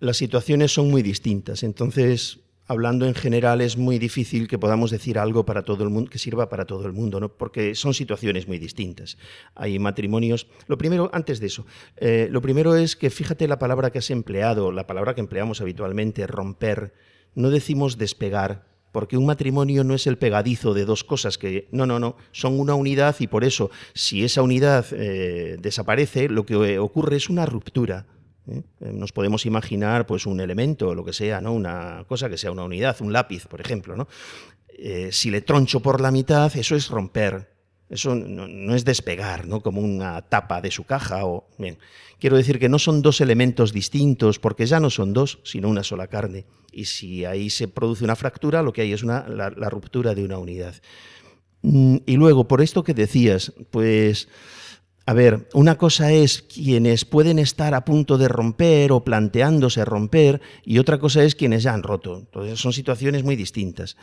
las 0.00 0.16
situaciones 0.16 0.72
son 0.72 0.90
muy 0.90 1.02
distintas, 1.02 1.62
entonces 1.62 2.40
hablando 2.70 3.04
en 3.06 3.14
general 3.14 3.60
es 3.60 3.76
muy 3.76 3.98
difícil 3.98 4.46
que 4.46 4.56
podamos 4.56 4.92
decir 4.92 5.18
algo 5.18 5.44
para 5.44 5.64
todo 5.64 5.82
el 5.82 5.90
mundo 5.90 6.08
que 6.08 6.18
sirva 6.18 6.48
para 6.48 6.66
todo 6.66 6.86
el 6.86 6.92
mundo, 6.92 7.18
¿no? 7.18 7.28
porque 7.28 7.74
son 7.74 7.94
situaciones 7.94 8.46
muy 8.46 8.60
distintas. 8.60 9.18
Hay 9.56 9.80
matrimonios. 9.80 10.46
Lo 10.68 10.78
primero, 10.78 11.10
antes 11.12 11.40
de 11.40 11.48
eso, 11.48 11.66
eh, 11.96 12.28
lo 12.30 12.40
primero 12.40 12.76
es 12.76 12.94
que 12.94 13.10
fíjate 13.10 13.48
la 13.48 13.58
palabra 13.58 13.90
que 13.90 13.98
has 13.98 14.10
empleado, 14.10 14.70
la 14.70 14.86
palabra 14.86 15.16
que 15.16 15.20
empleamos 15.20 15.60
habitualmente, 15.60 16.28
romper. 16.28 16.94
No 17.34 17.50
decimos 17.50 17.98
despegar, 17.98 18.64
porque 18.92 19.16
un 19.16 19.26
matrimonio 19.26 19.82
no 19.82 19.94
es 19.94 20.06
el 20.06 20.16
pegadizo 20.16 20.72
de 20.72 20.84
dos 20.84 21.02
cosas 21.02 21.38
que, 21.38 21.66
no, 21.72 21.86
no, 21.86 21.98
no, 21.98 22.16
son 22.30 22.60
una 22.60 22.76
unidad 22.76 23.16
y 23.18 23.26
por 23.26 23.42
eso, 23.42 23.70
si 23.94 24.22
esa 24.22 24.42
unidad 24.42 24.86
eh, 24.92 25.56
desaparece, 25.60 26.28
lo 26.28 26.46
que 26.46 26.78
ocurre 26.78 27.16
es 27.16 27.28
una 27.28 27.46
ruptura. 27.46 28.06
¿Eh? 28.48 28.62
Nos 28.80 29.12
podemos 29.12 29.46
imaginar 29.46 30.06
pues, 30.06 30.26
un 30.26 30.40
elemento, 30.40 30.94
lo 30.94 31.04
que 31.04 31.12
sea, 31.12 31.40
¿no? 31.40 31.52
una 31.52 32.04
cosa 32.06 32.28
que 32.28 32.38
sea 32.38 32.52
una 32.52 32.64
unidad, 32.64 32.96
un 33.00 33.12
lápiz, 33.12 33.46
por 33.46 33.60
ejemplo. 33.60 33.96
¿no? 33.96 34.08
Eh, 34.68 35.10
si 35.12 35.30
le 35.30 35.42
troncho 35.42 35.80
por 35.80 36.00
la 36.00 36.10
mitad, 36.10 36.54
eso 36.56 36.74
es 36.76 36.88
romper. 36.88 37.50
Eso 37.90 38.14
no, 38.14 38.74
es 38.76 38.84
despegar, 38.84 39.48
¿no? 39.48 39.62
Como 39.62 39.80
una 39.80 40.22
tapa 40.22 40.60
de 40.60 40.70
su 40.70 40.84
caja. 40.84 41.26
O, 41.26 41.48
bien. 41.58 41.76
Quiero 42.20 42.36
decir 42.36 42.60
que 42.60 42.68
no 42.68 42.78
son 42.78 43.02
dos 43.02 43.20
elementos 43.20 43.72
distintos, 43.72 44.38
porque 44.38 44.64
ya 44.66 44.78
no 44.78 44.90
son 44.90 45.12
dos, 45.12 45.40
sino 45.42 45.68
una 45.68 45.82
sola 45.82 46.06
carne. 46.06 46.46
Y 46.70 46.84
si 46.84 47.24
ahí 47.24 47.50
se 47.50 47.66
produce 47.66 48.04
una 48.04 48.14
fractura, 48.14 48.62
lo 48.62 48.72
que 48.72 48.82
hay 48.82 48.92
es 48.92 49.02
una, 49.02 49.28
la, 49.28 49.50
la 49.50 49.68
ruptura 49.68 50.14
de 50.14 50.24
una 50.24 50.38
unidad. 50.38 50.76
Mm, 51.62 51.96
y 52.06 52.16
luego, 52.16 52.46
por 52.46 52.62
esto 52.62 52.84
que 52.84 52.94
decías, 52.94 53.52
pues 53.72 54.28
a 55.10 55.12
ver, 55.12 55.48
una 55.54 55.76
cosa 55.76 56.12
es 56.12 56.40
quienes 56.40 57.04
pueden 57.04 57.40
estar 57.40 57.74
a 57.74 57.84
punto 57.84 58.16
de 58.16 58.28
romper 58.28 58.92
o 58.92 59.02
planteándose 59.02 59.84
romper 59.84 60.40
y 60.64 60.78
otra 60.78 61.00
cosa 61.00 61.24
es 61.24 61.34
quienes 61.34 61.64
ya 61.64 61.74
han 61.74 61.82
roto. 61.82 62.16
Entonces 62.16 62.60
son 62.60 62.72
situaciones 62.72 63.24
muy 63.24 63.34
distintas. 63.34 63.96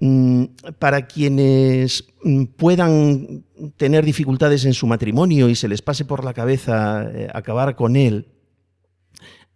Mm, 0.00 0.46
para 0.80 1.06
quienes 1.06 2.08
mm, 2.24 2.46
puedan 2.56 3.44
tener 3.76 4.04
dificultades 4.04 4.64
en 4.64 4.74
su 4.74 4.88
matrimonio 4.88 5.48
y 5.48 5.54
se 5.54 5.68
les 5.68 5.80
pase 5.80 6.04
por 6.04 6.24
la 6.24 6.34
cabeza 6.34 7.08
eh, 7.08 7.28
acabar 7.32 7.76
con 7.76 7.94
él, 7.94 8.26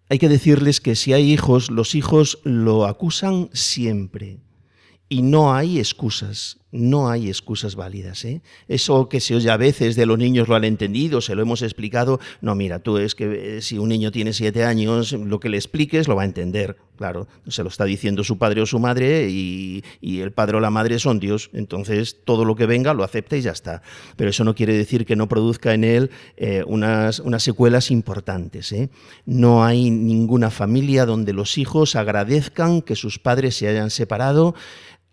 hay 0.09 0.21
que 0.21 0.29
decirles 0.29 0.81
que 0.81 0.95
si 0.95 1.13
hay 1.13 1.33
hijos, 1.33 1.69
los 1.73 1.97
hijos 1.97 2.39
lo 2.45 2.87
acusan 2.87 3.51
siempre 3.53 4.39
y 5.09 5.23
no 5.23 5.53
hay 5.53 5.81
excusas 5.81 6.60
no 6.73 7.11
hay 7.11 7.29
excusas 7.29 7.75
válidas. 7.75 8.25
¿eh? 8.25 8.43
Eso 8.69 9.09
que 9.09 9.21
se 9.21 9.35
oye 9.35 9.51
a 9.51 9.57
veces 9.57 9.97
de 9.97 10.07
los 10.07 10.19
niños 10.19 10.49
lo 10.49 10.55
han 10.55 10.65
entendido, 10.65 11.21
se 11.21 11.35
lo 11.35 11.43
hemos 11.43 11.63
explicado. 11.63 12.21
No, 12.41 12.55
mira, 12.55 12.79
tú 12.79 12.99
es 12.99 13.15
que 13.15 13.59
eh, 13.59 13.63
si 13.63 13.79
un 13.79 13.89
niño 13.89 14.11
tiene 14.13 14.33
siete 14.33 14.65
años, 14.65 15.13
lo 15.13 15.41
que 15.41 15.49
le 15.49 15.57
expliques 15.57 16.09
lo 16.09 16.17
va 16.17 16.23
a 16.23 16.27
entender. 16.27 16.77
Claro, 16.97 17.29
se 17.49 17.63
lo 17.63 17.71
está 17.71 17.85
diciendo 17.87 18.23
su 18.25 18.37
padre 18.37 18.61
o 18.61 18.67
su 18.67 18.79
madre 18.79 19.31
y, 19.31 19.83
el 20.03 20.33
padre 20.33 20.59
o 20.59 20.61
la 20.61 20.69
madre 20.69 20.99
son 20.99 21.19
Dios. 21.19 21.49
Entonces 21.55 22.19
todo 22.25 22.45
lo 22.45 22.57
que 22.57 22.67
venga 22.67 22.93
lo 22.93 23.05
acepta 23.05 23.39
y 23.39 23.41
ya 23.41 23.53
está. 23.53 23.83
Pero 24.17 24.29
eso 24.29 24.45
no 24.45 24.55
quiere 24.55 24.75
decir 24.75 25.07
que 25.07 25.17
no 25.17 25.27
produzca 25.27 25.73
en 25.73 25.85
él 25.85 26.11
eh, 26.37 26.63
unas, 26.67 27.19
unas, 27.21 27.43
secuelas 27.43 27.91
importantes. 27.91 28.71
¿eh? 28.73 28.91
No 29.25 29.65
hay 29.65 29.91
ninguna 29.91 30.51
familia 30.51 31.07
donde 31.07 31.33
los 31.33 31.57
hijos 31.57 31.97
agradezcan 31.97 32.83
que 32.83 32.97
sus 32.97 33.19
padres 33.19 33.57
se 33.57 33.69
hayan 33.69 33.89
separado 33.89 34.55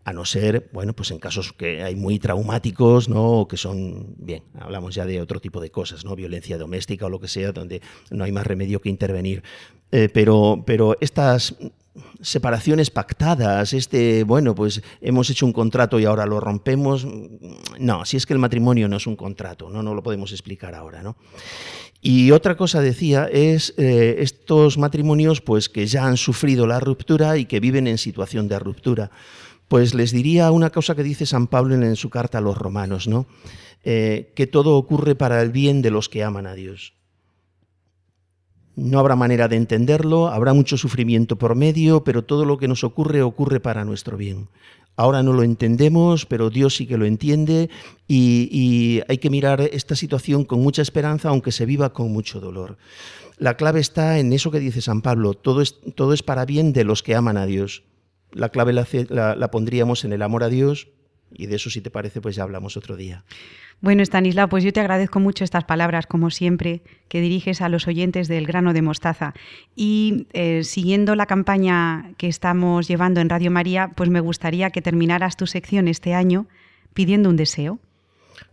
a 0.07 0.13
no 0.13 0.23
ser, 0.23 0.69
bueno, 0.71 0.93
pues 0.93 1.11
en 1.11 1.19
casos 1.19 1.51
que 1.51 1.83
hay 1.83 1.93
muy 1.97 2.17
traumáticos, 2.17 3.09
¿no? 3.09 3.41
O 3.41 3.47
que 3.49 3.57
son, 3.57 4.15
bien, 4.17 4.41
hablamos 4.57 4.95
ya 4.95 5.05
de 5.05 5.19
otro 5.19 5.41
tipo 5.41 5.59
de 5.59 5.69
cosas, 5.69 6.05
¿no? 6.05 6.15
Violencia 6.15 6.57
doméstica 6.57 7.07
o 7.07 7.09
lo 7.09 7.19
que 7.19 7.27
sea, 7.27 7.51
donde 7.51 7.81
no 8.09 8.23
hay 8.23 8.31
más 8.31 8.47
remedio 8.47 8.79
que 8.79 8.87
intervenir. 8.87 9.43
Eh, 9.91 10.07
pero, 10.07 10.63
pero 10.65 10.95
estas 11.01 11.57
separaciones 12.21 12.89
pactadas, 12.89 13.73
este, 13.73 14.23
bueno, 14.23 14.55
pues 14.55 14.81
hemos 15.01 15.29
hecho 15.29 15.45
un 15.45 15.51
contrato 15.51 15.99
y 15.99 16.05
ahora 16.05 16.25
lo 16.25 16.39
rompemos. 16.39 17.05
No, 17.77 18.05
si 18.05 18.15
es 18.15 18.25
que 18.25 18.31
el 18.31 18.39
matrimonio 18.39 18.87
no 18.87 18.95
es 18.95 19.07
un 19.07 19.17
contrato, 19.17 19.69
no, 19.69 19.83
no 19.83 19.93
lo 19.93 20.03
podemos 20.03 20.31
explicar 20.31 20.73
ahora, 20.73 21.03
¿no? 21.03 21.17
Y 21.99 22.31
otra 22.31 22.55
cosa 22.55 22.79
decía 22.79 23.27
es 23.29 23.73
eh, 23.75 24.15
estos 24.19 24.77
matrimonios, 24.77 25.41
pues 25.41 25.67
que 25.67 25.85
ya 25.85 26.05
han 26.05 26.15
sufrido 26.15 26.65
la 26.65 26.79
ruptura 26.79 27.37
y 27.37 27.43
que 27.45 27.59
viven 27.59 27.87
en 27.87 27.97
situación 27.97 28.47
de 28.47 28.57
ruptura. 28.57 29.11
Pues 29.67 29.93
les 29.93 30.11
diría 30.11 30.51
una 30.51 30.69
cosa 30.69 30.95
que 30.95 31.03
dice 31.03 31.25
San 31.25 31.47
Pablo 31.47 31.75
en, 31.75 31.95
su 31.95 32.09
carta 32.09 32.37
a 32.37 32.41
los 32.41 32.57
romanos, 32.57 33.07
¿no? 33.07 33.25
Eh, 33.83 34.31
que 34.35 34.47
todo 34.47 34.75
ocurre 34.75 35.15
para 35.15 35.41
el 35.41 35.51
bien 35.51 35.81
de 35.81 35.91
los 35.91 36.09
que 36.09 36.23
aman 36.23 36.47
a 36.47 36.53
Dios. 36.53 36.93
No 38.75 38.99
habrá 38.99 39.15
manera 39.15 39.47
de 39.47 39.55
entenderlo, 39.55 40.27
habrá 40.27 40.53
mucho 40.53 40.77
sufrimiento 40.77 41.35
por 41.37 41.55
medio, 41.55 42.03
pero 42.03 42.23
todo 42.23 42.45
lo 42.45 42.57
que 42.57 42.67
nos 42.67 42.83
ocurre 42.83 43.23
ocurre 43.23 43.59
para 43.59 43.85
nuestro 43.85 44.17
bien. 44.17 44.49
Ahora 44.95 45.21
no 45.23 45.33
lo 45.33 45.43
entendemos, 45.43 46.25
pero 46.25 46.49
Dios 46.49 46.75
sí 46.75 46.87
que 46.87 46.97
lo 46.97 47.05
entiende 47.05 47.69
y, 48.07 49.01
hay 49.07 49.17
que 49.17 49.29
mirar 49.29 49.61
esta 49.61 49.95
situación 49.95 50.43
con 50.43 50.61
mucha 50.61 50.81
esperanza, 50.81 51.29
aunque 51.29 51.51
se 51.51 51.65
viva 51.65 51.93
con 51.93 52.11
mucho 52.11 52.39
dolor. 52.39 52.77
La 53.37 53.57
clave 53.57 53.79
está 53.79 54.19
en 54.19 54.33
eso 54.33 54.49
que 54.49 54.59
dice 54.59 54.81
San 54.81 55.01
Pablo, 55.01 55.33
todo 55.33 55.61
es, 55.61 55.75
todo 55.95 56.13
es 56.13 56.23
para 56.23 56.45
bien 56.45 56.73
de 56.73 56.83
los 56.83 57.03
que 57.03 57.15
aman 57.15 57.37
a 57.37 57.45
Dios 57.45 57.83
la 58.31 58.49
clave 58.49 58.73
la, 58.73 59.51
pondríamos 59.51 60.05
en 60.05 60.13
el 60.13 60.21
amor 60.21 60.43
a 60.43 60.49
Dios 60.49 60.89
y 61.31 61.47
de 61.47 61.55
eso, 61.55 61.69
si 61.69 61.81
te 61.81 61.91
parece, 61.91 62.21
pues 62.21 62.35
ya 62.35 62.43
hablamos 62.43 62.77
otro 62.77 62.95
día. 62.95 63.23
Bueno, 63.79 64.01
Stanislao, 64.01 64.49
pues 64.49 64.63
yo 64.63 64.73
te 64.73 64.79
agradezco 64.79 65.19
mucho 65.19 65.43
estas 65.43 65.65
palabras, 65.65 66.07
como 66.07 66.31
siempre, 66.31 66.81
que 67.09 67.21
diriges 67.21 67.61
a 67.61 67.69
los 67.69 67.87
oyentes 67.87 68.27
del 68.27 68.47
grano 68.47 68.73
de 68.73 68.81
mostaza. 68.81 69.33
Y 69.75 70.27
eh, 70.33 70.63
siguiendo 70.63 71.15
la 71.15 71.27
campaña 71.27 72.11
que 72.17 72.27
estamos 72.27 72.87
llevando 72.87 73.21
en 73.21 73.29
Radio 73.29 73.51
María, 73.51 73.91
pues 73.95 74.09
me 74.09 74.19
gustaría 74.19 74.71
que 74.71 74.81
terminaras 74.81 75.37
tu 75.37 75.45
sección 75.45 75.87
este 75.87 76.13
año 76.13 76.47
pidiendo 76.93 77.29
un 77.29 77.35
deseo. 77.35 77.79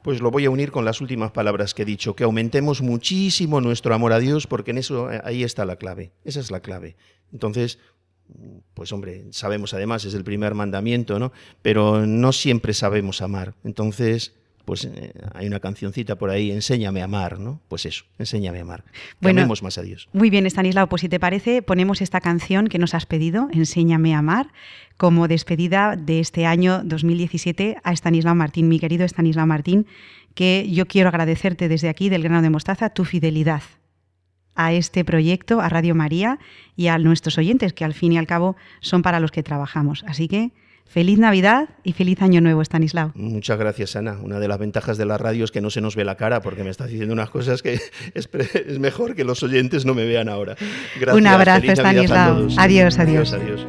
Pues 0.03 0.21
lo 0.21 0.31
voy 0.31 0.45
a 0.45 0.51
unir 0.51 0.71
con 0.71 0.85
las 0.85 1.01
últimas 1.01 1.31
palabras 1.31 1.73
que 1.73 1.83
he 1.83 1.87
dicho, 1.87 2.15
que 2.15 2.25
aumentemos 2.25 2.83
muchísimo 2.83 3.63
nuestro 3.63 3.95
amor 3.95 4.13
a 4.13 4.19
Dios, 4.19 4.47
porque 4.47 4.73
en 4.73 4.79
eso 4.79 5.11
eh, 5.11 5.23
ahí 5.25 5.43
está 5.43 5.65
la 5.65 5.77
clave. 5.77 6.13
Esa 6.25 6.41
es 6.41 6.51
la 6.51 6.61
clave. 6.61 6.97
Entonces, 7.33 7.79
pues 8.75 8.93
hombre, 8.93 9.25
sabemos 9.31 9.75
además, 9.75 10.05
es 10.05 10.15
el 10.15 10.25
primer 10.25 10.55
mandamiento, 10.55 11.19
¿no? 11.19 11.33
Pero 11.63 12.07
no 12.07 12.33
siempre 12.33 12.75
sabemos 12.75 13.23
amar. 13.23 13.55
Entonces, 13.65 14.33
pues 14.65 14.85
eh, 14.85 15.13
hay 15.35 15.47
una 15.47 15.61
cancioncita 15.61 16.17
por 16.17 16.31
ahí, 16.31 16.51
enséñame 16.51 17.03
a 17.03 17.05
amar, 17.05 17.39
¿no? 17.39 17.61
Pues 17.69 17.87
eso, 17.87 18.05
enséñame 18.19 18.59
a 18.59 18.63
amar. 18.63 18.85
bueno, 19.21 19.47
más 19.63 19.79
a 19.79 19.83
Dios. 19.83 20.09
Muy 20.13 20.31
bien, 20.31 20.47
Estanislao, 20.47 20.89
pues 20.89 21.01
si 21.01 21.09
te 21.09 21.21
parece, 21.21 21.63
ponemos 21.63 22.01
esta 22.01 22.21
canción 22.21 22.69
que 22.69 22.79
nos 22.79 22.95
has 22.95 23.07
pedido, 23.07 23.49
Enséñame 23.53 24.15
a 24.15 24.19
amar, 24.19 24.49
como 24.97 25.29
despedida 25.29 25.97
de 25.97 26.21
este 26.21 26.47
año 26.47 26.83
2017 26.85 27.79
a 27.83 27.93
Estanislao 27.93 28.35
Martín, 28.35 28.69
mi 28.69 28.79
querido 28.79 29.05
Estanislao 29.05 29.47
Martín, 29.47 29.87
que 30.35 30.69
yo 30.71 30.87
quiero 30.87 31.09
agradecerte 31.09 31.69
desde 31.69 31.89
aquí, 31.89 32.09
del 32.09 32.23
grano 32.23 32.43
de 32.43 32.51
mostaza, 32.51 32.91
tu 32.91 33.05
fidelidad 33.05 33.63
a 34.55 34.73
este 34.73 35.05
proyecto, 35.05 35.61
a 35.61 35.69
Radio 35.69 35.95
María 35.95 36.39
y 36.77 36.89
a 36.89 36.99
nuestros 36.99 37.39
oyentes, 37.39 37.73
que 37.73 37.85
al 37.85 37.95
fin 37.95 38.13
y 38.13 38.19
al 38.19 38.27
cabo 38.27 38.57
son 38.81 39.03
para 39.03 39.21
los 39.21 39.31
que 39.31 39.43
trabajamos. 39.43 40.05
Así 40.07 40.29
que 40.29 40.53
feliz 40.87 41.19
Navidad 41.19 41.71
y 41.83 41.93
feliz 41.93 42.23
Año 42.23 42.41
Nuevo, 42.41 42.63
Stanislao. 42.63 43.13
Muchas 43.15 43.59
gracias, 43.59 43.97
Ana. 43.97 44.19
Una 44.23 44.39
de 44.39 44.49
las 44.49 44.59
ventajas 44.59 44.97
de 44.97 45.07
la 45.07 45.19
radio 45.19 45.45
es 45.45 45.51
que 45.51 45.61
no 45.61 45.71
se 45.71 45.81
nos 45.81 45.97
ve 45.97 46.05
la 46.05 46.17
cara, 46.17 46.41
porque 46.41 46.63
me 46.63 46.71
estás 46.71 46.89
diciendo 46.89 47.13
unas 47.13 47.31
cosas 47.31 47.63
que 47.63 47.81
es, 48.15 48.79
mejor 48.79 49.15
que 49.15 49.25
los 49.25 49.43
oyentes 49.43 49.85
no 49.85 49.95
me 49.95 50.05
vean 50.05 50.29
ahora. 50.29 50.57
Gracias. 51.01 51.17
Un 51.17 51.27
abrazo, 51.27 51.73
Stanislao. 51.73 52.49
adiós. 52.59 52.99
adiós. 52.99 53.67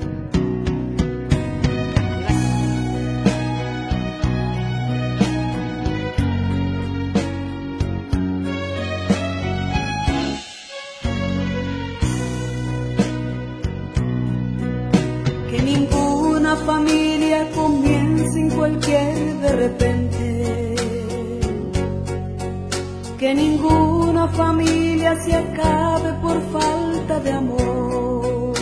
Familia 24.29 25.15
se 25.23 25.35
acabe 25.35 26.13
por 26.21 26.41
falta 26.51 27.19
de 27.19 27.31
amor. 27.31 28.53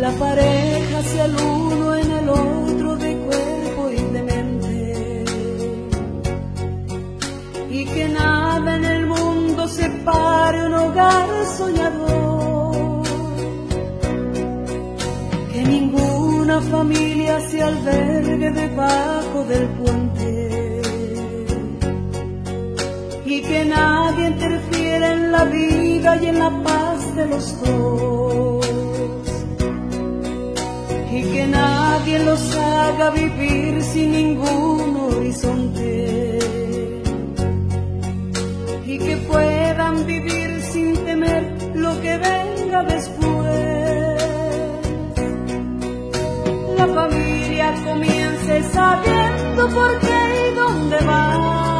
La 0.00 0.10
pareja 0.12 1.02
sea 1.02 1.24
el 1.24 1.36
uno 1.36 1.94
en 1.96 2.10
el 2.10 2.28
otro 2.28 2.96
de 2.96 3.16
cuerpo 3.16 3.90
y 3.90 4.02
de 4.12 4.22
mente. 4.22 5.24
Y 7.70 7.84
que 7.84 8.08
nada 8.08 8.76
en 8.76 8.84
el 8.84 9.06
mundo 9.06 9.68
separe 9.68 10.66
un 10.66 10.74
hogar 10.74 11.28
soñador. 11.56 13.02
Que 15.52 15.62
ninguna 15.64 16.60
familia 16.60 17.40
se 17.48 17.62
albergue 17.62 18.50
debajo 18.50 19.44
del 19.44 19.68
puente 19.70 20.37
y 23.30 23.42
que 23.42 23.64
nadie 23.66 24.28
interfiera 24.28 25.12
en 25.12 25.32
la 25.32 25.44
vida 25.44 26.16
y 26.16 26.26
en 26.26 26.38
la 26.38 26.50
paz 26.62 27.14
de 27.14 27.26
los 27.26 27.62
dos. 27.62 28.66
Y 31.12 31.22
que 31.32 31.46
nadie 31.46 32.18
los 32.20 32.56
haga 32.56 33.10
vivir 33.10 33.82
sin 33.82 34.12
ningún 34.12 34.96
horizonte. 34.96 36.38
Y 38.86 38.98
que 38.98 39.16
puedan 39.30 40.06
vivir 40.06 40.62
sin 40.72 40.94
temer 41.04 41.42
lo 41.74 42.00
que 42.00 42.16
venga 42.16 42.82
después. 42.84 44.22
La 46.78 46.86
familia 46.86 47.74
comience 47.84 48.62
sabiendo 48.72 49.68
por 49.68 49.98
qué 49.98 50.20
y 50.50 50.54
dónde 50.54 50.96
va 51.04 51.77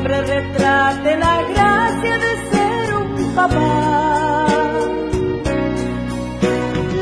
hombre 0.00 0.22
retrate 0.22 1.16
la 1.18 1.42
gracia 1.42 2.18
de 2.24 2.32
ser 2.50 2.94
un 2.94 3.34
papá 3.34 4.78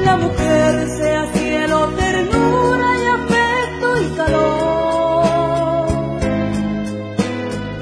la 0.04 0.16
mujer 0.16 0.88
sea 0.98 1.32
cielo, 1.32 1.88
ternura 1.96 2.88
y 3.02 3.06
afecto 3.18 3.88
y 4.02 4.06
calor. 4.16 5.88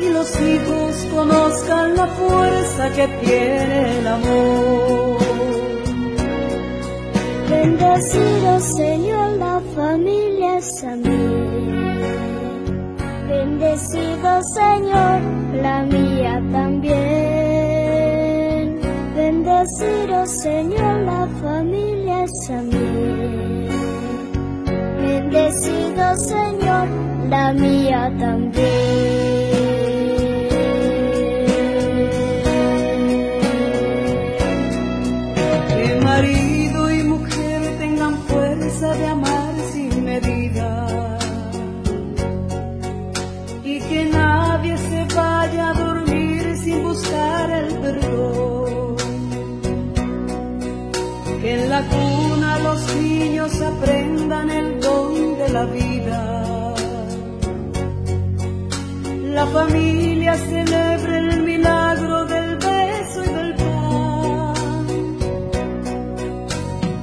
Y 0.00 0.08
los 0.10 0.40
hijos 0.40 1.06
conozcan 1.14 1.96
la 1.96 2.06
fuerza 2.08 2.90
que 2.96 3.06
tiene 3.24 3.98
el 3.98 4.06
amor. 4.08 5.18
Bendecido 7.48 8.60
Señor, 8.60 9.30
la 9.38 9.60
familia 9.76 10.58
es 10.58 10.84
a 10.84 10.96
mí. 10.96 11.56
Bendecido 13.36 14.40
Señor, 14.54 15.20
la 15.62 15.82
mía 15.82 16.42
también. 16.50 18.00
Bendecido 19.14 20.26
Señor, 20.26 21.00
la 21.00 21.28
familia 21.42 22.24
es 22.24 22.50
a 22.50 22.62
mí. 22.62 23.68
Bendecido 25.02 26.16
Señor, 26.16 26.88
la 27.28 27.52
mía 27.52 28.10
también. 28.18 29.35
Niños 53.46 53.60
aprendan 53.62 54.50
el 54.50 54.80
don 54.80 55.38
de 55.38 55.48
la 55.50 55.64
vida. 55.66 56.74
La 59.34 59.46
familia 59.46 60.34
celebre 60.34 61.18
el 61.18 61.42
milagro 61.42 62.24
del 62.26 62.56
beso 62.56 63.24
y 63.24 63.28
del 63.28 63.54
pan. 63.54 64.54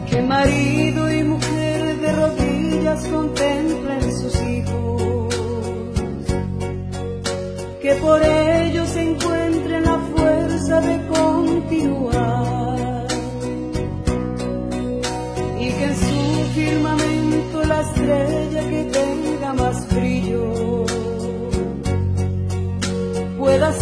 Que 0.10 0.22
marido 0.22 1.14
y 1.14 1.24
mujer 1.24 2.00
de 2.02 2.12
rodillas 2.12 3.08
contemplen 3.08 4.02
sus 4.02 4.42
hijos. 4.42 5.36
Que 7.82 7.96
por 7.96 8.22
ellos 8.22 8.53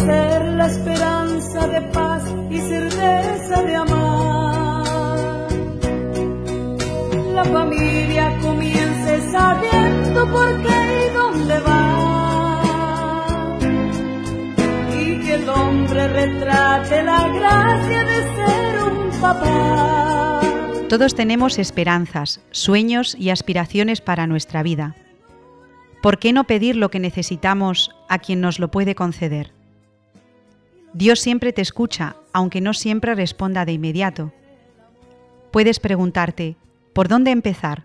ser 0.04 0.44
la 0.54 0.66
esperanza 0.66 1.66
de 1.68 1.82
paz 1.92 2.22
y 2.50 2.58
certeza 2.58 3.62
de 3.62 3.76
amar. 3.76 5.52
La 7.34 7.44
familia 7.44 8.38
comience 8.40 9.30
sabiendo 9.30 10.30
por 10.30 10.62
qué 10.62 10.78
y 11.00 11.14
dónde 11.14 11.60
va. 11.60 12.62
Y 14.90 15.20
que 15.20 15.34
el 15.34 15.48
hombre 15.48 16.08
retrate 16.08 17.02
la 17.02 17.28
gracia 17.28 18.04
de 18.04 18.18
ser 18.36 18.82
un 18.82 19.20
papá. 19.20 20.40
Todos 20.88 21.14
tenemos 21.14 21.58
esperanzas, 21.58 22.40
sueños 22.50 23.16
y 23.18 23.30
aspiraciones 23.30 24.00
para 24.00 24.26
nuestra 24.26 24.62
vida. 24.62 24.94
¿Por 26.02 26.18
qué 26.18 26.32
no 26.32 26.44
pedir 26.44 26.76
lo 26.76 26.90
que 26.90 26.98
necesitamos 26.98 27.92
a 28.08 28.18
quien 28.18 28.40
nos 28.40 28.58
lo 28.58 28.70
puede 28.70 28.94
conceder? 28.94 29.61
Dios 30.94 31.20
siempre 31.20 31.52
te 31.52 31.62
escucha, 31.62 32.16
aunque 32.32 32.60
no 32.60 32.74
siempre 32.74 33.14
responda 33.14 33.64
de 33.64 33.72
inmediato. 33.72 34.32
Puedes 35.50 35.80
preguntarte, 35.80 36.56
¿por 36.92 37.08
dónde 37.08 37.30
empezar? 37.30 37.84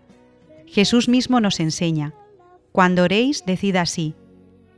Jesús 0.66 1.08
mismo 1.08 1.40
nos 1.40 1.60
enseña. 1.60 2.12
Cuando 2.72 3.04
oréis, 3.04 3.44
decid 3.46 3.76
así, 3.76 4.14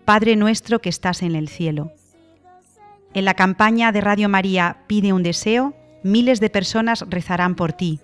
Padre 0.04 0.36
nuestro 0.36 0.80
que 0.80 0.88
estás 0.88 1.22
en 1.22 1.34
el 1.34 1.48
cielo. 1.48 1.92
En 3.14 3.24
la 3.24 3.34
campaña 3.34 3.90
de 3.90 4.00
Radio 4.00 4.28
María 4.28 4.84
Pide 4.86 5.12
un 5.12 5.22
deseo, 5.22 5.74
miles 6.04 6.40
de 6.40 6.50
personas 6.50 7.04
rezarán 7.08 7.56
por 7.56 7.72
ti. 7.72 8.00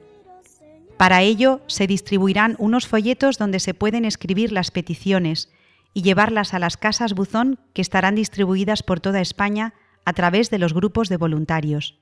Para 0.96 1.22
ello 1.22 1.60
se 1.66 1.86
distribuirán 1.86 2.56
unos 2.58 2.88
folletos 2.88 3.38
donde 3.38 3.60
se 3.60 3.74
pueden 3.74 4.04
escribir 4.04 4.50
las 4.50 4.70
peticiones 4.70 5.50
y 5.94 6.02
llevarlas 6.02 6.54
a 6.54 6.58
las 6.58 6.76
casas 6.76 7.14
buzón 7.14 7.58
que 7.72 7.82
estarán 7.82 8.16
distribuidas 8.16 8.82
por 8.82 9.00
toda 9.00 9.20
España 9.20 9.74
a 10.06 10.14
través 10.14 10.48
de 10.48 10.58
los 10.58 10.72
grupos 10.72 11.10
de 11.10 11.18
voluntarios. 11.18 12.00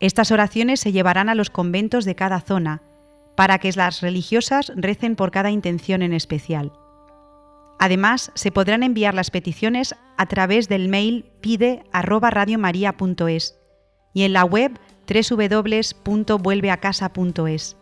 Estas 0.00 0.30
oraciones 0.30 0.80
se 0.80 0.92
llevarán 0.92 1.30
a 1.30 1.34
los 1.34 1.48
conventos 1.48 2.04
de 2.04 2.14
cada 2.14 2.40
zona 2.40 2.82
para 3.36 3.58
que 3.58 3.72
las 3.72 4.02
religiosas 4.02 4.70
recen 4.76 5.16
por 5.16 5.30
cada 5.30 5.50
intención 5.50 6.02
en 6.02 6.12
especial. 6.12 6.74
Además, 7.78 8.32
se 8.34 8.50
podrán 8.50 8.82
enviar 8.82 9.14
las 9.14 9.30
peticiones 9.30 9.94
a 10.16 10.26
través 10.26 10.68
del 10.68 10.88
mail 10.88 11.30
pide@radiomaria.es 11.40 13.56
y 14.12 14.24
en 14.24 14.32
la 14.32 14.44
web 14.44 14.76
www.vuelveacasa.es. 15.08 17.76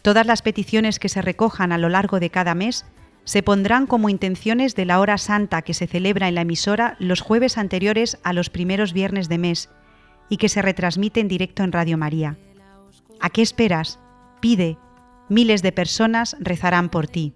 Todas 0.00 0.26
las 0.26 0.40
peticiones 0.40 0.98
que 0.98 1.10
se 1.10 1.20
recojan 1.20 1.72
a 1.72 1.78
lo 1.78 1.90
largo 1.90 2.20
de 2.20 2.30
cada 2.30 2.54
mes 2.54 2.86
se 3.26 3.42
pondrán 3.42 3.86
como 3.86 4.08
intenciones 4.08 4.76
de 4.76 4.84
la 4.84 5.00
hora 5.00 5.18
santa 5.18 5.62
que 5.62 5.74
se 5.74 5.88
celebra 5.88 6.28
en 6.28 6.36
la 6.36 6.42
emisora 6.42 6.96
los 7.00 7.20
jueves 7.20 7.58
anteriores 7.58 8.18
a 8.22 8.32
los 8.32 8.50
primeros 8.50 8.92
viernes 8.92 9.28
de 9.28 9.36
mes 9.36 9.68
y 10.28 10.36
que 10.36 10.48
se 10.48 10.62
retransmite 10.62 11.20
en 11.20 11.26
directo 11.26 11.64
en 11.64 11.72
Radio 11.72 11.98
María. 11.98 12.38
¿A 13.20 13.28
qué 13.30 13.42
esperas? 13.42 13.98
Pide. 14.40 14.78
Miles 15.28 15.62
de 15.62 15.72
personas 15.72 16.36
rezarán 16.38 16.88
por 16.88 17.08
ti. 17.08 17.34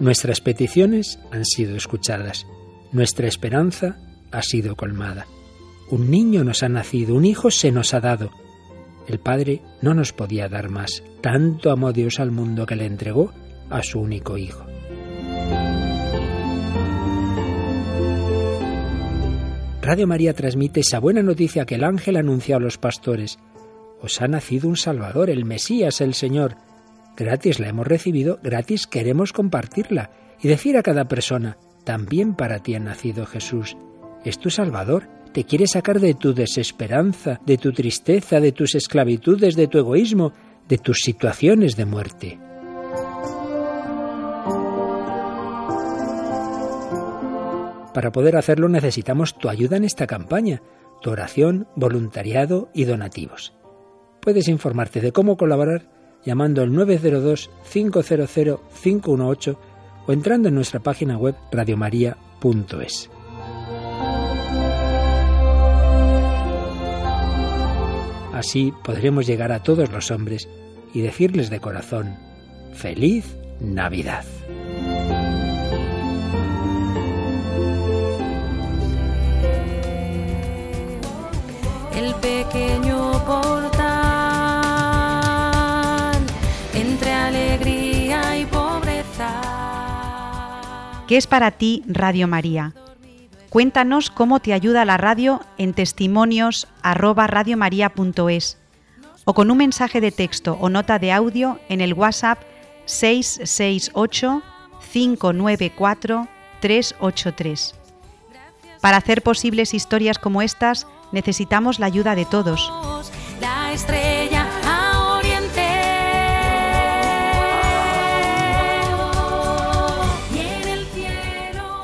Nuestras 0.00 0.40
peticiones 0.40 1.20
han 1.30 1.44
sido 1.44 1.76
escuchadas. 1.76 2.46
Nuestra 2.92 3.28
esperanza 3.28 3.98
ha 4.32 4.42
sido 4.42 4.76
colmada. 4.76 5.26
Un 5.90 6.10
niño 6.10 6.42
nos 6.42 6.62
ha 6.62 6.68
nacido, 6.68 7.14
un 7.14 7.24
hijo 7.24 7.50
se 7.50 7.70
nos 7.70 7.94
ha 7.94 8.00
dado. 8.00 8.30
El 9.06 9.18
Padre 9.18 9.60
no 9.82 9.94
nos 9.94 10.12
podía 10.12 10.48
dar 10.48 10.70
más. 10.70 11.02
Tanto 11.20 11.70
amó 11.70 11.92
Dios 11.92 12.18
al 12.18 12.30
mundo 12.30 12.66
que 12.66 12.76
le 12.76 12.86
entregó 12.86 13.32
a 13.68 13.82
su 13.82 14.00
único 14.00 14.38
hijo. 14.38 14.64
Radio 19.82 20.06
María 20.06 20.32
transmite 20.32 20.80
esa 20.80 21.00
buena 21.00 21.22
noticia 21.22 21.66
que 21.66 21.74
el 21.74 21.82
ángel 21.82 22.16
anunció 22.16 22.56
a 22.56 22.60
los 22.60 22.78
pastores. 22.78 23.38
Os 24.00 24.22
ha 24.22 24.28
nacido 24.28 24.68
un 24.68 24.76
Salvador, 24.76 25.28
el 25.28 25.44
Mesías, 25.44 26.00
el 26.00 26.14
Señor. 26.14 26.56
Gratis 27.16 27.58
la 27.58 27.68
hemos 27.68 27.86
recibido, 27.86 28.38
gratis 28.42 28.86
queremos 28.86 29.32
compartirla 29.32 30.10
y 30.40 30.48
decir 30.48 30.76
a 30.76 30.82
cada 30.82 31.06
persona, 31.06 31.58
también 31.84 32.34
para 32.34 32.60
ti 32.60 32.76
ha 32.76 32.80
nacido 32.80 33.26
Jesús. 33.26 33.76
Es 34.24 34.38
tu 34.38 34.50
Salvador, 34.50 35.08
te 35.32 35.44
quiere 35.44 35.66
sacar 35.66 35.98
de 35.98 36.14
tu 36.14 36.32
desesperanza, 36.32 37.40
de 37.44 37.58
tu 37.58 37.72
tristeza, 37.72 38.38
de 38.38 38.52
tus 38.52 38.74
esclavitudes, 38.74 39.56
de 39.56 39.66
tu 39.66 39.78
egoísmo, 39.78 40.32
de 40.68 40.78
tus 40.78 41.00
situaciones 41.00 41.76
de 41.76 41.84
muerte. 41.84 42.38
Para 47.92 48.12
poder 48.12 48.36
hacerlo 48.36 48.68
necesitamos 48.68 49.36
tu 49.36 49.48
ayuda 49.48 49.76
en 49.76 49.84
esta 49.84 50.06
campaña. 50.06 50.62
tu 51.02 51.10
oración, 51.10 51.66
voluntariado 51.74 52.68
y 52.72 52.84
donativos. 52.84 53.52
Puedes 54.20 54.46
informarte 54.46 55.00
de 55.00 55.10
cómo 55.10 55.36
colaborar 55.36 55.90
llamando 56.24 56.62
al 56.62 56.70
902-500-518 56.70 59.56
o 60.06 60.12
entrando 60.12 60.48
en 60.48 60.54
nuestra 60.54 60.78
página 60.78 61.18
web 61.18 61.34
radiomaria.es. 61.50 63.10
Así 68.42 68.74
podremos 68.82 69.24
llegar 69.24 69.52
a 69.52 69.62
todos 69.62 69.92
los 69.92 70.10
hombres 70.10 70.48
y 70.92 71.00
decirles 71.00 71.48
de 71.48 71.60
corazón, 71.60 72.16
feliz 72.74 73.36
Navidad. 73.60 74.24
el 81.94 82.12
pequeño 82.16 83.12
portal 83.24 83.70
entre 86.74 87.12
alegría 87.12 88.38
y 88.40 88.46
pobreza. 88.46 89.40
¿Qué 91.06 91.16
es 91.16 91.28
para 91.28 91.52
ti 91.52 91.84
Radio 91.86 92.26
María? 92.26 92.74
Cuéntanos 93.52 94.08
cómo 94.08 94.40
te 94.40 94.54
ayuda 94.54 94.86
la 94.86 94.96
radio 94.96 95.42
en 95.58 95.74
testimonios 95.74 96.68
o 99.26 99.34
con 99.34 99.50
un 99.50 99.58
mensaje 99.58 100.00
de 100.00 100.10
texto 100.10 100.56
o 100.58 100.70
nota 100.70 100.98
de 100.98 101.12
audio 101.12 101.60
en 101.68 101.82
el 101.82 101.92
WhatsApp 101.92 102.38
668 102.86 104.42
594 104.90 106.28
383. 106.62 107.74
Para 108.80 108.96
hacer 108.96 109.20
posibles 109.20 109.74
historias 109.74 110.18
como 110.18 110.40
estas, 110.40 110.86
necesitamos 111.12 111.78
la 111.78 111.84
ayuda 111.84 112.14
de 112.14 112.24
todos. 112.24 112.72
La 113.38 113.70
estrella 113.74 114.41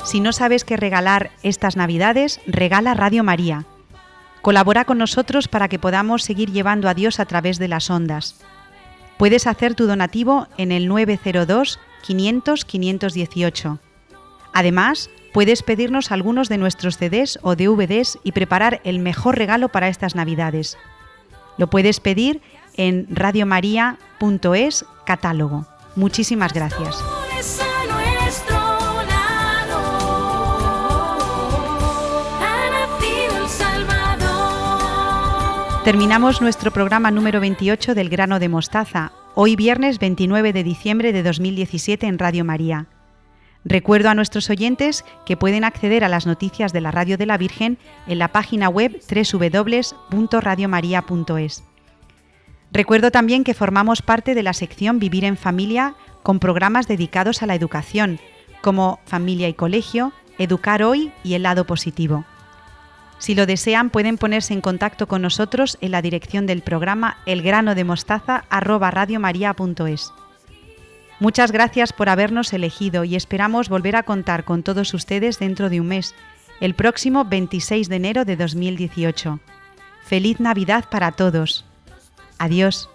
Si 0.09 0.21
no 0.21 0.33
sabes 0.33 0.63
qué 0.63 0.75
regalar 0.75 1.29
estas 1.43 1.77
Navidades, 1.77 2.41
regala 2.47 2.95
Radio 2.95 3.23
María. 3.23 3.65
Colabora 4.41 4.83
con 4.83 4.97
nosotros 4.97 5.47
para 5.47 5.67
que 5.67 5.77
podamos 5.77 6.23
seguir 6.23 6.51
llevando 6.51 6.89
a 6.89 6.95
Dios 6.95 7.19
a 7.19 7.25
través 7.25 7.59
de 7.59 7.67
las 7.67 7.91
ondas. 7.91 8.41
Puedes 9.19 9.45
hacer 9.45 9.75
tu 9.75 9.85
donativo 9.85 10.47
en 10.57 10.71
el 10.71 10.87
902 10.87 11.79
500 12.01 12.65
518. 12.65 13.77
Además, 14.51 15.11
puedes 15.31 15.61
pedirnos 15.61 16.11
algunos 16.11 16.49
de 16.49 16.57
nuestros 16.57 16.97
CDs 16.97 17.37
o 17.43 17.55
DVDs 17.55 18.17
y 18.23 18.31
preparar 18.31 18.81
el 18.85 18.97
mejor 18.97 19.37
regalo 19.37 19.69
para 19.69 19.89
estas 19.89 20.15
Navidades. 20.15 20.75
Lo 21.59 21.69
puedes 21.69 21.99
pedir 21.99 22.41
en 22.77 23.05
radiomaria.es 23.11 24.85
catálogo. 25.05 25.67
Muchísimas 25.95 26.51
gracias. 26.51 26.97
Terminamos 35.83 36.41
nuestro 36.41 36.71
programa 36.71 37.09
número 37.09 37.39
28 37.39 37.95
del 37.95 38.09
grano 38.09 38.39
de 38.39 38.49
mostaza, 38.49 39.13
hoy 39.33 39.55
viernes 39.55 39.97
29 39.97 40.51
de 40.51 40.63
diciembre 40.63 41.13
de 41.13 41.23
2017 41.23 42.05
en 42.05 42.19
Radio 42.19 42.43
María. 42.43 42.87
Recuerdo 43.63 44.09
a 44.09 44.13
nuestros 44.13 44.49
oyentes 44.49 45.05
que 45.25 45.37
pueden 45.37 45.63
acceder 45.63 46.03
a 46.03 46.09
las 46.09 46.25
noticias 46.25 46.73
de 46.73 46.81
la 46.81 46.91
Radio 46.91 47.17
de 47.17 47.25
la 47.25 47.37
Virgen 47.37 47.77
en 48.07 48.19
la 48.19 48.27
página 48.27 48.67
web 48.67 48.99
www.radiomaria.es. 49.09 51.63
Recuerdo 52.73 53.09
también 53.09 53.45
que 53.45 53.53
formamos 53.53 54.01
parte 54.01 54.35
de 54.35 54.43
la 54.43 54.51
sección 54.53 54.99
Vivir 54.99 55.23
en 55.23 55.37
Familia 55.37 55.95
con 56.23 56.39
programas 56.39 56.89
dedicados 56.89 57.41
a 57.41 57.45
la 57.45 57.55
educación, 57.55 58.19
como 58.61 58.99
Familia 59.05 59.47
y 59.47 59.53
Colegio, 59.53 60.11
Educar 60.37 60.83
Hoy 60.83 61.13
y 61.23 61.35
El 61.35 61.43
Lado 61.43 61.65
Positivo. 61.65 62.25
Si 63.19 63.35
lo 63.35 63.45
desean, 63.45 63.89
pueden 63.89 64.17
ponerse 64.17 64.53
en 64.53 64.61
contacto 64.61 65.05
con 65.07 65.21
nosotros 65.21 65.77
en 65.81 65.91
la 65.91 66.01
dirección 66.01 66.47
del 66.47 66.61
programa 66.61 67.17
elgranodemostaza@radiomaria.es. 67.25 70.13
Muchas 71.19 71.51
gracias 71.51 71.91
por 71.91 72.07
habernos 72.07 72.53
elegido 72.53 73.03
y 73.03 73.17
esperamos 73.17 73.67
volver 73.67 73.97
a 73.97 74.03
contar 74.03 74.45
con 74.45 74.63
todos 74.63 74.93
ustedes 74.93 75.37
dentro 75.37 75.69
de 75.69 75.81
un 75.81 75.87
mes, 75.87 76.15
el 76.61 76.75
próximo 76.75 77.25
26 77.25 77.89
de 77.89 77.97
enero 77.97 78.23
de 78.23 78.37
2018. 78.37 79.41
Feliz 80.05 80.39
Navidad 80.39 80.85
para 80.89 81.11
todos. 81.11 81.65
Adiós. 82.37 82.89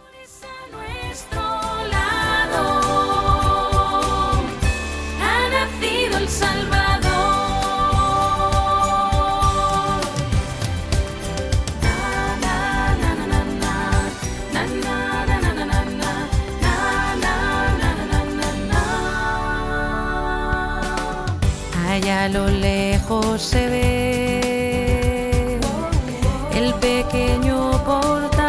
A 22.25 22.29
lo 22.29 22.49
lejos 22.49 23.43
se 23.43 23.69
ve 23.69 25.61
el 26.55 26.73
pequeño 26.75 27.73
portal 27.85 28.41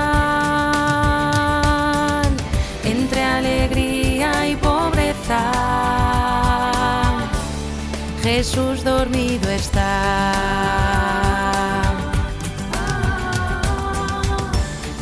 entre 2.86 3.22
alegría 3.22 4.48
y 4.48 4.56
pobreza. 4.56 5.52
Jesús 8.24 8.82
dormido 8.86 9.50
está. 9.50 10.32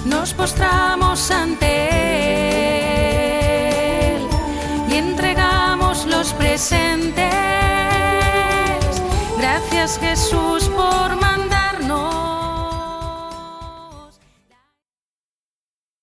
Nos 0.05 0.33
postramos 0.33 1.29
ante 1.29 1.92
Gracias 9.83 9.99
Jesús. 9.99 10.62